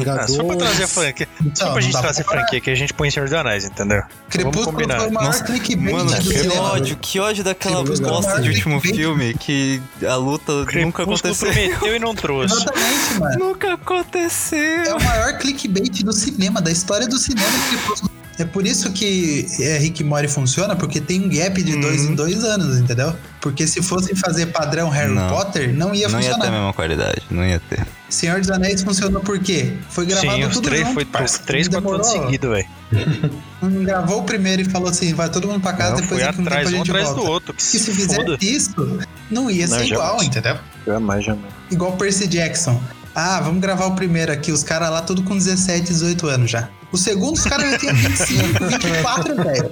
[0.04, 1.28] Tem Ah, só pra trazer a franquia.
[1.38, 3.66] Só Então, pra não gente trazer pra franquia que a gente põe Senhor dos Anéis,
[3.66, 4.02] entendeu?
[4.02, 5.00] Vamos Crepúsculo combinar.
[5.00, 6.62] foi o maior Nossa, clickbait Mano, do que cinema.
[6.62, 11.04] ódio, que ódio daquela Crepúsculo bosta é de último filme que a luta nunca Crepúsculo
[11.34, 11.52] aconteceu.
[11.52, 12.56] prometeu e não trouxe.
[12.56, 13.40] Exatamente, mano.
[13.40, 14.96] Nunca É aconteceu.
[14.98, 17.48] o maior clickbait do cinema, da história do cinema.
[17.70, 18.12] Crepúsculo.
[18.38, 22.12] É por isso que é, Rick Morty funciona, porque tem um gap de dois Uhum.
[22.12, 23.14] em dois anos, entendeu?
[23.41, 25.28] Porque se fossem fazer padrão Harry Não.
[25.28, 26.52] Potter, não ia Não ia ter a funcionar.
[26.52, 27.86] mesma qualidade, não ia ter.
[28.10, 29.73] Senhor dos Anéis funcionou por quê?
[29.90, 31.40] Foi gravado Sim, os tudo três junto, foi parça.
[31.45, 32.26] três, quatro anos Demorou.
[32.27, 32.68] seguidos, velho.
[33.61, 36.31] Um gravou o primeiro e falou assim, vai todo mundo pra casa, Não, depois Foi
[36.31, 37.22] daqui um tempo a atrás, um gente atrás volta.
[37.22, 37.53] do outro.
[37.53, 38.38] Que se se fizer foda.
[38.41, 38.99] isso,
[39.30, 40.27] não ia Não, ser igual, jamais.
[40.27, 40.57] entendeu?
[40.88, 41.53] Jamais, jamais.
[41.69, 42.81] Igual Percy Jackson.
[43.14, 44.52] Ah, vamos gravar o primeiro aqui.
[44.52, 46.69] Os caras lá tudo com 17, 18 anos já.
[46.91, 49.72] O segundo, os caras já tinham 25, 24, velho.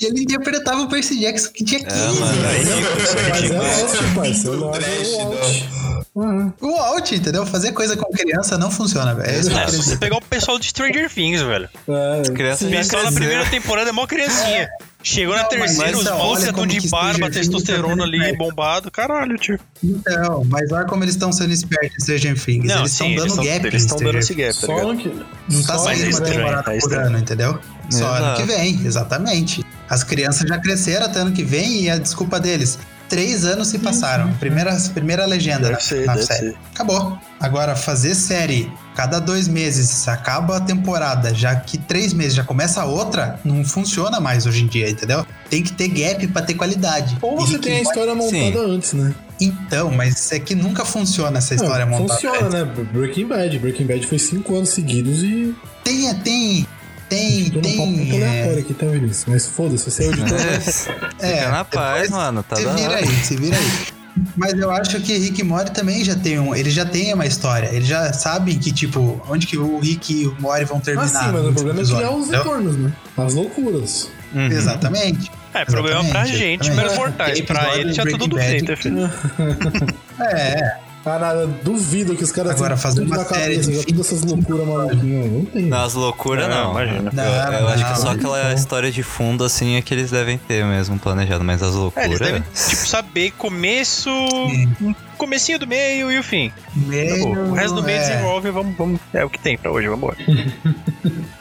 [0.00, 1.98] E ele interpretava o Percy Jackson que tinha 15.
[2.20, 3.56] mano, velho.
[3.58, 4.58] Mas é parceiro.
[4.58, 5.24] Muito Lost é trash, o né?
[5.40, 5.64] Lost.
[6.16, 6.50] Uhum.
[6.62, 7.44] O alt, entendeu?
[7.44, 9.28] Fazer coisa com criança não funciona, velho.
[9.28, 11.68] É isso que eu É, se você pegar o pessoal de Stranger Things, velho.
[11.86, 14.66] É, Criança pessoal na primeira temporada é mó criancinha.
[15.02, 18.90] Chegou na Não, mas terceira, os monstros como de barba, testosterona tá ali, bombado.
[18.90, 19.60] Caralho, tio.
[19.84, 22.66] Então, mas olha como eles estão sendo espertos em Stranger Things.
[22.66, 23.66] Não, eles estão dando eles gap.
[23.66, 25.08] eles estão dando esse gap, tá Só que.
[25.50, 27.58] Não tá só saindo é uma temporada é por ano, entendeu?
[27.90, 28.24] Só Exato.
[28.24, 29.64] ano que vem, exatamente.
[29.88, 32.78] As crianças já cresceram até ano que vem e a desculpa deles.
[33.08, 34.32] Três anos se passaram.
[34.34, 36.50] Primeira, primeira legenda Deve na, ser, na deve série.
[36.50, 36.56] ser.
[36.74, 37.18] Acabou.
[37.38, 42.80] Agora, fazer série cada dois meses, acaba a temporada, já que três meses já começa
[42.80, 45.24] a outra, não funciona mais hoje em dia, entendeu?
[45.50, 47.16] Tem que ter gap pra ter qualidade.
[47.20, 49.14] Ou você tem a história montada antes, né?
[49.38, 52.20] Então, mas é que nunca funciona essa história Não, montada.
[52.20, 52.64] Funciona, né?
[52.90, 53.58] Breaking Bad.
[53.58, 55.54] Breaking Bad foi cinco anos seguidos e.
[55.84, 56.66] Tem, tem,
[57.08, 58.22] tem, Tô num papo muito tem.
[58.24, 59.24] aleatório aqui, tá, Vinícius?
[59.26, 60.38] Mas foda-se, você é o editor.
[61.20, 62.42] É, Fica na paz, mano.
[62.42, 62.96] Tá se vira hora.
[62.96, 63.96] aí, se vira aí.
[64.34, 66.54] Mas eu acho que Rick e Morty também já tem um.
[66.54, 67.68] Eles já têm uma história.
[67.72, 71.08] Eles já sabem que, tipo, onde que o Rick e o Morty vão Ah, terminar.
[71.08, 72.42] sim, mas o problema é criar episódio, os entendeu?
[72.42, 72.92] retornos, né?
[73.16, 74.08] As loucuras.
[74.34, 74.46] Uhum.
[74.46, 75.30] Exatamente.
[75.54, 77.34] É, problema pra gente, meros mortais.
[77.34, 79.10] Tem Pra ele já tudo do Bad jeito, é, filho.
[80.20, 80.76] É,
[81.06, 84.66] Caralho, duvido que os caras Agora, fazer tudo uma série cabeça, de todas essas loucuras
[84.66, 85.30] maluquinhas.
[85.32, 85.62] Não tem.
[85.66, 86.70] Não, as loucuras Não, não.
[86.82, 87.10] imagina.
[87.12, 87.30] Não, eu,
[87.60, 88.10] eu acho que não, só não.
[88.10, 91.78] aquela história de fundo, assim, é que eles devem ter mesmo planejado, mas as É,
[91.78, 92.06] loucuras.
[92.10, 94.10] eles devem, tipo, saber começo,
[95.16, 96.50] comecinho do meio e o fim.
[96.74, 97.50] meio, Acabou.
[97.50, 99.00] O resto do meio é, desenvolve, vamos, vamos.
[99.14, 100.16] É o que tem pra hoje, vamos embora.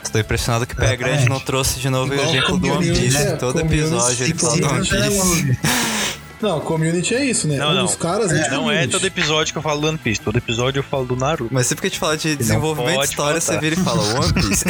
[0.04, 0.96] Estou impressionado que o Pé.
[0.96, 3.18] Grande não trouxe de novo o exemplo do One Piece.
[3.18, 3.32] né?
[3.38, 5.60] Todo episódio ele fala do One Seasons é Piece.
[6.46, 7.58] Não, community é isso, né?
[7.58, 7.86] Não, um não.
[7.86, 10.38] dos caras é, de Não é todo episódio que eu falo do One Piece, todo
[10.38, 11.52] episódio eu falo do Naruto.
[11.54, 13.62] Mas sempre que a gente fala de desenvolvimento de história, faltar.
[13.64, 14.66] você vira e fala One Piece.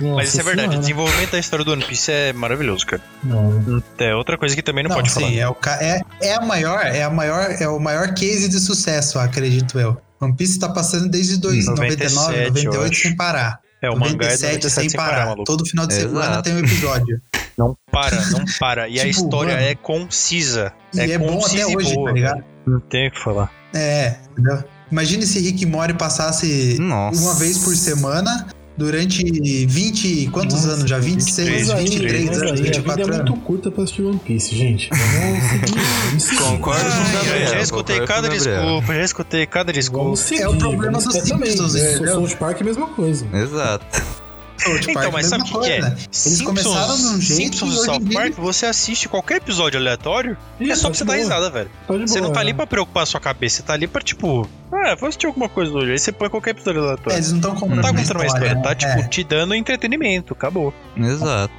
[0.00, 0.78] Nossa Mas isso é verdade, o Senhora.
[0.80, 3.02] desenvolvimento da história do One Piece é maravilhoso, cara.
[3.22, 3.82] Não.
[3.98, 5.32] É outra coisa que também não, Não, pode sim, falar.
[5.34, 8.58] é, o, ca- é, é a maior, é a maior, é o maior case de
[8.60, 9.96] sucesso, acredito eu.
[10.20, 13.02] One Piece tá passando desde dois- 97, 99, eu 98 acho.
[13.02, 13.60] sem parar.
[13.82, 15.26] É, o mangá é 97 97 sem parar.
[15.26, 15.44] maluco.
[15.44, 16.42] Todo final de semana Exato.
[16.42, 17.20] tem um episódio.
[17.58, 18.88] Não para, não para.
[18.88, 19.66] E a Tipo, história mano.
[19.66, 20.72] é concisa.
[20.94, 22.44] E é, bom concisa até hoje, boa, tá ligado?
[22.66, 23.52] Não tem o que falar.
[23.74, 24.64] É, entendeu?
[24.90, 27.20] Imagine se Rick e Morty passasse Nossa.
[27.20, 28.46] uma vez por semana
[28.80, 29.22] durante
[29.66, 30.28] 20.
[30.32, 30.98] Quantos Nossa, anos já?
[30.98, 33.16] 26, 23, Mas aí, 23 mas anos, aí, a vida 24 é anos.
[33.30, 34.88] muito curta pra assistir One Piece, gente.
[34.88, 36.38] Seguir, vamos seguir.
[36.42, 37.48] Concordo com o Ai, Gabriel.
[37.50, 40.20] já escutei cada desculpa, já escutei cada desculpa.
[40.34, 41.12] É o problema dos.
[41.14, 42.14] Simpsons, É, entendeu?
[42.26, 43.26] South Park é a mesma coisa.
[43.32, 44.19] Exato.
[44.62, 45.78] South Então, Park, mas sabe o que, que é?
[45.78, 49.78] Eles começaram de um jeito Simpsons hoje South em dia Park, você assiste qualquer episódio
[49.80, 51.22] aleatório, é Ih, só tá pra você de dar boa.
[51.24, 51.70] risada, velho.
[51.86, 52.56] Tá Você boa, não tá ali né?
[52.56, 55.72] pra preocupar a sua cabeça, você tá ali pra, tipo, ah, vou assistir alguma coisa
[55.72, 55.92] hoje.
[55.92, 57.16] Aí você põe qualquer episódio É, aleatório.
[57.16, 58.62] eles não estão contando Não tá uma contando uma história, né?
[58.62, 59.08] tá, tipo, É.
[59.08, 60.72] te dando entretenimento, acabou.
[60.96, 61.52] Exato.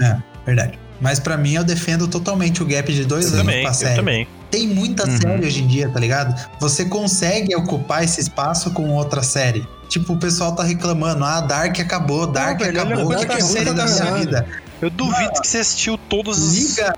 [0.00, 0.78] É, verdade.
[1.00, 3.74] Mas pra mim, eu defendo totalmente o gap de dois Eu anos também, pra eu
[3.74, 3.96] série.
[3.96, 4.28] também.
[4.50, 5.16] Tem muita Uhum.
[5.18, 6.34] série hoje em dia, tá ligado?
[6.60, 9.66] Você consegue ocupar esse espaço com outra série.
[9.88, 13.72] Tipo, o pessoal tá reclamando, ah, Dark acabou, Dark olha, acabou, que, que é série
[13.72, 14.46] da minha vida?
[14.80, 16.54] Eu duvido que você assistiu todas as...
[16.54, 16.94] Liga,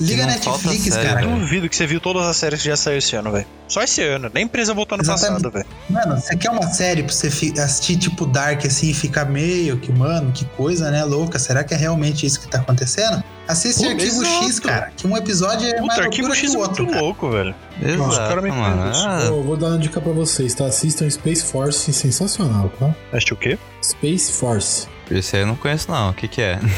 [0.00, 1.20] liga Netflix, série, cara.
[1.20, 1.36] velho.
[1.38, 3.46] Duvido que você viu todas as séries que já saiu esse ano, velho.
[3.66, 4.30] Só esse ano.
[4.32, 5.42] Nem empresa voltou no Exatamente.
[5.42, 5.66] passado, velho.
[5.90, 7.26] Mano, você quer uma série pra você
[7.60, 11.38] assistir tipo Dark assim e ficar meio que, mano, que coisa, né, louca?
[11.38, 13.22] Será que é realmente isso que tá acontecendo?
[13.46, 14.44] Assiste Pô, Arquivo exato.
[14.44, 16.86] X, cara, que um episódio é mais Puta, Arquivo loucura X que é o muito
[16.86, 17.00] cara.
[17.00, 17.54] louco, velho.
[17.82, 18.50] Exato, cara me.
[18.50, 20.66] Ah, Eu vou dar uma dica pra vocês, tá?
[20.66, 22.94] Assistam Space Force, sensacional, tá?
[23.12, 23.58] Assistiu o quê?
[23.82, 24.86] Space Force.
[25.10, 26.10] Esse aí eu não conheço, não.
[26.10, 26.58] O que que é?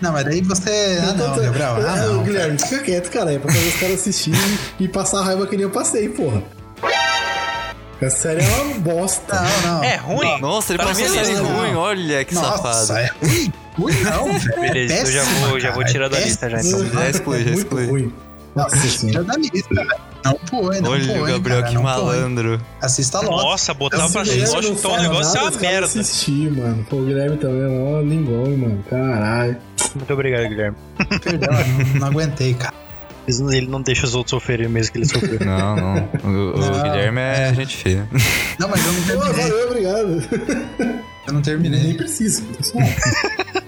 [0.00, 0.98] Não, mas daí você.
[1.02, 1.76] Ah, não, Gabriel.
[1.86, 2.22] Ah, É, não.
[2.22, 3.34] Guilherme, fica quieto, cara.
[3.34, 6.42] É pra fazer os caras assistirem e passar a raiva que nem eu passei, porra.
[8.00, 9.34] Essa série é uma bosta.
[9.62, 9.84] Não, não.
[9.84, 10.40] É ruim?
[10.40, 11.42] Nossa, ele Tá passou série minha lista.
[11.54, 11.74] ruim.
[11.74, 12.98] Olha que Nossa, safado.
[12.98, 13.52] é ruim.
[13.76, 14.64] Ruim não, velho.
[14.64, 15.92] É Beleza, eu já péssima, vou, já vou cara.
[15.92, 16.78] tirar da É lista já, péssima.
[16.86, 17.00] então.
[17.02, 17.86] Já exclui, já é exclui.
[17.86, 18.12] ruim.
[18.56, 19.24] Nossa Tira senhora.
[19.24, 19.90] da lista, velho.
[20.24, 21.20] Não põe, não Olha põe.
[21.20, 21.92] o Gabriel, cara, que não põe.
[21.92, 22.60] malandro.
[22.80, 23.36] Assista logo.
[23.42, 25.86] Nossa, botar pra não então o negócio é nada, uma os caras merda.
[25.86, 26.86] assistir, mano.
[26.90, 28.84] Pô, o Guilherme também é mó lingão, mano.
[28.90, 29.56] Caralho.
[29.94, 30.76] Muito obrigado, Guilherme.
[31.22, 32.74] Perdão, não, não aguentei, cara.
[33.28, 35.38] Ele não deixa os outros sofrerem mesmo que ele sofreu.
[35.44, 36.08] Não, não.
[36.24, 38.08] O, o Não, Guilherme é, gente fina.
[38.58, 39.50] Não, mas eu não Pô, terminei.
[39.50, 40.08] valeu, obrigado.
[40.80, 40.86] Eu
[41.28, 41.94] não Nem terminei.
[41.94, 42.42] preciso.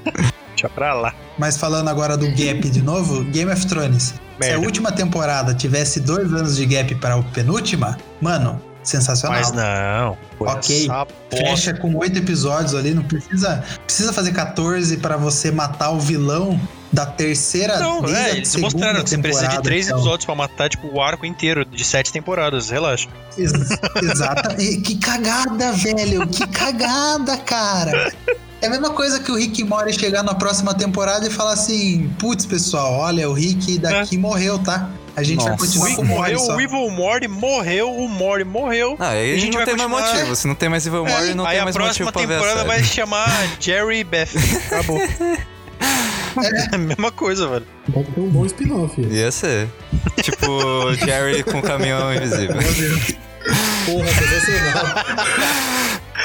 [0.62, 1.12] Deixa pra lá.
[1.36, 4.02] Mas falando agora do gap de novo, Game of Thrones.
[4.04, 4.64] Se a Merda.
[4.64, 9.38] última temporada tivesse dois anos de gap para a penúltima, mano, sensacional.
[9.38, 10.16] Mas não.
[10.38, 10.88] Ok.
[11.30, 16.60] Fecha com oito episódios ali, não precisa, precisa fazer 14 para você matar o vilão
[16.92, 19.98] da terceira Não, é, eles mostraram que você precisa de três então.
[19.98, 23.08] episódios pra matar, tipo, o arco inteiro de sete temporadas, relaxa.
[23.36, 23.52] Ex
[24.02, 24.62] exata.
[24.62, 26.26] E que cagada, velho.
[26.28, 28.12] Que cagada, cara.
[28.62, 32.08] É a mesma coisa que o Rick Mori chegar na próxima temporada e falar assim:
[32.18, 34.88] putz, pessoal, olha, o Rick daqui morreu, tá?
[35.14, 35.62] A gente vai Nossa.
[35.62, 36.56] O continuar Rick com o Mori morreu, só.
[36.56, 38.96] o Evil Mori morreu, o Mori morreu.
[38.98, 40.36] Ah, aí a gente não vai tem mais motivo.
[40.36, 42.36] Se não tem mais Evil Mori, não Aí tem mais próxima motivo pra ver a
[42.38, 42.68] temporada série.
[42.68, 44.28] vai se chamar Jerry Beth.
[44.66, 44.98] Acabou.
[46.72, 47.66] É a mesma coisa, velho.
[47.92, 48.98] Pode ter um bom spin-off.
[49.02, 49.68] Ia ser.
[50.22, 52.56] tipo, Jerry com caminhão invisível.
[53.84, 54.06] Porra,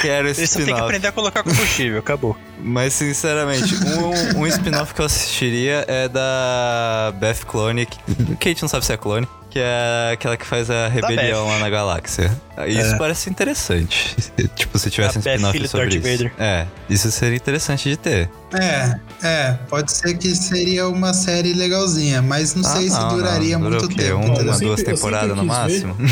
[0.02, 0.84] Quero esse só tem que spin-off.
[0.86, 2.38] aprender a colocar combustível, acabou.
[2.60, 3.76] Mas, sinceramente,
[4.36, 7.98] um, um spin-off que eu assistiria é da Beth Clone, que,
[8.36, 11.48] que a gente não sabe se é clone, que é aquela que faz a rebelião
[11.48, 12.32] lá na galáxia.
[12.68, 12.98] Isso É.
[12.98, 14.16] parece interessante.
[14.56, 16.18] Tipo, se tivesse A um spin-off sobre Darth isso.
[16.24, 16.34] Vader.
[16.40, 18.30] É, isso seria interessante de ter.
[18.54, 23.10] É, é, pode ser que seria uma série legalzinha, mas não Ah, sei se não,
[23.16, 23.70] duraria não.
[23.70, 23.96] Muito o quê?
[24.04, 24.18] tempo.
[24.18, 24.60] Uma, entendeu?
[24.60, 25.96] duas temporadas no máximo?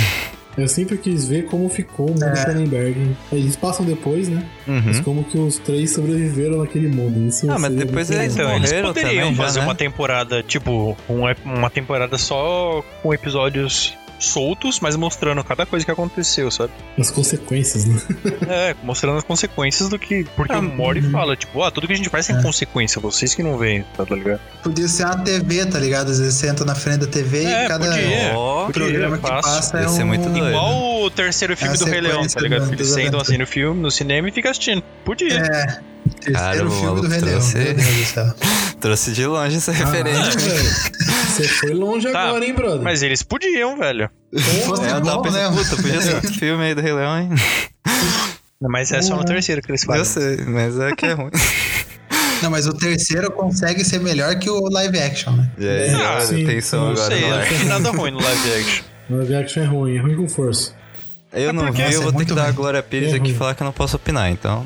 [0.57, 2.43] Eu sempre quis ver como ficou o mundo É.
[2.45, 3.15] Cronenberg.
[3.31, 4.43] Eles passam depois, né?
[4.65, 5.03] Mas Uhum.
[5.03, 7.27] como que os três sobreviveram naquele mundo.
[7.27, 8.57] Isso Ah, mas depois eles legal.
[8.57, 9.65] Então, eles poderiam também já, fazer né?
[9.65, 15.91] uma temporada, tipo, um uma temporada só com episódios soltos, mas mostrando cada coisa que
[15.91, 16.71] aconteceu, sabe?
[16.97, 17.99] As consequências, né?
[18.47, 20.23] É, mostrando as consequências do que.
[20.35, 21.11] Porque Ah, o Mori uhum.
[21.11, 22.41] fala, tipo, ah, tudo que a gente faz tem É.
[22.41, 24.39] consequência, vocês que não veem, tá ligado?
[24.63, 26.11] Podia ser uma TV, tá ligado?
[26.11, 28.31] Às vezes você entra na frente da TV É, e cada podia.
[28.35, 29.71] Ó, programa que Fácil.
[29.71, 30.07] passa é um...
[30.07, 30.47] muito doido.
[30.49, 32.63] Igual o terceiro filme É do Rei Leão, tá ligado?
[32.63, 34.83] do- Que eles sentam assim no filme, no cinema e fica assistindo.
[35.03, 35.33] Podia.
[35.39, 35.79] É,
[36.09, 38.35] terceiro Cara, o filme do Rei Leão, trouxe- céu.
[38.79, 40.39] trouxe de longe essa Ah, referência.
[40.39, 42.81] Você foi longe Tá, agora, hein, brother?
[42.81, 44.09] Mas eles podiam, velho.
[44.65, 47.29] Fosse É, eu tava pensando, puta, podia ser outro filme aí do Rei Leão, hein?
[48.61, 50.05] Mas é só no terceiro que eles Eu fazem.
[50.05, 51.29] sei, mas é que é ruim.
[52.41, 55.49] Não, mas o terceiro consegue ser melhor que o live action, né?
[55.57, 56.43] E aí, Ah, sim.
[56.43, 58.83] atenção Não Não agora sei, no eu não vi nada ruim no live action.
[59.09, 60.71] O live action é ruim, é ruim com força.
[61.33, 62.55] Eu não porque vi, eu é vou ter que dar a ruim.
[62.55, 63.37] Glória Pires É aqui e ruim.
[63.39, 64.65] falar que eu não posso opinar, então.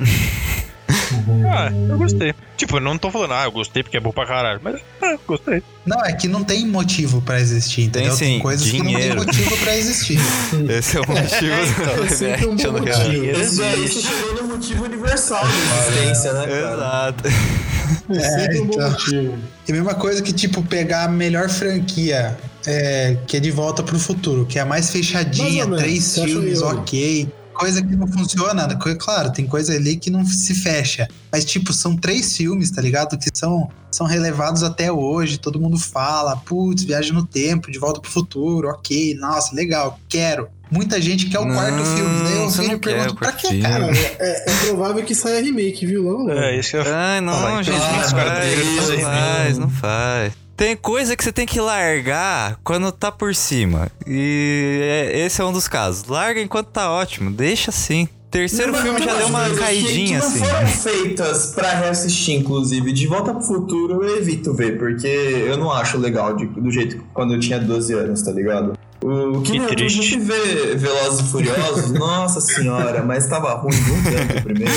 [1.51, 2.33] Ah, eu gostei.
[2.57, 4.59] Tipo, eu não tô falando, ah, eu gostei porque é bom pra caralho.
[4.63, 5.63] Mas, ah, gostei.
[5.85, 8.13] Não, é que não tem motivo pra existir, entendeu?
[8.13, 9.15] sim, coisas que não dinheiro.
[9.15, 10.19] tem motivo pra existir.
[10.69, 13.83] Esse é o motivo então, do É sempre um motivo.
[13.83, 14.01] Isso
[14.41, 16.73] no motivo universal da existência, né, cara?
[16.73, 17.23] Exato.
[18.09, 18.91] É sempre um bom então.
[18.91, 19.37] motivo.
[19.67, 23.81] E a mesma coisa que, tipo, pegar a melhor franquia, é, que é De Volta
[23.81, 27.27] pro Futuro, que é a mais fechadinha, Mais três filmes, ok.
[27.53, 31.07] Coisa que não funciona, co- claro, tem coisa ali que não se fecha.
[31.31, 33.17] Mas, tipo, são três filmes, tá ligado?
[33.17, 37.99] Que são, são relevados até hoje, todo mundo fala, putz, viagem no tempo, De Volta
[37.99, 40.47] pro Futuro, ok, nossa, legal, quero.
[40.71, 42.23] Muita gente quer o Não, quarto filme.
[42.23, 43.61] Daí eu você vejo não e quer pergunto, o pra quê, filme.
[43.63, 43.85] cara?
[43.87, 46.03] Cara, é, é provável que saia remake, viu?
[46.03, 46.39] Logo, logo.
[46.39, 50.33] É, isso que eu Ai, não, Fala, gente, então, não faz, não faz.
[50.59, 53.89] Tem coisa que você tem que largar quando tá por cima.
[54.05, 56.03] E é- esse é um dos casos.
[56.09, 58.09] Larga enquanto tá ótimo, deixa assim.
[58.29, 60.39] Terceiro Não, filme já deu uma caidinha que assim.
[60.39, 62.91] não foram feitas pra reassistir, inclusive.
[62.91, 66.97] De Volta pro Futuro eu evito ver, porque eu não acho legal de- do jeito
[66.97, 68.77] que quando eu tinha 12 anos, tá ligado?
[69.01, 70.09] O que, Que triste.
[70.17, 74.73] fui ver Velozes e Furiosos, nossa senhora, mas tava ruim de um tanto primeiro.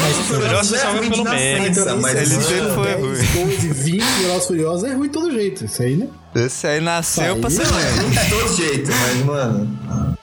[0.00, 2.00] Mas Furiosos só vai pelo meio.
[2.00, 3.46] Mas Ele sempre foi 10, ruim.
[3.50, 5.64] 12, 20 Velozes Furiosos é ruim de todo jeito.
[5.66, 6.08] Isso aí, né?
[6.34, 7.82] Esse aí nasceu Aí pra ser ruim.
[7.82, 9.78] é ruim de todo jeito, mas, mano.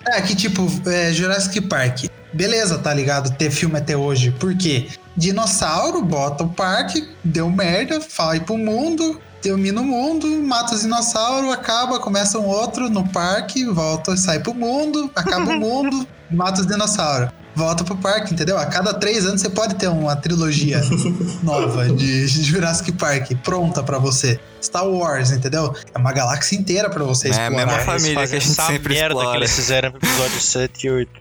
[0.08, 2.06] É, que tipo, é, Jurassic Park.
[2.34, 3.36] Beleza, tá ligado?
[3.38, 4.32] Ter filme até hoje.
[4.32, 4.88] Por quê?
[5.16, 11.52] Dinossauro, bota o parque, deu merda, vai pro mundo, termina o mundo, mata os dinossauros,
[11.52, 16.66] acaba, começa um outro no parque, volta, sai pro mundo, acaba o mundo, mata os
[16.68, 17.30] dinossauros.
[17.56, 18.58] Volta pro parque, entendeu?
[18.58, 20.82] A cada três anos você pode ter uma trilogia
[21.44, 24.40] nova de Jurassic Park pronta pra você.
[24.60, 25.72] Star Wars, entendeu?
[25.94, 27.56] É uma galáxia inteira pra você É a explorar.
[27.58, 29.32] mesma Eles família fazem que a gente sempre merda explora.
[29.32, 31.12] que eles fizeram no episódio 7 e 8.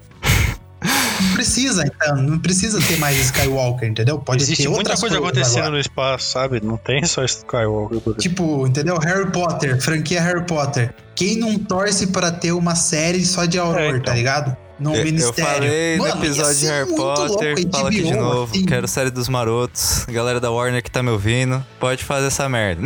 [1.33, 2.17] Não precisa, então.
[2.17, 4.19] Não precisa ter mais Skywalker, entendeu?
[4.19, 5.71] Pode Existe ter muita coisa acontecendo agora.
[5.73, 6.61] no espaço, sabe?
[6.63, 8.15] Não tem só Skywalker.
[8.19, 8.99] Tipo, entendeu?
[8.99, 10.95] Harry Potter, franquia Harry Potter.
[11.15, 14.03] Quem não torce pra ter uma série só de Aurora, É, então.
[14.03, 14.57] tá ligado?
[14.79, 15.45] No Eu, eu ministério.
[15.45, 18.53] falei no Mano, ia episódio de Harry muito Potter, louco, fala aqui de novo.
[18.55, 18.67] assim.
[18.67, 20.05] Quero série dos marotos.
[20.09, 22.83] Galera da Warner que tá me ouvindo, pode fazer essa merda.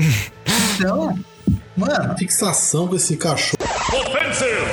[0.76, 1.18] Então,
[1.76, 3.56] mano, Fixação com esse cachorro.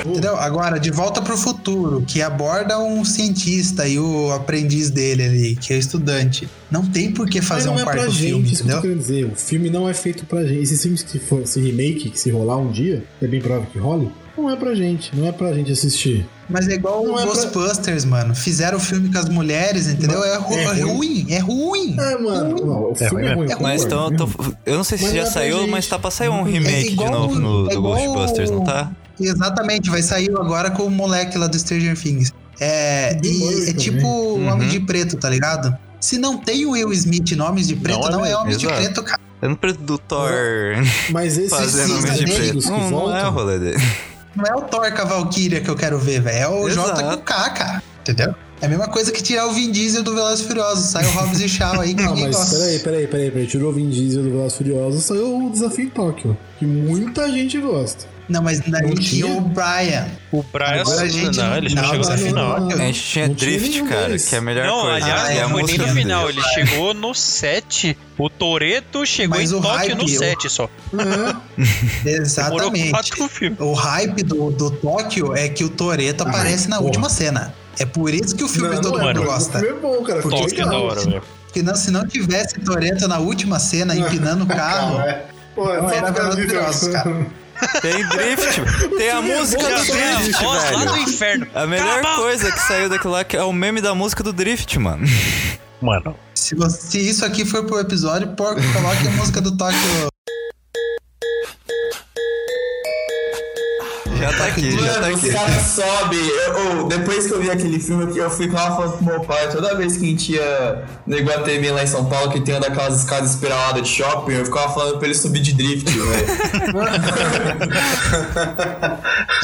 [0.04, 0.36] Entendeu?
[0.36, 5.72] Agora, De Volta pro Futuro, que aborda um cientista e o aprendiz dele ali, que
[5.72, 6.48] é estudante.
[6.70, 8.82] Não tem por que fazer um é quarto gente, filme, isso que eu entendeu?
[8.82, 9.24] querendo dizer.
[9.26, 10.62] O filme não é feito pra gente.
[10.62, 13.78] Esses filmes que for, esse remake, que se rolar um dia, é bem provável que
[13.78, 15.14] role, não é pra gente.
[15.16, 16.26] Não é pra gente assistir.
[16.48, 18.34] Mas é igual Não o é pra- Ghostbusters, mano.
[18.34, 20.22] Fizeram o filme com as mulheres, entendeu?
[20.22, 20.82] É, ru- É é ruim.
[20.82, 21.96] ruim, é ruim.
[21.98, 22.56] É, mano.
[22.66, 23.50] Não, o filme é ruim.
[23.50, 24.52] É eu Mas então, é tô- ruim.
[24.66, 25.70] eu não sei se Mas já é pra saiu, gente.
[25.70, 28.62] mas tá pra sair um É remake de novo no, é do igual- Ghostbusters, não
[28.64, 28.90] tá?
[29.18, 32.32] Exatamente, vai sair agora com o moleque lá do Stranger Things.
[32.60, 34.52] É, e é tipo o Uhum.
[34.52, 35.74] Homem de Preto, tá ligado?
[36.00, 38.36] Se não tem o Will Smith no Homem de Preto, Não é não é.
[38.36, 38.82] Homem de Exato.
[38.82, 39.20] Preto, cara.
[39.40, 40.30] Eu não preto do Thor
[41.10, 42.70] Mas esses fazendo de Preto.
[42.70, 43.82] Não, não é o rolê dele.
[44.36, 46.36] Não é o Thor com a Valkyria que eu quero ver, velho.
[46.36, 47.02] É o Exato.
[47.02, 47.82] com K, cara.
[48.00, 48.34] Entendeu?
[48.60, 50.84] É a mesma coisa que tirar o Vin Diesel do Velozes e Furiosos.
[50.90, 52.56] Sai o Hobbs e Shaw aí que Não, ninguém mas gosta.
[52.56, 53.46] peraí, peraí, peraí, peraí.
[53.46, 56.36] Tirou o Vin Diesel do Velozes e Furiosos, saiu o Desafio em Tóquio.
[56.58, 58.06] Que muita gente gosta.
[58.26, 60.06] Não, mas daí Não tinha o Brian.
[60.32, 62.60] O Brian, Agora a gente não, não- ele já não, chegou não, final.
[62.60, 64.96] não, A gente tinha Drift, cara, que é a melhor Não, coisa.
[65.04, 67.98] aliás, Ah, e é não foi nem no final, ele chegou no 7.
[68.16, 70.70] O Toreto chegou Mas em Tóquio hype, no o- 7 só.
[72.06, 72.08] É.
[72.22, 72.92] Exatamente.
[73.58, 76.86] O hype do, do Tóquio é que o Toreto aparece na porra.
[76.86, 77.52] última cena.
[77.78, 79.58] É por isso que o filme Não, todo não é, mundo mano, gosta.
[79.58, 80.20] O filme é bom, cara.
[80.22, 81.22] Porque Tóquio é da hora, velho.
[81.46, 85.24] Porque não, se não tivesse Toreto na última cena empinando o carro, É.
[85.54, 86.48] Pô, Não, era Velozes disso.
[86.54, 87.26] Furiosos, cara.
[87.80, 88.60] Tem Drift,
[88.98, 89.84] tem a é música do.
[89.84, 91.02] Drift, Voz lá do velho.
[91.04, 91.46] inferno.
[91.54, 94.32] A melhor Cala coisa que saiu daquilo lá que é o meme da música do
[94.32, 95.06] Drift, mano.
[95.80, 99.78] Mano, se, você- se isso aqui for pro episódio, porco, coloque a música do Tóquio.
[104.46, 105.28] Tá aqui, já tá Mano, aqui.
[105.28, 106.20] os caras sobem.
[106.80, 109.48] Ô, depois que eu vi aquele filme, eu fui lá falando pro meu pai.
[109.50, 112.60] Toda vez que a gente ia no Iguatemi lá em São Paulo, que tem uma
[112.60, 116.04] daquelas escadas espiraladas de shopping, eu ficava falando pra ele subir de drift, velho.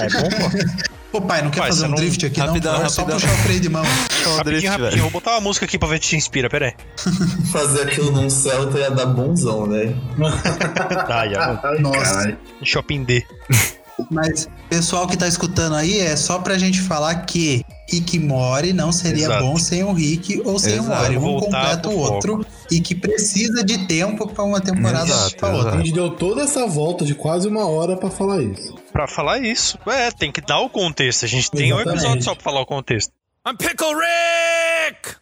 [0.00, 0.90] é bom, pô.
[1.12, 2.86] Ô pai, não quer Pai, fazer um não- drift aqui Rapidão, não?
[2.86, 3.20] É só rapidão.
[3.20, 3.82] puxar o freio de mão.
[3.82, 4.90] Rapidinho, Drift, rapidinho.
[4.90, 5.02] velho.
[5.02, 6.74] Vou botar uma música aqui pra ver se te inspira, pera aí.
[7.50, 9.92] Fazer aquilo num Celta ia dar bonzão, né?
[11.08, 12.38] Ai, ai, Nossa.
[12.62, 13.26] Shopping D.
[14.10, 18.92] Mas, pessoal que tá escutando aí, é só pra gente falar que Rick Mori não
[18.92, 19.44] seria Exato.
[19.44, 20.88] bom sem o Rick ou sem Exato.
[20.90, 21.18] o Mori.
[21.18, 22.46] Um completa o outro.
[22.70, 25.78] E que precisa de tempo pra uma temporada Exato, pra A outra.
[25.78, 28.74] gente deu toda essa volta de quase uma hora pra falar isso.
[28.92, 31.24] Pra falar isso, é, tem que dar o contexto.
[31.24, 31.98] A gente tem um Exatamente.
[32.02, 33.12] episódio só pra falar o contexto.
[33.46, 35.16] I'm Pickle Rick!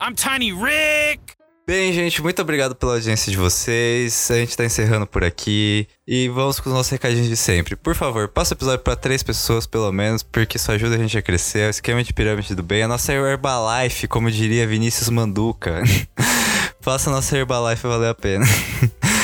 [0.00, 1.35] I'm Tiny Rick!
[1.68, 4.30] Bem, gente, muito obrigado pela audiência de vocês.
[4.30, 5.88] A gente tá encerrando por aqui.
[6.06, 7.74] E vamos com os nossos recadinhos de sempre.
[7.74, 11.18] Por favor, passa o episódio pra três pessoas, pelo menos, porque isso ajuda a gente
[11.18, 11.58] a crescer.
[11.62, 12.84] É o esquema de pirâmide do bem.
[12.84, 15.82] A nossa Herbalife, como diria Vinícius Manduca.
[16.80, 18.46] Faça a nossa Herbalife valer a pena.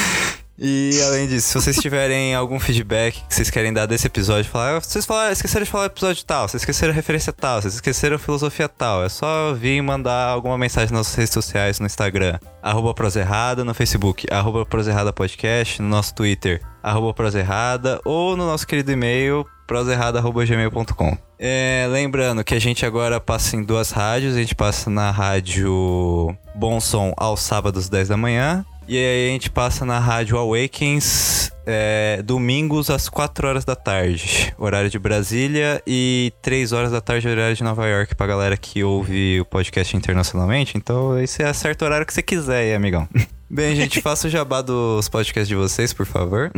[0.59, 4.77] E além disso, se vocês tiverem algum feedback que vocês querem dar desse episódio, falar,
[4.77, 8.69] "Ah, vocês falaram, esqueceram de falar episódio tal, vocês esqueceram referência tal, vocês esqueceram filosofia
[8.69, 13.65] tal, é só vir mandar alguma mensagem nas nossas redes sociais, no Instagram, arroba proserrada,
[13.65, 19.47] no Facebook, arroba proserrada podcast, no nosso Twitter, arroba proserrada, ou no nosso querido e-mail,
[19.67, 21.17] proserrada.gmail.com.
[21.39, 26.37] É, lembrando que a gente agora passa em duas rádios, a gente passa na rádio
[26.55, 31.53] Bom Som aos sábados 10 da manhã, e aí a gente passa na rádio Awakens
[31.67, 37.29] é, domingos às 4 horas da tarde, horário de Brasília, e 3 horas da tarde,
[37.29, 40.77] horário de Nova York, pra galera que ouve o podcast internacionalmente.
[40.77, 43.09] Então esse é certo horário que você quiser aí, amigão.
[43.49, 46.51] Bem, gente, faça o jabá dos podcasts de vocês, por favor.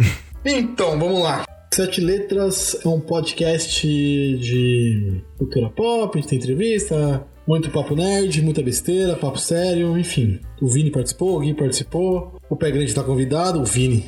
[0.44, 1.44] Então, vamos lá.
[1.74, 8.42] Sete Letras é um podcast de cultura pop, a gente tem entrevista, muito papo nerd,
[8.42, 10.40] muita besteira, papo sério, enfim.
[10.60, 14.04] O Vini participou, o Gui participou, o Pé Grande tá convidado, o Vini.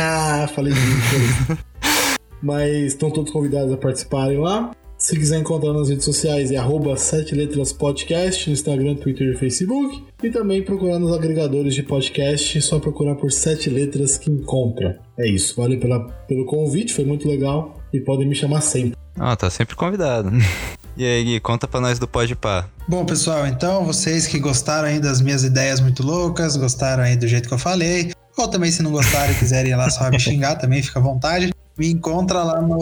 [0.54, 1.58] Falei de Vini, falei.
[2.42, 4.70] Mas estão todos convidados a participarem lá.
[5.00, 9.36] Se quiser encontrar nas redes sociais é arroba Sete Letras Podcast, no Instagram, Twitter e
[9.36, 10.04] Facebook.
[10.22, 15.00] E também procurar nos agregadores de podcast, é só procurar por Sete Letras que encontra.
[15.18, 17.80] É isso, valeu pela, pelo convite, foi muito legal.
[17.94, 18.92] E podem me chamar sempre.
[19.18, 20.30] Ah, tá sempre convidado.
[20.96, 22.66] E aí, Gui, conta pra nós do Pode Pá.
[22.86, 27.26] Bom, pessoal, então vocês que gostaram aí das minhas ideias muito loucas, gostaram aí do
[27.28, 30.18] jeito que eu falei, ou também se não gostaram e quiserem ir lá só me
[30.20, 31.52] xingar, também fica à vontade.
[31.78, 32.78] Me encontra lá no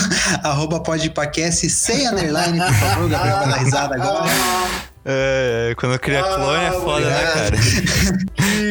[0.42, 4.30] arroba podpacast sem underline, por favor, Gabriel vai dar risada agora.
[5.04, 7.56] É, quando cria clone é foda, né, cara?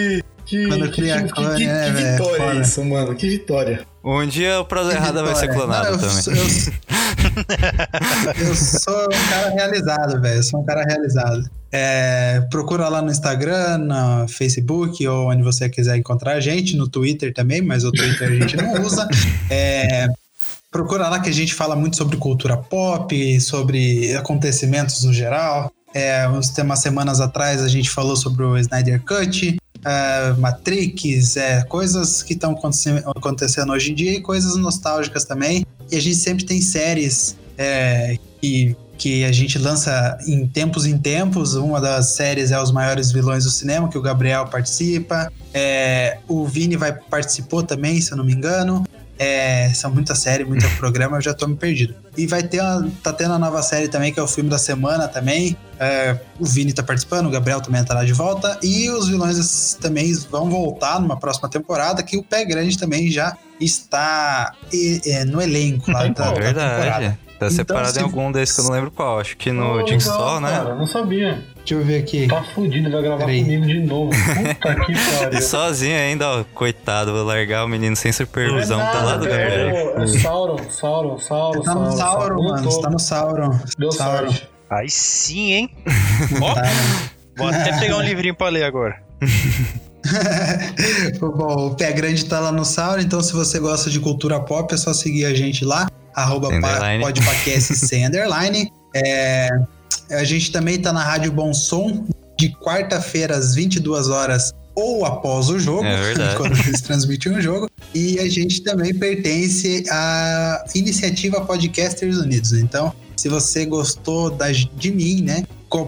[0.50, 2.12] Que, que, Quando que, cria que, clone, que- né, que velho?
[2.18, 2.62] vitória Foda.
[2.62, 3.16] isso, mano.
[3.16, 3.86] Que vitória.
[4.04, 6.40] Um dia o Prosa Errada vai ser clonado Não, eu- também.
[8.40, 10.38] Eu, eu sou um cara realizado, velho.
[10.38, 11.44] Eu sou um cara realizado.
[11.72, 16.88] É, procura lá no Instagram, no Facebook, ou onde você quiser encontrar a gente, no
[16.88, 19.08] Twitter também, mas o Twitter a gente não usa.
[19.52, 20.08] É,
[20.72, 25.72] procura lá que a gente fala muito sobre cultura pop, sobre acontecimentos no geral.
[25.94, 31.64] É, uns, umas semanas atrás a gente falou sobre o Snyder Cut, uh, Matrix, é,
[31.64, 35.66] coisas que estão acontecendo, acontecendo hoje em dia e coisas nostálgicas também.
[35.92, 40.98] E a gente sempre tem séries é, que, que a gente lança em tempos em
[40.98, 41.56] tempos.
[41.56, 45.32] Uma das séries é Os Maiores Vilões do Cinema, que o Gabriel participa.
[45.54, 48.86] É, o Vini vai participou também, se eu não me engano.
[49.20, 51.94] É, são muitas séries, muito programa, eu já tô me perdido.
[52.18, 54.58] E vai ter uma, tá tendo a nova série também, que é o filme da
[54.58, 55.58] semana também.
[55.78, 58.58] É, o Vini tá participando, o Gabriel também estará de volta.
[58.64, 63.36] E os vilões também vão voltar numa próxima temporada, que o Pé Grande também já
[63.60, 66.32] está e, é, no elenco lá da, da
[66.80, 67.20] Verdade.
[67.40, 68.00] Tá então, separado se...
[68.02, 69.18] em algum desses que eu não lembro qual.
[69.18, 70.50] Acho que no oh, Jigsaw, né?
[70.50, 71.42] Cara, não sabia.
[71.56, 72.28] Deixa eu ver aqui.
[72.28, 73.44] Tá fudido, vai gravar Peraí.
[73.44, 74.12] comigo de novo.
[74.12, 75.42] Puta que pariu.
[75.42, 76.44] Sozinho ainda, ó.
[76.54, 78.82] Coitado, vou largar o menino sem supervisão.
[78.82, 81.62] É tá lá do É, é Sauron, Sauron, Sauron.
[81.62, 82.64] Tá no Sauron, Sauron mano.
[82.64, 83.60] Você tá no Sauron.
[83.78, 84.32] Deu Sauron.
[84.32, 84.50] sorte.
[84.70, 85.70] Aí sim, hein?
[86.44, 86.56] ó,
[87.38, 89.02] vou até pegar um livrinho pra ler agora.
[91.20, 94.74] Bom, o Pé Grande tá lá no Sauron, então se você gosta de cultura pop,
[94.74, 95.89] é só seguir a gente lá
[96.22, 96.50] arroba
[97.02, 98.72] podpacast sem underline.
[98.96, 99.50] É,
[100.12, 105.50] a gente também tá na Rádio Bom Som, de quarta-feira às 22 horas ou após
[105.50, 107.70] o jogo, é quando eles transmitem o jogo.
[107.94, 112.54] E a gente também pertence à iniciativa Podcasters Unidos.
[112.54, 115.44] Então, se você gostou da, de mim, né?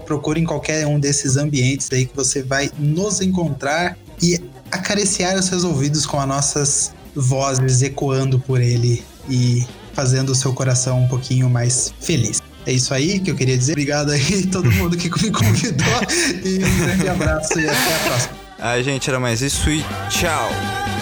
[0.05, 4.39] Procure em qualquer um desses ambientes aí que você vai nos encontrar e
[4.69, 10.53] acariciar os seus ouvidos com as nossas vozes ecoando por ele e fazendo o seu
[10.53, 12.41] coração um pouquinho mais feliz.
[12.65, 13.73] É isso aí que eu queria dizer.
[13.73, 15.87] Obrigado aí todo mundo que me convidou
[16.43, 18.41] e um grande abraço e até a próxima.
[18.59, 21.00] A gente, era mais isso e tchau!